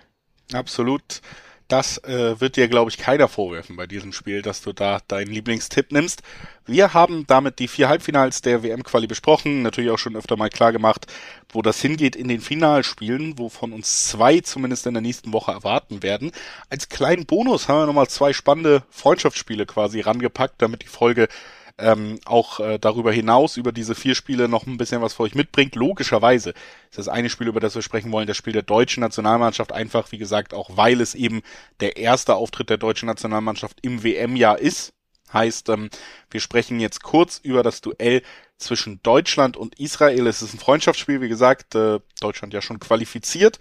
Absolut. 0.53 1.21
Das 1.67 1.99
äh, 2.03 2.39
wird 2.41 2.57
dir, 2.57 2.67
glaube 2.67 2.91
ich, 2.91 2.97
keiner 2.97 3.29
vorwerfen 3.29 3.77
bei 3.77 3.87
diesem 3.87 4.11
Spiel, 4.11 4.41
dass 4.41 4.61
du 4.61 4.73
da 4.73 4.99
deinen 5.07 5.31
Lieblingstipp 5.31 5.93
nimmst. 5.93 6.21
Wir 6.65 6.93
haben 6.93 7.25
damit 7.27 7.59
die 7.59 7.69
vier 7.69 7.87
Halbfinals 7.87 8.41
der 8.41 8.61
WM-Quali 8.61 9.07
besprochen, 9.07 9.61
natürlich 9.61 9.89
auch 9.89 9.97
schon 9.97 10.17
öfter 10.17 10.35
mal 10.35 10.49
klar 10.49 10.73
gemacht, 10.73 11.07
wo 11.49 11.61
das 11.61 11.79
hingeht 11.79 12.17
in 12.17 12.27
den 12.27 12.41
Finalspielen, 12.41 13.39
wovon 13.39 13.71
uns 13.71 14.09
zwei 14.09 14.41
zumindest 14.41 14.85
in 14.85 14.93
der 14.93 15.01
nächsten 15.01 15.31
Woche 15.31 15.53
erwarten 15.53 16.03
werden. 16.03 16.33
Als 16.69 16.89
kleinen 16.89 17.25
Bonus 17.25 17.69
haben 17.69 17.79
wir 17.79 17.85
nochmal 17.85 18.09
zwei 18.09 18.33
spannende 18.33 18.83
Freundschaftsspiele 18.89 19.65
quasi 19.65 20.01
rangepackt, 20.01 20.61
damit 20.61 20.83
die 20.83 20.87
Folge 20.87 21.29
ähm, 21.77 22.19
auch 22.25 22.59
äh, 22.59 22.79
darüber 22.79 23.11
hinaus 23.11 23.57
über 23.57 23.71
diese 23.71 23.95
vier 23.95 24.15
Spiele 24.15 24.47
noch 24.47 24.65
ein 24.65 24.77
bisschen 24.77 25.01
was 25.01 25.13
für 25.13 25.23
euch 25.23 25.35
mitbringt. 25.35 25.75
Logischerweise 25.75 26.51
ist 26.89 26.97
das 26.97 27.07
eine 27.07 27.29
Spiel, 27.29 27.47
über 27.47 27.59
das 27.59 27.75
wir 27.75 27.81
sprechen 27.81 28.11
wollen, 28.11 28.27
das 28.27 28.37
Spiel 28.37 28.53
der 28.53 28.61
deutschen 28.61 29.01
Nationalmannschaft, 29.01 29.71
einfach 29.71 30.11
wie 30.11 30.17
gesagt, 30.17 30.53
auch 30.53 30.77
weil 30.77 31.01
es 31.01 31.15
eben 31.15 31.41
der 31.79 31.97
erste 31.97 32.35
Auftritt 32.35 32.69
der 32.69 32.77
deutschen 32.77 33.07
Nationalmannschaft 33.07 33.77
im 33.81 34.03
WM-Jahr 34.03 34.59
ist. 34.59 34.93
Heißt, 35.33 35.69
ähm, 35.69 35.89
wir 36.29 36.41
sprechen 36.41 36.79
jetzt 36.79 37.03
kurz 37.03 37.39
über 37.41 37.63
das 37.63 37.81
Duell 37.81 38.21
zwischen 38.57 39.01
Deutschland 39.01 39.57
und 39.57 39.79
Israel. 39.79 40.27
Es 40.27 40.41
ist 40.41 40.53
ein 40.53 40.59
Freundschaftsspiel, 40.59 41.21
wie 41.21 41.29
gesagt, 41.29 41.75
äh, 41.75 41.99
Deutschland 42.19 42.53
ja 42.53 42.61
schon 42.61 42.79
qualifiziert. 42.79 43.59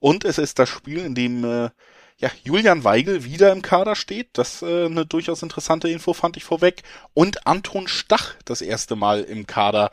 Und 0.00 0.24
es 0.24 0.38
ist 0.38 0.58
das 0.58 0.68
Spiel, 0.68 0.98
in 0.98 1.14
dem 1.14 1.44
äh, 1.44 1.70
ja, 2.18 2.30
Julian 2.44 2.84
Weigel 2.84 3.24
wieder 3.24 3.52
im 3.52 3.62
Kader 3.62 3.96
steht. 3.96 4.28
Das 4.34 4.62
äh, 4.62 4.86
eine 4.86 5.06
durchaus 5.06 5.42
interessante 5.42 5.88
Info 5.88 6.12
fand 6.12 6.36
ich 6.36 6.44
vorweg. 6.44 6.82
Und 7.14 7.46
Anton 7.46 7.88
Stach 7.88 8.34
das 8.44 8.62
erste 8.62 8.96
Mal 8.96 9.22
im 9.22 9.46
Kader 9.46 9.90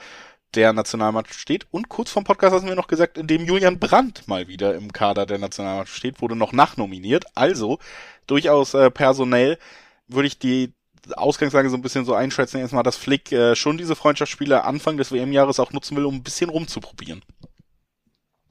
der 0.56 0.74
Nationalmannschaft 0.74 1.40
steht. 1.40 1.68
Und 1.72 1.90
kurz 1.90 2.12
vom 2.12 2.24
Podcast 2.24 2.56
haben 2.56 2.68
wir 2.68 2.76
noch 2.76 2.88
gesagt, 2.88 3.18
in 3.18 3.28
dem 3.28 3.46
Julian 3.46 3.80
Brandt 3.80 4.28
mal 4.28 4.48
wieder 4.48 4.76
im 4.76 4.92
Kader 4.92 5.26
der 5.26 5.38
Nationalmannschaft 5.38 5.98
steht, 5.98 6.22
wurde 6.22 6.36
noch 6.36 6.54
nachnominiert. 6.54 7.26
Also 7.36 7.80
durchaus 8.28 8.74
äh, 8.74 8.90
personell 8.90 9.58
würde 10.08 10.28
ich 10.28 10.40
die 10.40 10.74
Ausgangslage 11.16 11.70
so 11.70 11.78
ein 11.78 11.82
bisschen 11.82 12.06
so 12.06 12.14
einschätzen, 12.14 12.60
erstmal, 12.60 12.84
dass 12.84 12.98
Flick 12.98 13.32
äh, 13.32 13.56
schon 13.56 13.78
diese 13.78 13.96
Freundschaftsspiele 13.96 14.64
Anfang 14.64 14.98
des 14.98 15.12
WM-Jahres 15.12 15.60
auch 15.60 15.72
nutzen 15.72 15.96
will, 15.98 16.06
um 16.06 16.16
ein 16.16 16.24
bisschen 16.24 16.50
rumzuprobieren. 16.50 17.22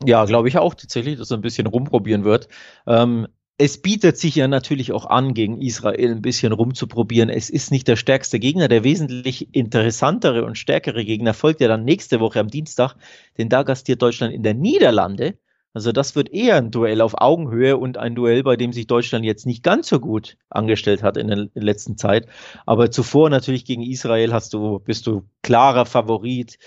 Ja, 0.05 0.25
glaube 0.25 0.49
ich 0.49 0.59
auch 0.59 0.75
tatsächlich, 0.75 1.19
dass 1.19 1.31
er 1.31 1.39
ein 1.39 1.43
bisschen 1.43 1.67
rumprobieren 1.67 2.25
wird. 2.25 2.49
Ähm, 2.87 3.27
es 3.61 3.83
bietet 3.83 4.17
sich 4.17 4.37
ja 4.37 4.47
natürlich 4.47 4.93
auch 4.93 5.05
an, 5.05 5.35
gegen 5.35 5.61
Israel 5.61 6.13
ein 6.13 6.23
bisschen 6.23 6.53
rumzuprobieren. 6.53 7.29
Es 7.29 7.51
ist 7.51 7.73
nicht 7.73 7.89
der 7.89 7.97
stärkste 7.97 8.39
Gegner. 8.39 8.69
Der 8.69 8.85
wesentlich 8.85 9.53
interessantere 9.53 10.45
und 10.45 10.57
stärkere 10.57 11.05
Gegner 11.05 11.35
folgt 11.35 11.61
ja 11.61 11.67
dann 11.67 11.85
nächste 11.85 12.21
Woche 12.21 12.39
am 12.39 12.49
Dienstag, 12.49 12.95
denn 13.37 13.49
da 13.49 13.65
gastiert 13.65 14.01
Deutschland 14.01 14.33
in 14.33 14.45
der 14.45 14.55
Niederlande. 14.55 15.39
Also 15.75 15.91
das 15.91 16.15
wird 16.15 16.33
eher 16.33 16.57
ein 16.57 16.71
Duell 16.71 17.01
auf 17.01 17.21
Augenhöhe 17.21 17.77
und 17.77 17.99
ein 17.99 18.15
Duell, 18.15 18.45
bei 18.45 18.57
dem 18.57 18.73
sich 18.73 18.87
Deutschland 18.87 19.25
jetzt 19.25 19.45
nicht 19.45 19.65
ganz 19.65 19.89
so 19.89 19.99
gut 19.99 20.37
angestellt 20.51 21.03
hat 21.03 21.17
in 21.17 21.27
der 21.27 21.49
letzten 21.55 21.99
Zeit. 21.99 22.29
Aber 22.65 22.93
zuvor 22.93 23.29
natürlich 23.29 23.65
gegen 23.65 23.83
Israel 23.83 24.33
hast 24.33 24.55
du, 24.55 24.79
bist 24.79 25.07
du 25.09 25.25
klarer 25.43 25.85
Favorit, 25.85 26.59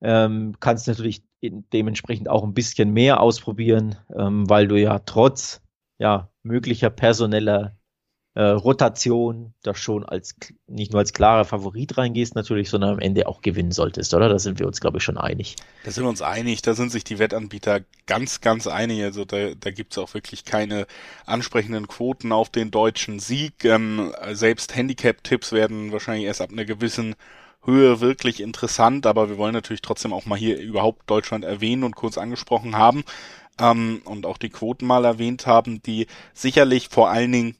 ähm, 0.00 0.54
kannst 0.60 0.86
natürlich 0.86 1.24
dementsprechend 1.42 2.28
auch 2.28 2.44
ein 2.44 2.54
bisschen 2.54 2.92
mehr 2.92 3.20
ausprobieren, 3.20 3.96
ähm, 4.16 4.48
weil 4.48 4.68
du 4.68 4.80
ja 4.80 5.00
trotz 5.00 5.60
ja, 5.98 6.28
möglicher 6.46 6.90
personeller 6.90 7.76
äh, 8.36 8.42
Rotation 8.42 9.54
da 9.62 9.74
schon 9.74 10.04
als 10.04 10.36
nicht 10.66 10.92
nur 10.92 11.00
als 11.00 11.14
klarer 11.14 11.46
Favorit 11.46 11.96
reingehst 11.96 12.34
natürlich, 12.34 12.68
sondern 12.68 12.90
am 12.90 12.98
Ende 12.98 13.26
auch 13.28 13.40
gewinnen 13.40 13.72
solltest, 13.72 14.12
oder? 14.12 14.28
Da 14.28 14.38
sind 14.38 14.58
wir 14.58 14.66
uns, 14.66 14.78
glaube 14.78 14.98
ich, 14.98 15.04
schon 15.04 15.16
einig. 15.16 15.56
Da 15.84 15.90
sind 15.90 16.04
wir 16.04 16.10
uns 16.10 16.20
einig, 16.20 16.60
da 16.60 16.74
sind 16.74 16.92
sich 16.92 17.02
die 17.02 17.18
Wettanbieter 17.18 17.80
ganz, 18.04 18.42
ganz 18.42 18.66
einig. 18.66 19.02
Also 19.02 19.24
da, 19.24 19.54
da 19.58 19.70
gibt's 19.70 19.96
auch 19.96 20.12
wirklich 20.12 20.44
keine 20.44 20.86
ansprechenden 21.24 21.88
Quoten 21.88 22.30
auf 22.30 22.50
den 22.50 22.70
deutschen 22.70 23.20
Sieg. 23.20 23.64
Ähm, 23.64 24.12
selbst 24.32 24.76
Handicap-Tipps 24.76 25.52
werden 25.52 25.90
wahrscheinlich 25.92 26.26
erst 26.26 26.42
ab 26.42 26.50
einer 26.52 26.66
gewissen 26.66 27.14
Höhe 27.64 28.02
wirklich 28.02 28.42
interessant, 28.42 29.06
aber 29.06 29.30
wir 29.30 29.38
wollen 29.38 29.54
natürlich 29.54 29.82
trotzdem 29.82 30.12
auch 30.12 30.26
mal 30.26 30.38
hier 30.38 30.60
überhaupt 30.60 31.10
Deutschland 31.10 31.44
erwähnen 31.44 31.84
und 31.84 31.96
kurz 31.96 32.18
angesprochen 32.18 32.76
haben 32.76 33.02
ähm, 33.60 34.02
und 34.04 34.26
auch 34.26 34.38
die 34.38 34.50
Quoten 34.50 34.86
mal 34.86 35.04
erwähnt 35.04 35.46
haben, 35.46 35.82
die 35.82 36.06
sicherlich 36.34 36.88
vor 36.88 37.10
allen 37.10 37.32
Dingen 37.32 37.56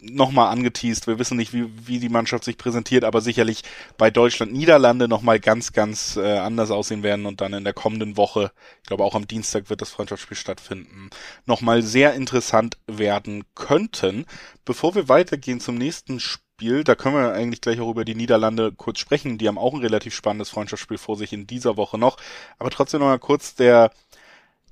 nochmal 0.00 0.50
angeteased. 0.50 1.06
Wir 1.06 1.18
wissen 1.18 1.36
nicht, 1.36 1.52
wie, 1.52 1.68
wie 1.86 1.98
die 1.98 2.08
Mannschaft 2.08 2.44
sich 2.44 2.56
präsentiert, 2.56 3.04
aber 3.04 3.20
sicherlich 3.20 3.62
bei 3.98 4.10
Deutschland 4.10 4.52
Niederlande 4.52 5.08
nochmal 5.08 5.40
ganz, 5.40 5.72
ganz 5.72 6.16
äh, 6.16 6.38
anders 6.38 6.70
aussehen 6.70 7.02
werden 7.02 7.26
und 7.26 7.40
dann 7.40 7.52
in 7.52 7.64
der 7.64 7.72
kommenden 7.72 8.16
Woche, 8.16 8.52
ich 8.82 8.88
glaube 8.88 9.04
auch 9.04 9.14
am 9.14 9.28
Dienstag 9.28 9.70
wird 9.70 9.82
das 9.82 9.90
Freundschaftsspiel 9.90 10.36
stattfinden, 10.36 11.10
nochmal 11.46 11.82
sehr 11.82 12.14
interessant 12.14 12.78
werden 12.86 13.44
könnten. 13.54 14.26
Bevor 14.64 14.94
wir 14.94 15.08
weitergehen 15.08 15.60
zum 15.60 15.76
nächsten 15.76 16.20
Spiel, 16.20 16.84
da 16.84 16.94
können 16.94 17.16
wir 17.16 17.32
eigentlich 17.32 17.60
gleich 17.60 17.80
auch 17.80 17.90
über 17.90 18.04
die 18.04 18.14
Niederlande 18.14 18.72
kurz 18.72 18.98
sprechen. 18.98 19.38
Die 19.38 19.48
haben 19.48 19.58
auch 19.58 19.74
ein 19.74 19.80
relativ 19.80 20.14
spannendes 20.14 20.50
Freundschaftsspiel 20.50 20.98
vor 20.98 21.16
sich 21.16 21.32
in 21.32 21.46
dieser 21.46 21.76
Woche 21.76 21.98
noch. 21.98 22.16
Aber 22.58 22.70
trotzdem 22.70 23.00
nochmal 23.00 23.18
kurz 23.18 23.54
der 23.54 23.90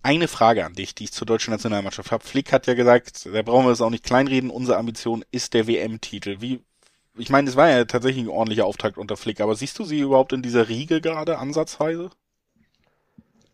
eine 0.03 0.29
Frage 0.29 0.65
an 0.65 0.75
dich, 0.75 0.95
die 0.95 1.05
ich 1.05 1.13
zur 1.13 1.27
deutschen 1.27 1.51
Nationalmannschaft 1.51 2.11
habe. 2.13 2.25
Flick 2.25 2.53
hat 2.53 2.67
ja 2.67 2.75
gesagt, 2.75 3.29
da 3.33 3.43
brauchen 3.43 3.67
wir 3.67 3.73
es 3.73 3.81
auch 3.81 3.91
nicht 3.91 4.05
kleinreden, 4.05 4.51
unsere 4.51 4.79
Ambition 4.79 5.25
ist 5.31 5.55
der 5.55 5.67
WM-Titel. 5.67 6.37
Wie, 6.41 6.61
ich 7.17 7.31
meine, 7.31 7.49
es 7.49 7.57
war 7.57 7.69
ja 7.69 7.85
tatsächlich 7.85 8.25
ein 8.25 8.29
ordentlicher 8.29 8.67
Auftakt 8.67 8.99
unter 8.99 9.17
Flick, 9.17 9.41
aber 9.41 9.55
siehst 9.55 9.79
du 9.79 9.85
sie 9.85 10.01
überhaupt 10.01 10.33
in 10.33 10.43
dieser 10.43 10.69
Riege 10.69 11.01
gerade 11.01 11.39
ansatzweise? 11.39 12.11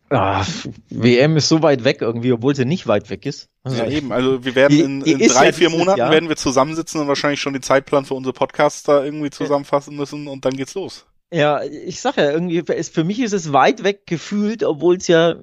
Ah, 0.09 0.45
WM 0.89 1.35
ist 1.35 1.49
so 1.49 1.63
weit 1.63 1.83
weg 1.83 2.01
irgendwie, 2.01 2.31
obwohl 2.31 2.55
sie 2.55 2.65
nicht 2.65 2.85
weit 2.85 3.09
weg 3.09 3.25
ist. 3.25 3.49
Also 3.63 3.77
ja, 3.77 3.89
eben. 3.89 4.11
Also 4.11 4.45
wir 4.45 4.53
werden 4.53 4.79
in, 4.79 5.01
in 5.01 5.27
drei, 5.27 5.47
ja 5.47 5.51
vier 5.51 5.71
Monaten 5.71 5.97
Jahr. 5.97 6.11
werden 6.11 6.29
wir 6.29 6.35
zusammensitzen 6.35 7.01
und 7.01 7.07
wahrscheinlich 7.07 7.41
schon 7.41 7.53
den 7.53 7.63
Zeitplan 7.63 8.05
für 8.05 8.13
unsere 8.13 8.33
Podcasts 8.33 8.83
da 8.83 9.03
irgendwie 9.03 9.31
zusammenfassen 9.31 9.95
müssen 9.95 10.27
und 10.27 10.45
dann 10.45 10.55
geht's 10.55 10.75
los. 10.75 11.07
Ja, 11.31 11.63
ich 11.63 12.01
sag 12.01 12.17
ja, 12.17 12.29
irgendwie, 12.31 12.63
für 12.63 13.03
mich 13.03 13.19
ist 13.19 13.33
es 13.33 13.51
weit 13.51 13.83
weg 13.83 14.05
gefühlt, 14.05 14.63
obwohl 14.63 14.97
es 14.97 15.07
ja 15.07 15.37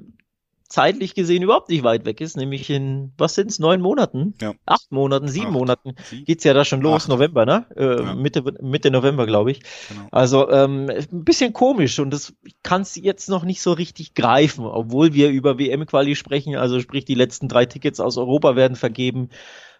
zeitlich 0.72 1.14
gesehen 1.14 1.42
überhaupt 1.42 1.68
nicht 1.68 1.84
weit 1.84 2.04
weg 2.06 2.20
ist, 2.20 2.36
nämlich 2.36 2.70
in, 2.70 3.12
was 3.18 3.34
sind 3.34 3.50
es, 3.50 3.58
neun 3.58 3.80
Monaten? 3.80 4.34
Ja. 4.40 4.54
Acht 4.64 4.90
Monaten, 4.90 5.28
sieben 5.28 5.48
Acht. 5.48 5.52
Monaten 5.52 5.94
geht's 6.24 6.44
ja 6.44 6.54
da 6.54 6.64
schon 6.64 6.80
los, 6.80 7.02
Acht. 7.02 7.08
November, 7.10 7.44
ne? 7.44 7.66
Äh, 7.76 8.02
ja. 8.02 8.14
Mitte, 8.14 8.42
Mitte 8.62 8.90
November, 8.90 9.26
glaube 9.26 9.50
ich. 9.50 9.60
Genau. 9.88 10.08
Also 10.10 10.50
ähm, 10.50 10.88
ein 10.90 11.24
bisschen 11.24 11.52
komisch 11.52 11.98
und 11.98 12.10
das 12.10 12.32
kannst 12.62 12.96
jetzt 12.96 13.28
noch 13.28 13.44
nicht 13.44 13.60
so 13.60 13.72
richtig 13.72 14.14
greifen, 14.14 14.64
obwohl 14.64 15.12
wir 15.12 15.28
über 15.28 15.58
WM-Quali 15.58 16.16
sprechen, 16.16 16.56
also 16.56 16.80
sprich 16.80 17.04
die 17.04 17.14
letzten 17.14 17.48
drei 17.48 17.66
Tickets 17.66 18.00
aus 18.00 18.16
Europa 18.16 18.56
werden 18.56 18.76
vergeben 18.76 19.28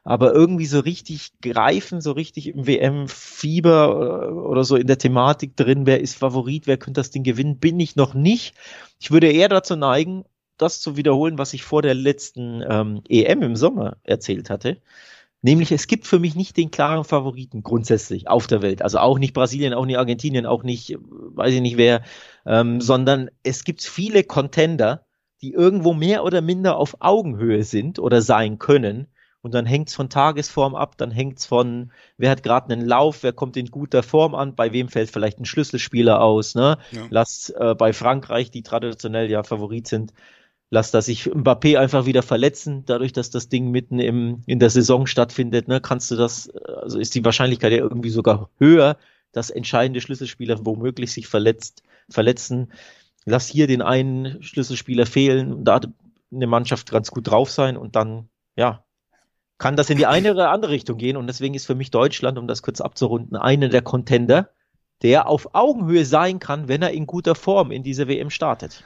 aber 0.05 0.35
irgendwie 0.35 0.67
so 0.67 0.81
richtig 0.81 1.33
greifen, 1.41 2.01
so 2.01 2.13
richtig 2.13 2.49
im 2.49 2.67
WM-Fieber 2.67 4.29
äh, 4.29 4.33
oder 4.33 4.65
so 4.65 4.77
in 4.77 4.89
der 4.89 4.99
Thematik 4.99 5.57
drin, 5.57 5.87
wer 5.87 6.01
ist 6.01 6.17
Favorit, 6.17 6.67
wer 6.67 6.77
könnte 6.77 7.01
das 7.01 7.11
Ding 7.11 7.23
gewinnen, 7.23 7.59
bin 7.59 7.79
ich 7.79 7.95
noch 7.95 8.13
nicht. 8.15 8.55
Ich 8.99 9.13
würde 9.13 9.31
eher 9.31 9.49
dazu 9.49 9.77
neigen, 9.77 10.25
das 10.63 10.81
zu 10.81 10.97
wiederholen, 10.97 11.39
was 11.39 11.53
ich 11.53 11.63
vor 11.63 11.83
der 11.83 11.95
letzten 11.95 12.63
ähm, 12.69 13.03
EM 13.09 13.43
im 13.43 13.57
Sommer 13.57 13.97
erzählt 14.05 14.51
hatte. 14.51 14.81
Nämlich, 15.45 15.73
es 15.73 15.89
gibt 15.89 16.07
für 16.07 16.21
mich 16.21 16.37
nicht 16.37 16.57
den 16.57 16.71
klaren 16.71 17.03
Favoriten 17.03 17.65
grundsätzlich 17.65 18.29
auf 18.29 18.47
der 18.47 18.63
Welt. 18.63 18.81
Also 18.81 18.99
auch 18.99 19.19
nicht 19.19 19.35
Brasilien, 19.35 19.75
auch 19.75 19.85
nicht 19.85 19.99
Argentinien, 19.99 20.47
auch 20.47 20.63
nicht, 20.63 20.97
weiß 21.01 21.53
ich 21.53 21.61
nicht 21.61 21.77
wer, 21.77 22.03
ähm, 22.47 22.81
sondern 22.81 23.29
es 23.43 23.65
gibt 23.65 23.83
viele 23.83 24.23
Contender, 24.23 25.05
die 25.43 25.53
irgendwo 25.53 25.95
mehr 25.95 26.23
oder 26.23 26.41
minder 26.41 26.77
auf 26.77 26.97
Augenhöhe 27.01 27.65
sind 27.65 27.99
oder 27.99 28.23
sein 28.23 28.61
können. 28.61 29.09
Und 29.41 29.55
dann 29.55 29.67
hängt's 29.67 29.97
von 29.97 30.09
Tagesform 30.09 30.77
ab, 30.77 30.97
dann 30.97 31.11
hängt's 31.11 31.45
von, 31.45 31.91
wer 32.17 32.31
hat 32.31 32.45
gerade 32.45 32.73
einen 32.73 32.87
Lauf, 32.87 33.25
wer 33.25 33.33
kommt 33.33 33.57
in 33.57 33.67
guter 33.67 34.05
Form 34.05 34.37
an, 34.37 34.55
bei 34.55 34.73
wem 34.73 34.89
fällt 34.89 35.11
vielleicht 35.11 35.41
ein 35.41 35.45
Schlüsselspieler 35.45 36.21
aus. 36.21 36.55
Ne? 36.55 36.79
Ja. 36.93 37.07
Lass 37.11 37.51
äh, 37.51 37.75
bei 37.77 37.93
Frankreich, 37.93 38.53
die 38.53 38.63
traditionell 38.63 39.29
ja 39.29 39.43
Favorit 39.43 39.89
sind, 39.89 40.13
lass 40.73 40.91
da 40.91 41.03
sich 41.03 41.27
Mbappé 41.27 41.79
einfach 41.79 42.07
wieder 42.07 42.23
verletzen, 42.23 42.85
dadurch, 42.87 43.13
dass 43.13 43.29
das 43.29 43.51
Ding 43.51 43.71
mitten 43.71 43.99
im, 43.99 44.43
in 44.47 44.59
der 44.59 44.71
Saison 44.71 45.07
stattfindet, 45.07 45.69
ne, 45.69 45.83
kannst 45.83 46.11
du 46.11 46.17
das, 46.17 46.49
also 46.49 46.99
ist 46.99 47.15
die 47.15 47.23
Wahrscheinlichkeit 47.27 47.73
ja 47.73 47.79
irgendwie 47.79 48.09
sogar 48.09 48.49
höher, 48.59 48.97
dass 49.33 49.51
entscheidende 49.51 50.01
Schlüsselspieler 50.01 50.65
womöglich 50.65 51.13
sich 51.13 51.27
verletzt, 51.27 51.83
verletzen. 52.09 52.73
Lass 53.27 53.49
hier 53.49 53.67
den 53.67 53.83
einen 53.83 54.43
Schlüsselspieler 54.43 55.05
fehlen, 55.05 55.63
da 55.63 55.79
eine 56.33 56.47
Mannschaft 56.47 56.91
ganz 56.91 57.11
gut 57.11 57.29
drauf 57.29 57.51
sein 57.51 57.77
und 57.77 57.95
dann, 57.95 58.31
ja, 58.57 58.83
kann 59.59 59.77
das 59.77 59.91
in 59.91 59.99
die 59.99 60.07
eine 60.07 60.33
oder 60.33 60.51
andere 60.51 60.73
Richtung 60.73 60.97
gehen. 60.97 61.19
Und 61.19 61.27
deswegen 61.27 61.53
ist 61.53 61.67
für 61.67 61.75
mich 61.75 61.91
Deutschland, 61.91 62.39
um 62.39 62.49
das 62.49 62.63
kurz 62.63 62.81
abzurunden, 62.81 63.37
einer 63.37 63.69
der 63.69 63.83
Contender, 63.83 64.49
der 65.03 65.29
auf 65.29 65.55
Augenhöhe 65.55 66.07
sein 66.07 66.39
kann, 66.39 66.67
wenn 66.67 66.81
er 66.81 66.93
in 66.93 67.07
guter 67.07 67.35
Form 67.35 67.73
in 67.73 67.83
diese 67.83 68.09
WM 68.09 68.31
startet. 68.31 68.83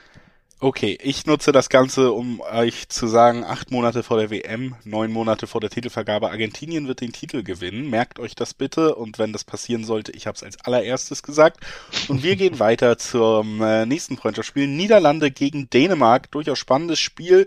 Okay, 0.59 0.97
ich 1.03 1.27
nutze 1.27 1.51
das 1.51 1.69
Ganze, 1.69 2.11
um 2.11 2.41
euch 2.41 2.89
zu 2.89 3.05
sagen, 3.05 3.43
acht 3.43 3.69
Monate 3.69 4.01
vor 4.01 4.17
der 4.17 4.31
WM, 4.31 4.73
neun 4.85 5.11
Monate 5.11 5.45
vor 5.45 5.61
der 5.61 5.69
Titelvergabe, 5.69 6.31
Argentinien 6.31 6.87
wird 6.87 7.01
den 7.01 7.13
Titel 7.13 7.43
gewinnen. 7.43 7.91
Merkt 7.91 8.17
euch 8.17 8.33
das 8.33 8.55
bitte 8.55 8.95
und 8.95 9.19
wenn 9.19 9.33
das 9.33 9.43
passieren 9.43 9.83
sollte, 9.83 10.13
ich 10.13 10.25
habe 10.25 10.35
es 10.35 10.41
als 10.41 10.59
allererstes 10.65 11.21
gesagt. 11.21 11.63
Und 12.07 12.23
wir 12.23 12.35
gehen 12.35 12.57
weiter 12.57 12.97
zum 12.97 13.61
äh, 13.61 13.85
nächsten 13.85 14.17
Freundschaftsspiel. 14.17 14.65
Niederlande 14.65 15.29
gegen 15.29 15.69
Dänemark, 15.69 16.31
durchaus 16.31 16.57
spannendes 16.57 16.99
Spiel. 16.99 17.45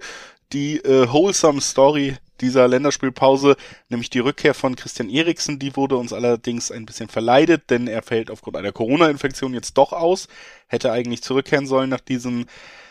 Die 0.52 0.76
äh, 0.76 1.12
Wholesome 1.12 1.60
Story 1.60 2.16
dieser 2.40 2.68
Länderspielpause, 2.68 3.56
nämlich 3.88 4.10
die 4.10 4.20
Rückkehr 4.20 4.54
von 4.54 4.76
Christian 4.76 5.10
Eriksen, 5.10 5.58
die 5.58 5.74
wurde 5.74 5.96
uns 5.96 6.12
allerdings 6.12 6.70
ein 6.70 6.86
bisschen 6.86 7.08
verleidet, 7.08 7.70
denn 7.70 7.88
er 7.88 8.02
fällt 8.02 8.30
aufgrund 8.30 8.56
einer 8.56 8.72
Corona-Infektion 8.72 9.52
jetzt 9.52 9.76
doch 9.76 9.92
aus, 9.92 10.28
hätte 10.68 10.92
eigentlich 10.92 11.22
zurückkehren 11.22 11.66
sollen 11.66 11.90
nach 11.90 12.00
diesem 12.00 12.46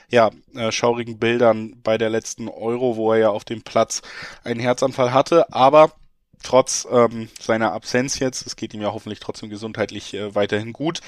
ja, 0.09 0.31
äh, 0.55 0.71
schaurigen 0.71 1.19
Bildern 1.19 1.75
bei 1.83 1.97
der 1.97 2.09
letzten 2.09 2.47
Euro, 2.47 2.95
wo 2.95 3.13
er 3.13 3.19
ja 3.19 3.29
auf 3.29 3.45
dem 3.45 3.61
Platz 3.61 4.01
einen 4.43 4.59
Herzanfall 4.59 5.13
hatte, 5.13 5.53
aber 5.53 5.91
trotz 6.43 6.87
ähm, 6.91 7.29
seiner 7.39 7.73
Absenz 7.73 8.19
jetzt, 8.19 8.45
es 8.47 8.55
geht 8.55 8.73
ihm 8.73 8.81
ja 8.81 8.93
hoffentlich 8.93 9.19
trotzdem 9.19 9.49
gesundheitlich 9.49 10.13
äh, 10.13 10.33
weiterhin 10.35 10.73
gut, 10.73 11.01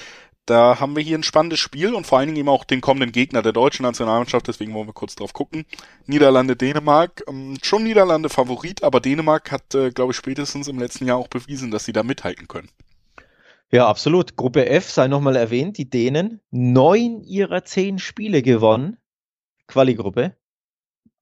da 0.46 0.80
haben 0.80 0.96
wir 0.96 1.02
hier 1.02 1.16
ein 1.16 1.22
spannendes 1.22 1.60
Spiel 1.60 1.94
und 1.94 2.06
vor 2.06 2.18
allen 2.18 2.26
Dingen 2.26 2.38
eben 2.38 2.48
auch 2.48 2.64
den 2.64 2.80
kommenden 2.80 3.12
Gegner 3.12 3.42
der 3.42 3.52
deutschen 3.52 3.84
Nationalmannschaft, 3.84 4.48
deswegen 4.48 4.74
wollen 4.74 4.88
wir 4.88 4.92
kurz 4.92 5.14
drauf 5.14 5.32
gucken. 5.32 5.64
Niederlande, 6.06 6.56
Dänemark, 6.56 7.22
ähm, 7.28 7.56
schon 7.62 7.84
Niederlande 7.84 8.28
Favorit, 8.28 8.82
aber 8.82 9.00
Dänemark 9.00 9.52
hat, 9.52 9.74
äh, 9.74 9.90
glaube 9.90 10.12
ich, 10.12 10.16
spätestens 10.16 10.66
im 10.66 10.80
letzten 10.80 11.06
Jahr 11.06 11.18
auch 11.18 11.28
bewiesen, 11.28 11.70
dass 11.70 11.84
sie 11.84 11.92
da 11.92 12.02
mithalten 12.02 12.48
können. 12.48 12.68
Ja, 13.74 13.88
absolut. 13.88 14.36
Gruppe 14.36 14.68
F 14.68 14.90
sei 14.90 15.08
nochmal 15.08 15.34
erwähnt, 15.34 15.78
die 15.78 15.88
Dänen, 15.88 16.40
neun 16.50 17.22
ihrer 17.22 17.64
zehn 17.64 17.98
Spiele 17.98 18.42
gewonnen, 18.42 18.98
Quali-Gruppe, 19.66 20.36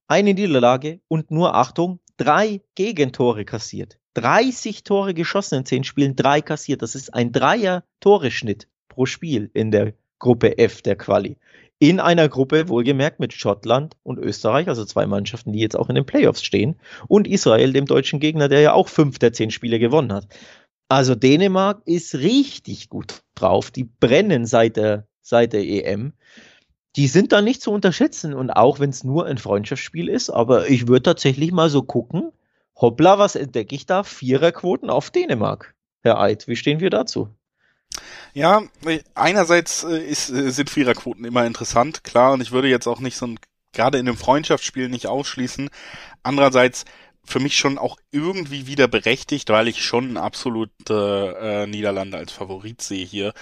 eine 0.09 0.35
Niederlage 0.35 1.01
und 1.07 1.31
nur, 1.31 1.55
Achtung, 1.55 2.01
drei 2.17 2.63
Gegentore 2.75 3.45
kassiert. 3.45 4.01
30 4.15 4.83
Tore 4.83 5.15
geschossen 5.15 5.61
in 5.61 5.65
zehn 5.65 5.85
Spielen, 5.85 6.17
drei 6.17 6.41
kassiert. 6.41 6.83
Das 6.83 6.97
ist 6.97 7.15
ein 7.15 7.31
Dreier-Tore-Schnitt 7.31 8.67
pro 8.89 9.07
Spiel 9.07 9.53
in 9.55 9.71
der 9.71 9.95
Gruppe 10.19 10.59
F 10.59 10.83
der 10.83 10.97
Quali. 10.97 11.37
In 11.79 12.01
einer 12.01 12.29
Gruppe, 12.29 12.69
wohlgemerkt, 12.69 13.21
mit 13.21 13.33
Schottland 13.33 13.97
und 14.03 14.19
Österreich, 14.19 14.69
also 14.69 14.85
zwei 14.85 15.07
Mannschaften, 15.07 15.53
die 15.53 15.61
jetzt 15.61 15.77
auch 15.77 15.89
in 15.89 15.95
den 15.95 16.05
Playoffs 16.05 16.43
stehen, 16.43 16.81
und 17.07 17.29
Israel, 17.29 17.73
dem 17.73 17.87
deutschen 17.87 18.21
Gegner, 18.21 18.49
der 18.49 18.61
ja 18.61 18.73
auch 18.73 18.89
fünf 18.89 19.19
der 19.19 19.33
zehn 19.33 19.51
Spiele 19.51 19.79
gewonnen 19.79 20.13
hat. 20.13 20.27
Also 20.91 21.15
Dänemark 21.15 21.83
ist 21.85 22.17
richtig 22.17 22.89
gut 22.89 23.23
drauf. 23.37 23.71
Die 23.71 23.85
brennen 23.85 24.45
seit 24.45 24.77
der, 24.77 25.07
seit 25.23 25.53
der 25.53 25.63
EM. 25.63 26.15
Die 26.97 27.07
sind 27.07 27.31
da 27.31 27.41
nicht 27.41 27.63
zu 27.63 27.71
unterschätzen. 27.71 28.35
Und 28.35 28.51
auch 28.51 28.81
wenn 28.81 28.91
es 28.91 29.05
nur 29.05 29.27
ein 29.27 29.39
Freundschaftsspiel 29.39 30.09
ist, 30.09 30.31
aber 30.31 30.69
ich 30.69 30.89
würde 30.89 31.05
tatsächlich 31.05 31.53
mal 31.53 31.71
so 31.71 31.83
gucken. 31.83 32.33
Hoppla, 32.75 33.21
was 33.21 33.37
entdecke 33.37 33.77
ich 33.77 33.87
da? 33.87 34.03
Viererquoten 34.03 34.91
auf 34.91 35.13
Dänemark. 35.13 35.77
Herr 36.03 36.19
Eid, 36.19 36.49
wie 36.49 36.57
stehen 36.57 36.81
wir 36.81 36.91
dazu? 36.91 37.29
Ja, 38.35 38.63
einerseits 39.15 39.85
äh, 39.85 39.97
ist, 39.97 40.31
äh, 40.31 40.51
sind 40.51 40.71
Viererquoten 40.71 41.25
immer 41.25 41.47
interessant, 41.47 42.03
klar, 42.03 42.33
und 42.33 42.41
ich 42.41 42.51
würde 42.51 42.69
jetzt 42.69 42.87
auch 42.89 43.01
nicht 43.01 43.17
so 43.17 43.27
ein, 43.27 43.39
gerade 43.73 43.99
in 43.99 44.09
einem 44.09 44.17
Freundschaftsspiel 44.17 44.89
nicht 44.89 45.07
ausschließen. 45.07 45.71
Andererseits 46.23 46.85
für 47.25 47.41
mich 47.41 47.57
schon 47.57 47.79
auch 47.79 47.99
irgendwie 48.11 48.67
wieder 48.67 48.89
berechtigt, 48.89 49.51
weil 49.51 49.69
ich 49.69 49.85
schon 49.85 50.17
absolut 50.17 50.71
äh, 50.89 51.67
Niederlande 51.67 52.19
als 52.19 52.33
Favorit 52.33 52.83
sehe 52.83 53.05
hier. 53.05 53.35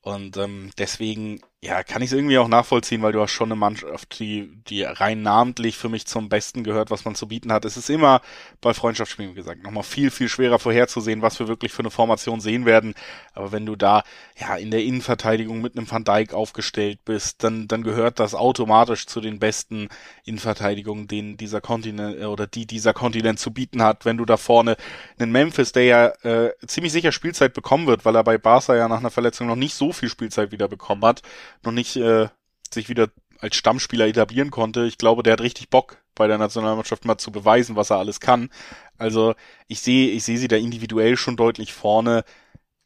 Und 0.00 0.36
ähm, 0.36 0.70
deswegen 0.78 1.40
ja, 1.64 1.84
kann 1.84 2.02
ich 2.02 2.10
es 2.10 2.12
irgendwie 2.12 2.38
auch 2.38 2.48
nachvollziehen, 2.48 3.02
weil 3.02 3.12
du 3.12 3.20
hast 3.20 3.30
schon 3.30 3.46
eine 3.46 3.54
Mannschaft, 3.54 4.18
die, 4.18 4.50
die 4.66 4.82
rein 4.82 5.22
namentlich 5.22 5.76
für 5.78 5.88
mich 5.88 6.06
zum 6.08 6.28
Besten 6.28 6.64
gehört, 6.64 6.90
was 6.90 7.04
man 7.04 7.14
zu 7.14 7.28
bieten 7.28 7.52
hat. 7.52 7.64
Es 7.64 7.76
ist 7.76 7.88
immer 7.88 8.20
bei 8.60 8.74
Freundschaftsspielen, 8.74 9.30
wie 9.30 9.36
gesagt, 9.36 9.62
nochmal 9.62 9.84
viel, 9.84 10.10
viel 10.10 10.28
schwerer 10.28 10.58
vorherzusehen, 10.58 11.22
was 11.22 11.38
wir 11.38 11.46
wirklich 11.46 11.72
für 11.72 11.82
eine 11.82 11.92
Formation 11.92 12.40
sehen 12.40 12.66
werden. 12.66 12.94
Aber 13.32 13.52
wenn 13.52 13.64
du 13.64 13.76
da 13.76 14.02
ja 14.40 14.56
in 14.56 14.72
der 14.72 14.82
Innenverteidigung 14.82 15.60
mit 15.60 15.76
einem 15.76 15.88
Van 15.88 16.02
Dijk 16.02 16.34
aufgestellt 16.34 16.98
bist, 17.04 17.44
dann, 17.44 17.68
dann 17.68 17.84
gehört 17.84 18.18
das 18.18 18.34
automatisch 18.34 19.06
zu 19.06 19.20
den 19.20 19.38
besten 19.38 19.88
Innenverteidigungen, 20.24 21.06
den 21.06 21.36
dieser 21.36 21.60
Kontinent 21.60 22.20
äh, 22.20 22.24
oder 22.24 22.48
die 22.48 22.66
dieser 22.66 22.92
Kontinent 22.92 23.38
zu 23.38 23.52
bieten 23.52 23.84
hat. 23.84 24.04
Wenn 24.04 24.16
du 24.16 24.24
da 24.24 24.36
vorne 24.36 24.76
einen 25.16 25.30
Memphis, 25.30 25.70
der 25.70 25.84
ja 25.84 26.06
äh, 26.24 26.50
ziemlich 26.66 26.92
sicher 26.92 27.12
Spielzeit 27.12 27.54
bekommen 27.54 27.86
wird, 27.86 28.04
weil 28.04 28.16
er 28.16 28.24
bei 28.24 28.36
Barca 28.36 28.74
ja 28.74 28.88
nach 28.88 28.98
einer 28.98 29.10
Verletzung 29.10 29.46
noch 29.46 29.54
nicht 29.54 29.76
so 29.76 29.92
viel 29.92 30.08
Spielzeit 30.08 30.50
wieder 30.50 30.66
bekommen 30.66 31.04
hat, 31.04 31.22
noch 31.62 31.72
nicht 31.72 31.96
äh, 31.96 32.28
sich 32.72 32.88
wieder 32.88 33.08
als 33.38 33.56
Stammspieler 33.56 34.06
etablieren 34.06 34.50
konnte. 34.50 34.86
Ich 34.86 34.98
glaube, 34.98 35.22
der 35.22 35.34
hat 35.34 35.40
richtig 35.40 35.68
Bock 35.68 35.98
bei 36.14 36.26
der 36.26 36.38
Nationalmannschaft 36.38 37.04
mal 37.04 37.18
zu 37.18 37.32
beweisen, 37.32 37.76
was 37.76 37.90
er 37.90 37.98
alles 37.98 38.20
kann. 38.20 38.50
Also 38.98 39.34
ich 39.66 39.80
sehe, 39.80 40.10
ich 40.10 40.24
sehe 40.24 40.38
sie 40.38 40.48
da 40.48 40.56
individuell 40.56 41.16
schon 41.16 41.36
deutlich 41.36 41.72
vorne. 41.72 42.24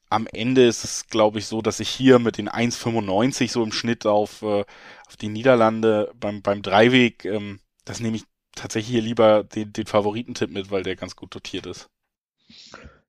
Am 0.08 0.26
Ende 0.26 0.66
ist 0.66 0.84
es, 0.84 1.08
glaube 1.08 1.40
ich, 1.40 1.46
so, 1.46 1.62
dass 1.62 1.80
ich 1.80 1.88
hier 1.88 2.18
mit 2.18 2.38
den 2.38 2.48
1,95 2.48 3.50
so 3.50 3.62
im 3.62 3.72
Schnitt 3.72 4.06
auf, 4.06 4.42
äh, 4.42 4.64
auf 5.06 5.16
die 5.20 5.28
Niederlande 5.28 6.12
beim, 6.18 6.42
beim 6.42 6.62
Dreiweg, 6.62 7.24
ähm, 7.24 7.60
das 7.84 8.00
nehme 8.00 8.16
ich 8.16 8.24
tatsächlich 8.54 8.92
hier 8.92 9.02
lieber 9.02 9.44
den, 9.44 9.72
den 9.72 9.86
Favoritentipp 9.86 10.50
mit, 10.50 10.70
weil 10.70 10.84
der 10.84 10.96
ganz 10.96 11.16
gut 11.16 11.34
dotiert 11.34 11.66
ist. 11.66 11.88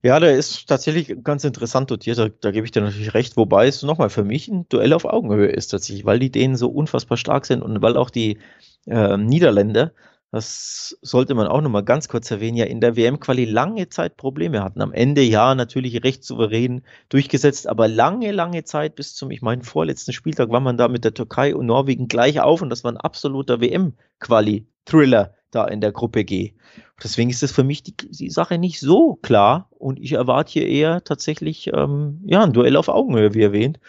Ja, 0.03 0.19
der 0.19 0.37
ist 0.37 0.67
tatsächlich 0.67 1.23
ganz 1.23 1.43
interessant 1.43 1.89
dotiert, 1.89 2.17
da, 2.19 2.29
da 2.29 2.51
gebe 2.51 2.65
ich 2.65 2.71
dir 2.71 2.81
natürlich 2.81 3.13
recht, 3.15 3.35
wobei 3.35 3.67
es 3.67 3.81
nochmal 3.81 4.09
für 4.09 4.23
mich 4.23 4.47
ein 4.47 4.69
Duell 4.69 4.93
auf 4.93 5.05
Augenhöhe 5.05 5.47
ist 5.47 5.69
tatsächlich, 5.69 6.05
weil 6.05 6.19
die 6.19 6.31
Dänen 6.31 6.55
so 6.55 6.69
unfassbar 6.69 7.17
stark 7.17 7.45
sind 7.47 7.63
und 7.63 7.81
weil 7.81 7.97
auch 7.97 8.11
die 8.11 8.37
äh, 8.85 9.17
Niederländer, 9.17 9.93
das 10.31 10.97
sollte 11.01 11.33
man 11.33 11.47
auch 11.47 11.61
nochmal 11.61 11.83
ganz 11.83 12.09
kurz 12.09 12.29
erwähnen, 12.29 12.57
ja 12.57 12.65
in 12.65 12.79
der 12.79 12.95
WM-Quali 12.95 13.45
lange 13.45 13.89
Zeit 13.89 14.17
Probleme 14.17 14.63
hatten. 14.63 14.81
Am 14.81 14.93
Ende 14.93 15.21
ja 15.23 15.55
natürlich 15.55 16.03
recht 16.03 16.23
souverän 16.23 16.83
durchgesetzt, 17.09 17.67
aber 17.67 17.87
lange, 17.87 18.31
lange 18.31 18.63
Zeit 18.65 18.95
bis 18.95 19.15
zum, 19.15 19.31
ich 19.31 19.41
meine, 19.41 19.63
vorletzten 19.63 20.13
Spieltag 20.13 20.49
war 20.51 20.59
man 20.59 20.77
da 20.77 20.89
mit 20.89 21.05
der 21.05 21.13
Türkei 21.15 21.55
und 21.55 21.65
Norwegen 21.65 22.07
gleich 22.07 22.39
auf 22.39 22.61
und 22.61 22.69
das 22.69 22.83
war 22.83 22.91
ein 22.91 22.97
absoluter 22.97 23.61
WM-Quali-Thriller 23.61 25.36
da 25.51 25.65
in 25.65 25.81
der 25.81 25.91
Gruppe 25.91 26.23
G. 26.23 26.53
Deswegen 27.01 27.29
ist 27.29 27.43
es 27.43 27.51
für 27.51 27.63
mich 27.63 27.83
die, 27.83 27.95
die, 27.95 28.29
Sache 28.29 28.57
nicht 28.57 28.79
so 28.79 29.15
klar 29.15 29.69
und 29.71 29.99
ich 29.99 30.13
erwarte 30.13 30.51
hier 30.51 30.67
eher 30.67 31.03
tatsächlich 31.03 31.71
ähm, 31.73 32.21
ja, 32.25 32.43
ein 32.43 32.53
Duell 32.53 32.75
auf 32.75 32.89
Augenhöhe, 32.89 33.33
wie 33.33 33.43
erwähnt. 33.43 33.79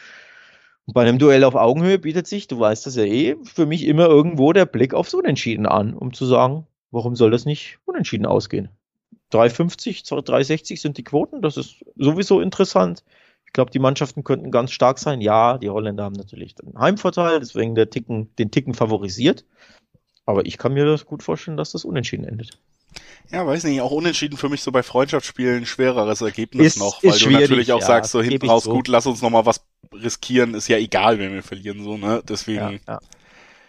Und 0.86 0.94
bei 0.94 1.02
einem 1.02 1.18
Duell 1.18 1.44
auf 1.44 1.54
Augenhöhe 1.54 1.98
bietet 1.98 2.26
sich, 2.26 2.48
du 2.48 2.58
weißt 2.58 2.86
das 2.86 2.96
ja 2.96 3.04
eh, 3.04 3.36
für 3.44 3.66
mich 3.66 3.86
immer 3.86 4.06
irgendwo 4.06 4.52
der 4.52 4.66
Blick 4.66 4.94
aufs 4.94 5.14
Unentschieden 5.14 5.66
an, 5.66 5.94
um 5.94 6.12
zu 6.12 6.26
sagen, 6.26 6.66
warum 6.90 7.16
soll 7.16 7.30
das 7.30 7.44
nicht 7.44 7.78
unentschieden 7.84 8.26
ausgehen? 8.26 8.70
3,50, 9.32 10.06
3,60 10.08 10.80
sind 10.80 10.96
die 10.96 11.04
Quoten, 11.04 11.42
das 11.42 11.56
ist 11.56 11.84
sowieso 11.96 12.40
interessant. 12.40 13.04
Ich 13.48 13.52
glaube, 13.52 13.70
die 13.70 13.78
Mannschaften 13.78 14.24
könnten 14.24 14.50
ganz 14.50 14.72
stark 14.72 14.98
sein. 14.98 15.22
Ja, 15.22 15.56
die 15.56 15.70
Holländer 15.70 16.04
haben 16.04 16.14
natürlich 16.14 16.54
den 16.54 16.78
Heimvorteil, 16.78 17.40
deswegen 17.40 17.74
Ticken, 17.74 18.34
den 18.36 18.50
Ticken 18.50 18.74
favorisiert. 18.74 19.46
Aber 20.28 20.44
ich 20.44 20.58
kann 20.58 20.74
mir 20.74 20.84
das 20.84 21.06
gut 21.06 21.22
vorstellen, 21.22 21.56
dass 21.56 21.72
das 21.72 21.86
unentschieden 21.86 22.24
endet. 22.24 22.58
Ja, 23.30 23.46
weiß 23.46 23.64
nicht, 23.64 23.80
auch 23.80 23.92
unentschieden 23.92 24.36
für 24.36 24.50
mich 24.50 24.62
so 24.62 24.70
bei 24.70 24.82
Freundschaftsspielen 24.82 25.64
schwereres 25.64 26.20
Ergebnis 26.20 26.74
ist, 26.74 26.78
noch, 26.78 27.02
weil 27.02 27.18
du 27.18 27.30
natürlich 27.30 27.72
auch 27.72 27.80
ja, 27.80 27.86
sagst, 27.86 28.10
so 28.10 28.20
hinten 28.20 28.46
raus, 28.46 28.64
so. 28.64 28.72
gut, 28.72 28.88
lass 28.88 29.06
uns 29.06 29.22
nochmal 29.22 29.46
was 29.46 29.64
riskieren, 29.90 30.52
ist 30.52 30.68
ja 30.68 30.76
egal, 30.76 31.18
wenn 31.18 31.32
wir 31.32 31.42
verlieren, 31.42 31.82
so, 31.82 31.96
ne? 31.96 32.22
Deswegen. 32.28 32.58
Ja, 32.58 32.78
ja. 32.86 32.98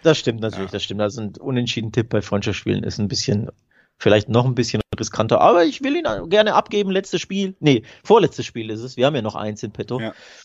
Das 0.03 0.17
stimmt 0.17 0.41
natürlich, 0.41 0.69
das 0.69 0.83
stimmt. 0.83 0.99
Also 0.99 1.21
ein 1.21 1.33
unentschieden 1.39 1.93
Tipp 1.93 2.09
bei 2.09 2.21
Freundschaftsspielen 2.21 2.83
ist 2.83 2.99
ein 2.99 3.07
bisschen, 3.07 3.49
vielleicht 3.97 4.27
noch 4.27 4.43
ein 4.43 4.55
bisschen 4.55 4.81
riskanter, 4.99 5.39
aber 5.39 5.63
ich 5.63 5.81
will 5.81 5.95
ihn 5.95 6.29
gerne 6.29 6.55
abgeben, 6.55 6.91
letztes 6.91 7.21
Spiel. 7.21 7.55
Nee, 7.61 7.83
vorletztes 8.03 8.45
Spiel 8.45 8.69
ist 8.69 8.81
es. 8.81 8.97
Wir 8.97 9.05
haben 9.05 9.15
ja 9.15 9.21
noch 9.21 9.35
eins 9.35 9.63
in 9.63 9.71
petto. 9.71 10.01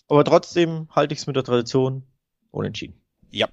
Aber 0.06 0.24
trotzdem 0.24 0.86
halte 0.94 1.12
ich 1.12 1.18
es 1.18 1.26
mit 1.26 1.34
der 1.34 1.42
Tradition 1.42 2.04
unentschieden. 2.52 3.00
Ja, 3.32 3.48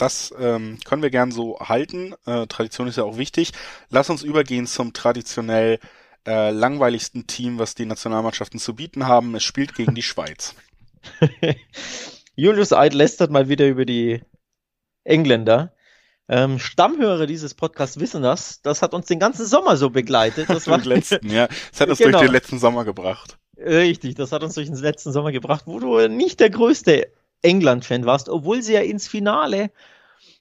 das 0.00 0.34
ähm, 0.38 0.78
können 0.84 1.02
wir 1.02 1.10
gern 1.10 1.30
so 1.30 1.58
halten. 1.60 2.14
Äh, 2.26 2.46
Tradition 2.46 2.88
ist 2.88 2.96
ja 2.96 3.04
auch 3.04 3.18
wichtig. 3.18 3.52
Lass 3.90 4.10
uns 4.10 4.22
übergehen 4.22 4.66
zum 4.66 4.92
traditionell 4.92 5.78
äh, 6.26 6.50
langweiligsten 6.50 7.26
Team, 7.26 7.58
was 7.58 7.74
die 7.74 7.86
Nationalmannschaften 7.86 8.60
zu 8.60 8.74
bieten 8.74 9.06
haben. 9.06 9.34
Es 9.34 9.44
spielt 9.44 9.74
gegen 9.74 9.94
die 9.94 10.02
Schweiz. 10.02 10.54
Julius 12.34 12.72
Eid 12.72 12.94
lästert 12.94 13.30
mal 13.30 13.48
wieder 13.48 13.68
über 13.68 13.84
die 13.84 14.22
Engländer. 15.04 15.74
Ähm, 16.28 16.58
Stammhörer 16.58 17.26
dieses 17.26 17.54
Podcasts 17.54 17.98
wissen 17.98 18.22
das. 18.22 18.62
Das 18.62 18.82
hat 18.82 18.94
uns 18.94 19.06
den 19.06 19.18
ganzen 19.18 19.46
Sommer 19.46 19.76
so 19.76 19.90
begleitet. 19.90 20.48
Das 20.48 20.66
war 20.68 20.78
letzten, 20.78 21.28
ja. 21.28 21.48
Das 21.72 21.80
hat 21.80 21.88
uns 21.90 21.98
genau. 21.98 22.18
durch 22.18 22.28
den 22.28 22.32
letzten 22.32 22.58
Sommer 22.58 22.84
gebracht. 22.84 23.38
Richtig, 23.56 24.14
das 24.14 24.32
hat 24.32 24.42
uns 24.42 24.54
durch 24.54 24.68
den 24.68 24.76
letzten 24.76 25.12
Sommer 25.12 25.32
gebracht, 25.32 25.64
wo 25.66 25.78
du 25.80 26.08
nicht 26.08 26.40
der 26.40 26.50
größte 26.50 27.08
England-Fan 27.42 28.06
warst, 28.06 28.28
obwohl 28.28 28.62
sie 28.62 28.74
ja 28.74 28.80
ins 28.80 29.08
Finale, 29.08 29.70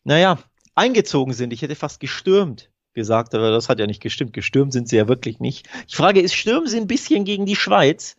naja, 0.03 0.39
eingezogen 0.75 1.33
sind. 1.33 1.53
Ich 1.53 1.61
hätte 1.61 1.75
fast 1.75 1.99
gestürmt 1.99 2.69
gesagt, 2.93 3.33
aber 3.35 3.51
das 3.51 3.69
hat 3.69 3.79
ja 3.79 3.87
nicht 3.87 4.01
gestimmt. 4.01 4.33
Gestürmt 4.33 4.73
sind 4.73 4.89
sie 4.89 4.97
ja 4.97 5.07
wirklich 5.07 5.39
nicht. 5.39 5.67
Ich 5.87 5.95
frage, 5.95 6.21
ist 6.21 6.33
stürmen 6.33 6.67
sie 6.67 6.77
ein 6.77 6.87
bisschen 6.87 7.25
gegen 7.25 7.45
die 7.45 7.55
Schweiz? 7.55 8.15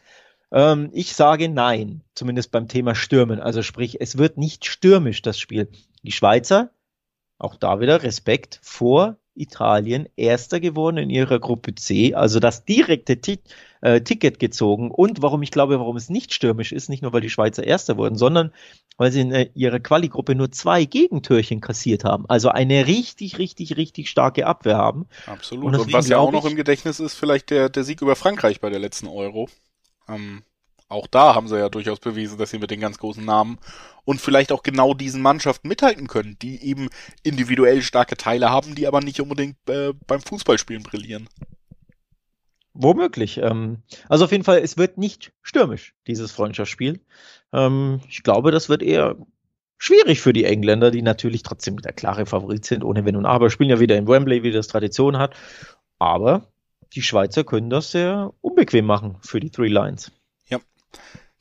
Ähm, 0.52 0.90
ich 0.92 1.14
sage 1.14 1.48
nein, 1.48 2.02
zumindest 2.14 2.50
beim 2.50 2.68
Thema 2.68 2.94
Stürmen. 2.94 3.40
Also 3.40 3.62
sprich, 3.62 4.00
es 4.00 4.18
wird 4.18 4.36
nicht 4.36 4.64
stürmisch, 4.64 5.22
das 5.22 5.38
Spiel. 5.38 5.68
Die 6.02 6.12
Schweizer, 6.12 6.70
auch 7.38 7.56
da 7.56 7.80
wieder 7.80 8.02
Respekt 8.02 8.58
vor 8.62 9.16
Italien, 9.34 10.08
erster 10.16 10.60
geworden 10.60 10.96
in 10.98 11.10
ihrer 11.10 11.38
Gruppe 11.38 11.74
C, 11.74 12.14
also 12.14 12.40
das 12.40 12.64
direkte 12.64 13.20
T 13.20 13.38
äh, 13.80 14.00
Ticket 14.02 14.38
gezogen. 14.38 14.90
Und 14.90 15.22
warum 15.22 15.42
ich 15.42 15.50
glaube, 15.50 15.78
warum 15.78 15.96
es 15.96 16.10
nicht 16.10 16.34
stürmisch 16.34 16.72
ist, 16.72 16.88
nicht 16.88 17.02
nur 17.02 17.12
weil 17.12 17.20
die 17.20 17.30
Schweizer 17.30 17.64
erster 17.64 17.96
wurden, 17.96 18.16
sondern 18.16 18.52
weil 18.96 19.12
sie 19.12 19.20
in 19.20 19.32
äh, 19.32 19.50
ihrer 19.54 19.80
Quali-Gruppe 19.80 20.34
nur 20.34 20.52
zwei 20.52 20.84
Gegentürchen 20.84 21.60
kassiert 21.60 22.04
haben. 22.04 22.26
Also 22.28 22.50
eine 22.50 22.86
richtig, 22.86 23.38
richtig, 23.38 23.76
richtig 23.76 24.10
starke 24.10 24.46
Abwehr 24.46 24.76
haben. 24.76 25.06
Absolut. 25.26 25.64
Und, 25.64 25.76
Und 25.76 25.92
was 25.92 26.08
ja 26.08 26.18
auch 26.18 26.32
noch 26.32 26.44
im 26.44 26.56
Gedächtnis 26.56 27.00
ist, 27.00 27.14
vielleicht 27.14 27.50
der, 27.50 27.68
der 27.68 27.84
Sieg 27.84 28.02
über 28.02 28.16
Frankreich 28.16 28.60
bei 28.60 28.68
der 28.68 28.80
letzten 28.80 29.06
Euro. 29.06 29.48
Ähm, 30.08 30.42
auch 30.90 31.06
da 31.06 31.34
haben 31.34 31.48
sie 31.48 31.58
ja 31.58 31.68
durchaus 31.68 32.00
bewiesen, 32.00 32.36
dass 32.36 32.50
sie 32.50 32.58
mit 32.58 32.70
den 32.70 32.80
ganz 32.80 32.98
großen 32.98 33.24
Namen 33.24 33.58
und 34.04 34.20
vielleicht 34.20 34.50
auch 34.52 34.62
genau 34.62 34.92
diesen 34.92 35.22
Mannschaften 35.22 35.68
mithalten 35.68 36.08
können, 36.08 36.36
die 36.42 36.62
eben 36.62 36.90
individuell 37.22 37.80
starke 37.82 38.16
Teile 38.16 38.50
haben, 38.50 38.74
die 38.74 38.86
aber 38.86 39.00
nicht 39.00 39.20
unbedingt 39.20 39.56
äh, 39.68 39.92
beim 40.06 40.20
Fußballspielen 40.20 40.82
brillieren. 40.82 41.28
Womöglich. 42.74 43.38
Ähm, 43.38 43.82
also 44.08 44.24
auf 44.24 44.32
jeden 44.32 44.44
Fall, 44.44 44.58
es 44.58 44.76
wird 44.76 44.98
nicht 44.98 45.32
stürmisch, 45.42 45.94
dieses 46.06 46.32
Freundschaftsspiel. 46.32 47.00
Ähm, 47.52 48.00
ich 48.08 48.22
glaube, 48.22 48.50
das 48.50 48.68
wird 48.68 48.82
eher 48.82 49.16
schwierig 49.78 50.20
für 50.20 50.32
die 50.32 50.44
Engländer, 50.44 50.90
die 50.90 51.02
natürlich 51.02 51.42
trotzdem 51.42 51.80
der 51.80 51.92
klare 51.92 52.26
Favorit 52.26 52.64
sind, 52.64 52.84
ohne 52.84 53.04
Wenn 53.04 53.16
und 53.16 53.26
Aber, 53.26 53.50
spielen 53.50 53.70
ja 53.70 53.80
wieder 53.80 53.96
in 53.96 54.08
Wembley, 54.08 54.42
wie 54.42 54.50
das 54.50 54.66
Tradition 54.66 55.18
hat. 55.18 55.34
Aber 55.98 56.48
die 56.94 57.02
Schweizer 57.02 57.44
können 57.44 57.70
das 57.70 57.92
sehr 57.92 58.32
unbequem 58.40 58.86
machen 58.86 59.18
für 59.20 59.38
die 59.38 59.50
Three 59.50 59.68
Lions. 59.68 60.10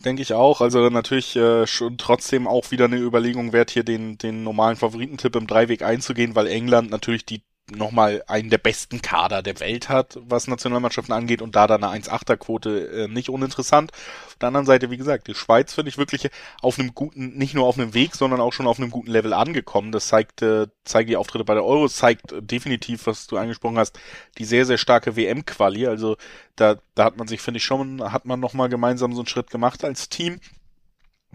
Denke 0.05 0.21
ich 0.21 0.33
auch. 0.33 0.61
Also 0.61 0.89
natürlich 0.89 1.35
äh, 1.35 1.67
schon 1.67 1.97
trotzdem 1.97 2.47
auch 2.47 2.71
wieder 2.71 2.85
eine 2.85 2.97
Überlegung 2.97 3.51
wert, 3.51 3.71
hier 3.71 3.83
den, 3.83 4.17
den 4.17 4.43
normalen 4.43 4.77
Favoritentipp 4.77 5.35
im 5.35 5.47
Dreiweg 5.47 5.81
einzugehen, 5.81 6.35
weil 6.35 6.47
England 6.47 6.89
natürlich 6.89 7.25
die 7.25 7.43
nochmal 7.71 8.23
einen 8.27 8.49
der 8.49 8.57
besten 8.57 9.01
Kader 9.01 9.41
der 9.41 9.59
Welt 9.59 9.89
hat, 9.89 10.17
was 10.21 10.47
Nationalmannschaften 10.47 11.13
angeht 11.13 11.41
und 11.41 11.55
da 11.55 11.67
dann 11.67 11.83
eine 11.83 12.03
1-8er-Quote 12.03 12.87
äh, 12.87 13.07
nicht 13.07 13.29
uninteressant. 13.29 13.91
Auf 14.27 14.35
der 14.35 14.47
anderen 14.47 14.65
Seite, 14.65 14.89
wie 14.91 14.97
gesagt, 14.97 15.27
die 15.27 15.35
Schweiz 15.35 15.73
finde 15.73 15.89
ich 15.89 15.97
wirklich 15.97 16.29
auf 16.61 16.79
einem 16.79 16.93
guten, 16.93 17.37
nicht 17.37 17.53
nur 17.53 17.65
auf 17.65 17.77
einem 17.77 17.93
Weg, 17.93 18.15
sondern 18.15 18.41
auch 18.41 18.53
schon 18.53 18.67
auf 18.67 18.79
einem 18.79 18.91
guten 18.91 19.11
Level 19.11 19.33
angekommen. 19.33 19.91
Das 19.91 20.07
zeigt, 20.07 20.41
äh, 20.41 20.67
zeigt 20.83 21.09
die 21.09 21.17
Auftritte 21.17 21.45
bei 21.45 21.53
der 21.53 21.65
Euro, 21.65 21.87
zeigt 21.87 22.33
definitiv, 22.39 23.07
was 23.07 23.27
du 23.27 23.37
angesprochen 23.37 23.77
hast, 23.77 23.99
die 24.37 24.45
sehr, 24.45 24.65
sehr 24.65 24.77
starke 24.77 25.15
WM-Quali. 25.15 25.87
Also 25.87 26.17
da, 26.55 26.77
da 26.95 27.05
hat 27.05 27.17
man 27.17 27.27
sich, 27.27 27.41
finde 27.41 27.57
ich, 27.57 27.63
schon, 27.63 28.11
hat 28.11 28.25
man 28.25 28.39
nochmal 28.39 28.69
gemeinsam 28.69 29.13
so 29.13 29.21
einen 29.21 29.27
Schritt 29.27 29.49
gemacht 29.49 29.83
als 29.83 30.09
Team. 30.09 30.39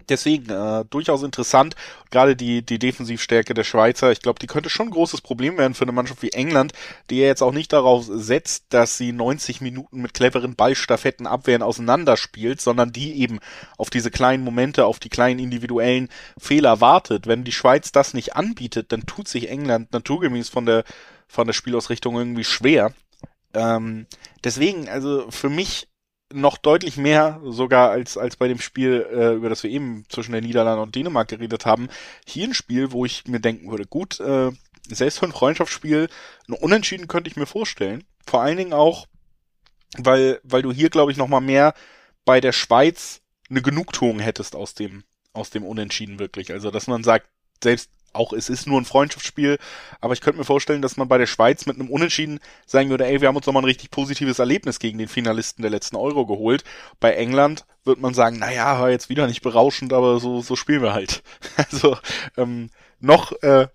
Deswegen 0.08 0.50
äh, 0.50 0.84
durchaus 0.90 1.22
interessant, 1.22 1.74
gerade 2.10 2.36
die, 2.36 2.62
die 2.62 2.78
Defensivstärke 2.78 3.54
der 3.54 3.64
Schweizer. 3.64 4.12
Ich 4.12 4.20
glaube, 4.20 4.38
die 4.38 4.46
könnte 4.46 4.70
schon 4.70 4.88
ein 4.88 4.92
großes 4.92 5.20
Problem 5.20 5.58
werden 5.58 5.74
für 5.74 5.84
eine 5.84 5.92
Mannschaft 5.92 6.22
wie 6.22 6.32
England, 6.32 6.72
die 7.10 7.18
ja 7.18 7.26
jetzt 7.26 7.42
auch 7.42 7.52
nicht 7.52 7.72
darauf 7.72 8.04
setzt, 8.08 8.66
dass 8.70 8.96
sie 8.96 9.12
90 9.12 9.60
Minuten 9.60 10.00
mit 10.00 10.14
cleveren 10.14 10.56
Ballstaffetten 10.56 11.26
abwehren 11.26 11.62
auseinanderspielt, 11.62 12.60
sondern 12.60 12.92
die 12.92 13.20
eben 13.20 13.40
auf 13.78 13.90
diese 13.90 14.10
kleinen 14.10 14.44
Momente, 14.44 14.86
auf 14.86 14.98
die 14.98 15.08
kleinen 15.08 15.40
individuellen 15.40 16.08
Fehler 16.38 16.80
wartet. 16.80 17.26
Wenn 17.26 17.44
die 17.44 17.52
Schweiz 17.52 17.92
das 17.92 18.14
nicht 18.14 18.36
anbietet, 18.36 18.92
dann 18.92 19.06
tut 19.06 19.28
sich 19.28 19.48
England 19.48 19.92
naturgemäß 19.92 20.48
von 20.48 20.66
der, 20.66 20.84
von 21.28 21.46
der 21.46 21.54
Spielausrichtung 21.54 22.16
irgendwie 22.16 22.44
schwer. 22.44 22.92
Ähm, 23.54 24.06
deswegen, 24.42 24.88
also 24.88 25.30
für 25.30 25.48
mich 25.48 25.88
noch 26.32 26.58
deutlich 26.58 26.96
mehr 26.96 27.40
sogar 27.44 27.90
als, 27.90 28.16
als 28.16 28.36
bei 28.36 28.48
dem 28.48 28.58
Spiel, 28.58 29.06
äh, 29.12 29.34
über 29.34 29.48
das 29.48 29.62
wir 29.62 29.70
eben 29.70 30.04
zwischen 30.08 30.32
den 30.32 30.44
Niederlanden 30.44 30.82
und 30.82 30.94
Dänemark 30.94 31.28
geredet 31.28 31.66
haben. 31.66 31.88
Hier 32.26 32.48
ein 32.48 32.54
Spiel, 32.54 32.92
wo 32.92 33.04
ich 33.04 33.26
mir 33.26 33.40
denken 33.40 33.70
würde, 33.70 33.86
gut, 33.86 34.20
äh, 34.20 34.50
selbst 34.88 35.18
für 35.18 35.26
ein 35.26 35.32
Freundschaftsspiel, 35.32 36.08
ein 36.48 36.52
Unentschieden 36.54 37.08
könnte 37.08 37.30
ich 37.30 37.36
mir 37.36 37.46
vorstellen. 37.46 38.04
Vor 38.26 38.42
allen 38.42 38.56
Dingen 38.56 38.72
auch, 38.72 39.06
weil, 39.96 40.40
weil 40.42 40.62
du 40.62 40.72
hier, 40.72 40.90
glaube 40.90 41.12
ich, 41.12 41.18
nochmal 41.18 41.40
mehr 41.40 41.74
bei 42.24 42.40
der 42.40 42.52
Schweiz 42.52 43.20
eine 43.50 43.62
Genugtuung 43.62 44.18
hättest 44.18 44.56
aus 44.56 44.74
dem, 44.74 45.04
aus 45.32 45.50
dem 45.50 45.64
Unentschieden 45.64 46.18
wirklich. 46.18 46.52
Also, 46.52 46.70
dass 46.70 46.86
man 46.86 47.04
sagt, 47.04 47.28
selbst 47.62 47.90
auch 48.14 48.32
es 48.32 48.48
ist 48.48 48.66
nur 48.66 48.80
ein 48.80 48.84
Freundschaftsspiel, 48.84 49.58
aber 50.00 50.14
ich 50.14 50.20
könnte 50.20 50.38
mir 50.38 50.44
vorstellen, 50.44 50.82
dass 50.82 50.96
man 50.96 51.08
bei 51.08 51.18
der 51.18 51.26
Schweiz 51.26 51.66
mit 51.66 51.78
einem 51.78 51.90
Unentschieden 51.90 52.40
sagen 52.66 52.90
würde, 52.90 53.06
ey, 53.06 53.20
wir 53.20 53.28
haben 53.28 53.36
uns 53.36 53.46
nochmal 53.46 53.62
ein 53.62 53.66
richtig 53.66 53.90
positives 53.90 54.38
Erlebnis 54.38 54.78
gegen 54.78 54.98
den 54.98 55.08
Finalisten 55.08 55.62
der 55.62 55.70
letzten 55.70 55.96
Euro 55.96 56.26
geholt. 56.26 56.64
Bei 57.00 57.12
England 57.12 57.64
wird 57.84 58.00
man 58.00 58.14
sagen, 58.14 58.38
naja, 58.38 58.80
war 58.80 58.90
jetzt 58.90 59.08
wieder 59.08 59.26
nicht 59.26 59.42
berauschend, 59.42 59.92
aber 59.92 60.20
so, 60.20 60.40
so 60.40 60.56
spielen 60.56 60.82
wir 60.82 60.94
halt. 60.94 61.22
Also 61.56 61.96
ähm, 62.36 62.70
noch 63.00 63.32
äh, 63.42 63.68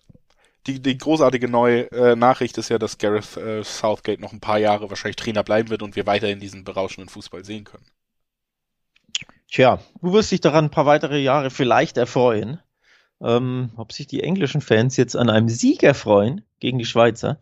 die, 0.68 0.82
die 0.82 0.98
großartige 0.98 1.48
neue 1.48 1.92
äh, 1.92 2.16
Nachricht 2.16 2.58
ist 2.58 2.70
ja, 2.70 2.78
dass 2.78 2.98
Gareth 2.98 3.38
äh, 3.38 3.64
Southgate 3.64 4.20
noch 4.20 4.34
ein 4.34 4.40
paar 4.40 4.60
Jahre 4.60 4.90
wahrscheinlich 4.90 5.16
Trainer 5.16 5.44
bleiben 5.44 5.70
wird 5.70 5.82
und 5.82 5.96
wir 5.96 6.06
weiterhin 6.06 6.40
diesen 6.40 6.64
berauschenden 6.64 7.10
Fußball 7.10 7.44
sehen 7.46 7.64
können. 7.64 7.86
Tja, 9.52 9.80
du 10.02 10.14
wirst 10.14 10.32
dich 10.32 10.42
daran 10.42 10.66
ein 10.66 10.72
paar 10.72 10.86
weitere 10.86 11.20
Jahre 11.20 11.50
vielleicht 11.50 11.98
erfreuen 11.98 12.60
ähm, 13.22 13.72
ob 13.76 13.92
sich 13.92 14.08
die 14.08 14.24
englischen 14.24 14.62
Fans 14.62 14.98
jetzt 14.98 15.16
an 15.16 15.30
einem 15.30 15.50
Sieg 15.50 15.84
erfreuen 15.84 16.42
gegen 16.60 16.78
die 16.78 16.86
Schweizer. 16.86 17.40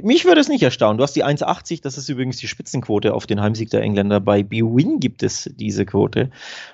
Mich 0.00 0.24
würde 0.24 0.40
es 0.40 0.48
nicht 0.48 0.62
erstaunen. 0.62 0.96
Du 0.96 1.04
hast 1.04 1.14
die 1.14 1.24
1,80, 1.24 1.82
das 1.82 1.98
ist 1.98 2.08
übrigens 2.08 2.38
die 2.38 2.48
Spitzenquote 2.48 3.12
auf 3.12 3.26
den 3.26 3.42
Heimsieg 3.42 3.68
der 3.70 3.82
Engländer. 3.82 4.20
Bei 4.20 4.42
BWin 4.42 5.00
gibt 5.00 5.22
es 5.22 5.50
diese 5.54 5.84
Quote. 5.84 6.30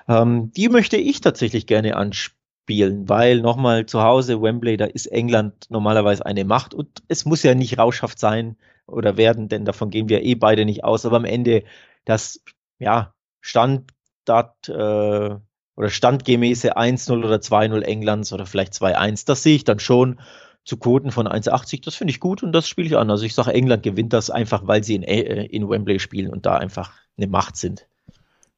Ähm, 0.06 0.52
die 0.52 0.68
möchte 0.68 0.96
ich 0.96 1.20
tatsächlich 1.20 1.66
gerne 1.66 1.96
anspielen, 1.96 3.08
weil 3.08 3.40
nochmal 3.40 3.86
zu 3.86 4.02
Hause 4.02 4.40
Wembley, 4.40 4.76
da 4.76 4.84
ist 4.84 5.06
England 5.06 5.66
normalerweise 5.68 6.24
eine 6.26 6.44
Macht 6.44 6.74
und 6.74 7.02
es 7.08 7.24
muss 7.24 7.42
ja 7.42 7.56
nicht 7.56 7.76
rauschhaft 7.78 8.20
sein 8.20 8.56
oder 8.86 9.16
werden, 9.16 9.48
denn 9.48 9.64
davon 9.64 9.90
gehen 9.90 10.08
wir 10.08 10.22
eh 10.22 10.36
beide 10.36 10.64
nicht 10.64 10.84
aus. 10.84 11.04
Aber 11.04 11.16
am 11.16 11.24
Ende 11.24 11.64
das, 12.04 12.40
ja, 12.78 13.14
Standard, 13.40 14.68
äh, 14.68 15.36
oder 15.78 15.90
standgemäße 15.90 16.76
1-0 16.76 17.24
oder 17.24 17.36
2-0 17.36 17.82
Englands 17.82 18.32
oder 18.32 18.46
vielleicht 18.46 18.72
2-1. 18.72 19.24
Das 19.26 19.44
sehe 19.44 19.54
ich 19.54 19.62
dann 19.62 19.78
schon 19.78 20.18
zu 20.64 20.76
Quoten 20.76 21.12
von 21.12 21.28
1,80. 21.28 21.84
Das 21.84 21.94
finde 21.94 22.10
ich 22.10 22.18
gut 22.18 22.42
und 22.42 22.50
das 22.50 22.68
spiele 22.68 22.88
ich 22.88 22.96
an. 22.96 23.08
Also 23.12 23.24
ich 23.24 23.32
sage, 23.32 23.54
England 23.54 23.84
gewinnt 23.84 24.12
das 24.12 24.28
einfach, 24.28 24.66
weil 24.66 24.82
sie 24.82 24.96
in, 24.96 25.04
äh, 25.04 25.44
in 25.44 25.68
Wembley 25.70 26.00
spielen 26.00 26.30
und 26.30 26.46
da 26.46 26.56
einfach 26.56 26.94
eine 27.16 27.28
Macht 27.28 27.56
sind. 27.56 27.86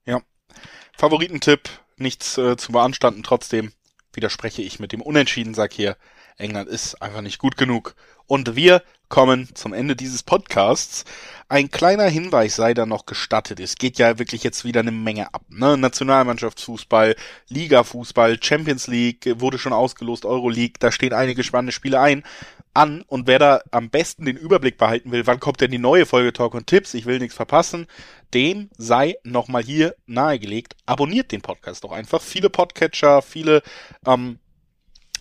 Ja. 0.06 0.22
Favoritentipp, 0.96 1.68
nichts 1.98 2.38
äh, 2.38 2.56
zu 2.56 2.72
beanstanden. 2.72 3.22
Trotzdem 3.22 3.70
widerspreche 4.14 4.62
ich 4.62 4.80
mit 4.80 4.92
dem 4.92 5.02
Unentschieden, 5.02 5.52
sag 5.52 5.74
hier, 5.74 5.98
England 6.40 6.68
ist 6.68 7.00
einfach 7.00 7.20
nicht 7.20 7.38
gut 7.38 7.56
genug. 7.56 7.94
Und 8.26 8.56
wir 8.56 8.82
kommen 9.08 9.48
zum 9.54 9.72
Ende 9.72 9.96
dieses 9.96 10.22
Podcasts. 10.22 11.04
Ein 11.48 11.70
kleiner 11.70 12.04
Hinweis 12.04 12.56
sei 12.56 12.74
da 12.74 12.86
noch 12.86 13.06
gestattet. 13.06 13.58
Es 13.58 13.74
geht 13.74 13.98
ja 13.98 14.18
wirklich 14.18 14.44
jetzt 14.44 14.64
wieder 14.64 14.80
eine 14.80 14.92
Menge 14.92 15.34
ab. 15.34 15.42
Ne? 15.48 15.76
Nationalmannschaftsfußball, 15.76 17.16
Ligafußball, 17.48 18.40
Champions 18.40 18.86
League 18.86 19.40
wurde 19.40 19.58
schon 19.58 19.72
ausgelost, 19.72 20.24
Euroleague, 20.24 20.74
da 20.78 20.92
stehen 20.92 21.12
einige 21.12 21.42
spannende 21.42 21.72
Spiele 21.72 22.00
ein 22.00 22.22
an 22.72 23.02
und 23.08 23.26
wer 23.26 23.38
da 23.38 23.60
am 23.72 23.90
besten 23.90 24.24
den 24.24 24.36
Überblick 24.36 24.78
behalten 24.78 25.10
will, 25.10 25.26
wann 25.26 25.40
kommt 25.40 25.60
denn 25.60 25.72
die 25.72 25.78
neue 25.78 26.06
Folge 26.06 26.32
Talk 26.32 26.54
und 26.54 26.68
Tipps, 26.68 26.94
ich 26.94 27.04
will 27.04 27.18
nichts 27.18 27.34
verpassen, 27.34 27.86
dem 28.32 28.70
sei 28.78 29.16
nochmal 29.24 29.62
hier 29.62 29.96
nahegelegt, 30.06 30.76
abonniert 30.86 31.32
den 31.32 31.42
Podcast 31.42 31.82
doch 31.82 31.90
einfach. 31.90 32.22
Viele 32.22 32.48
Podcatcher, 32.48 33.22
viele 33.22 33.62
ähm, 34.06 34.38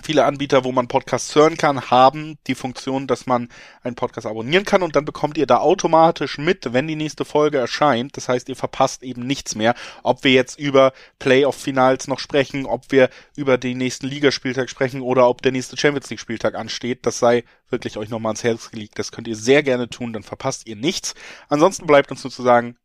viele 0.01 0.25
Anbieter, 0.25 0.63
wo 0.63 0.71
man 0.71 0.87
Podcasts 0.87 1.33
hören 1.35 1.57
kann, 1.57 1.89
haben 1.89 2.37
die 2.47 2.55
Funktion, 2.55 3.07
dass 3.07 3.25
man 3.25 3.49
einen 3.83 3.95
Podcast 3.95 4.27
abonnieren 4.27 4.65
kann 4.65 4.81
und 4.81 4.95
dann 4.95 5.05
bekommt 5.05 5.37
ihr 5.37 5.45
da 5.45 5.57
automatisch 5.57 6.37
mit, 6.37 6.73
wenn 6.73 6.87
die 6.87 6.95
nächste 6.95 7.25
Folge 7.25 7.57
erscheint. 7.57 8.15
Das 8.17 8.29
heißt, 8.29 8.49
ihr 8.49 8.55
verpasst 8.55 9.03
eben 9.03 9.25
nichts 9.25 9.55
mehr. 9.55 9.75
Ob 10.03 10.23
wir 10.23 10.31
jetzt 10.31 10.59
über 10.59 10.93
Playoff-Finals 11.19 12.07
noch 12.07 12.19
sprechen, 12.19 12.65
ob 12.65 12.91
wir 12.91 13.09
über 13.35 13.57
den 13.57 13.77
nächsten 13.77 14.07
Ligaspieltag 14.07 14.69
sprechen 14.69 15.01
oder 15.01 15.27
ob 15.27 15.41
der 15.41 15.51
nächste 15.51 15.77
Champions 15.77 16.09
League-Spieltag 16.09 16.55
ansteht, 16.55 17.05
das 17.05 17.19
sei 17.19 17.43
wirklich 17.69 17.97
euch 17.97 18.09
nochmal 18.09 18.31
ans 18.31 18.43
Herz 18.43 18.71
gelegt. 18.71 18.99
Das 18.99 19.11
könnt 19.11 19.27
ihr 19.27 19.35
sehr 19.35 19.63
gerne 19.63 19.89
tun, 19.89 20.13
dann 20.13 20.23
verpasst 20.23 20.67
ihr 20.67 20.75
nichts. 20.75 21.15
Ansonsten 21.49 21.85
bleibt 21.85 22.11
uns 22.11 22.23
nur 22.23 22.31
zu 22.31 22.43
sagen, 22.43 22.77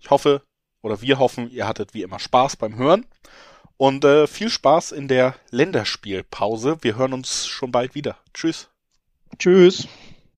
ich 0.00 0.10
hoffe 0.10 0.42
oder 0.82 1.00
wir 1.00 1.18
hoffen, 1.18 1.50
ihr 1.50 1.66
hattet 1.66 1.94
wie 1.94 2.02
immer 2.02 2.18
Spaß 2.18 2.56
beim 2.56 2.76
Hören 2.76 3.06
und 3.82 4.04
äh, 4.04 4.28
viel 4.28 4.48
Spaß 4.48 4.92
in 4.92 5.08
der 5.08 5.34
Länderspielpause. 5.50 6.78
Wir 6.82 6.94
hören 6.94 7.12
uns 7.12 7.48
schon 7.48 7.72
bald 7.72 7.96
wieder. 7.96 8.16
Tschüss. 8.32 8.68
Tschüss. 9.40 9.88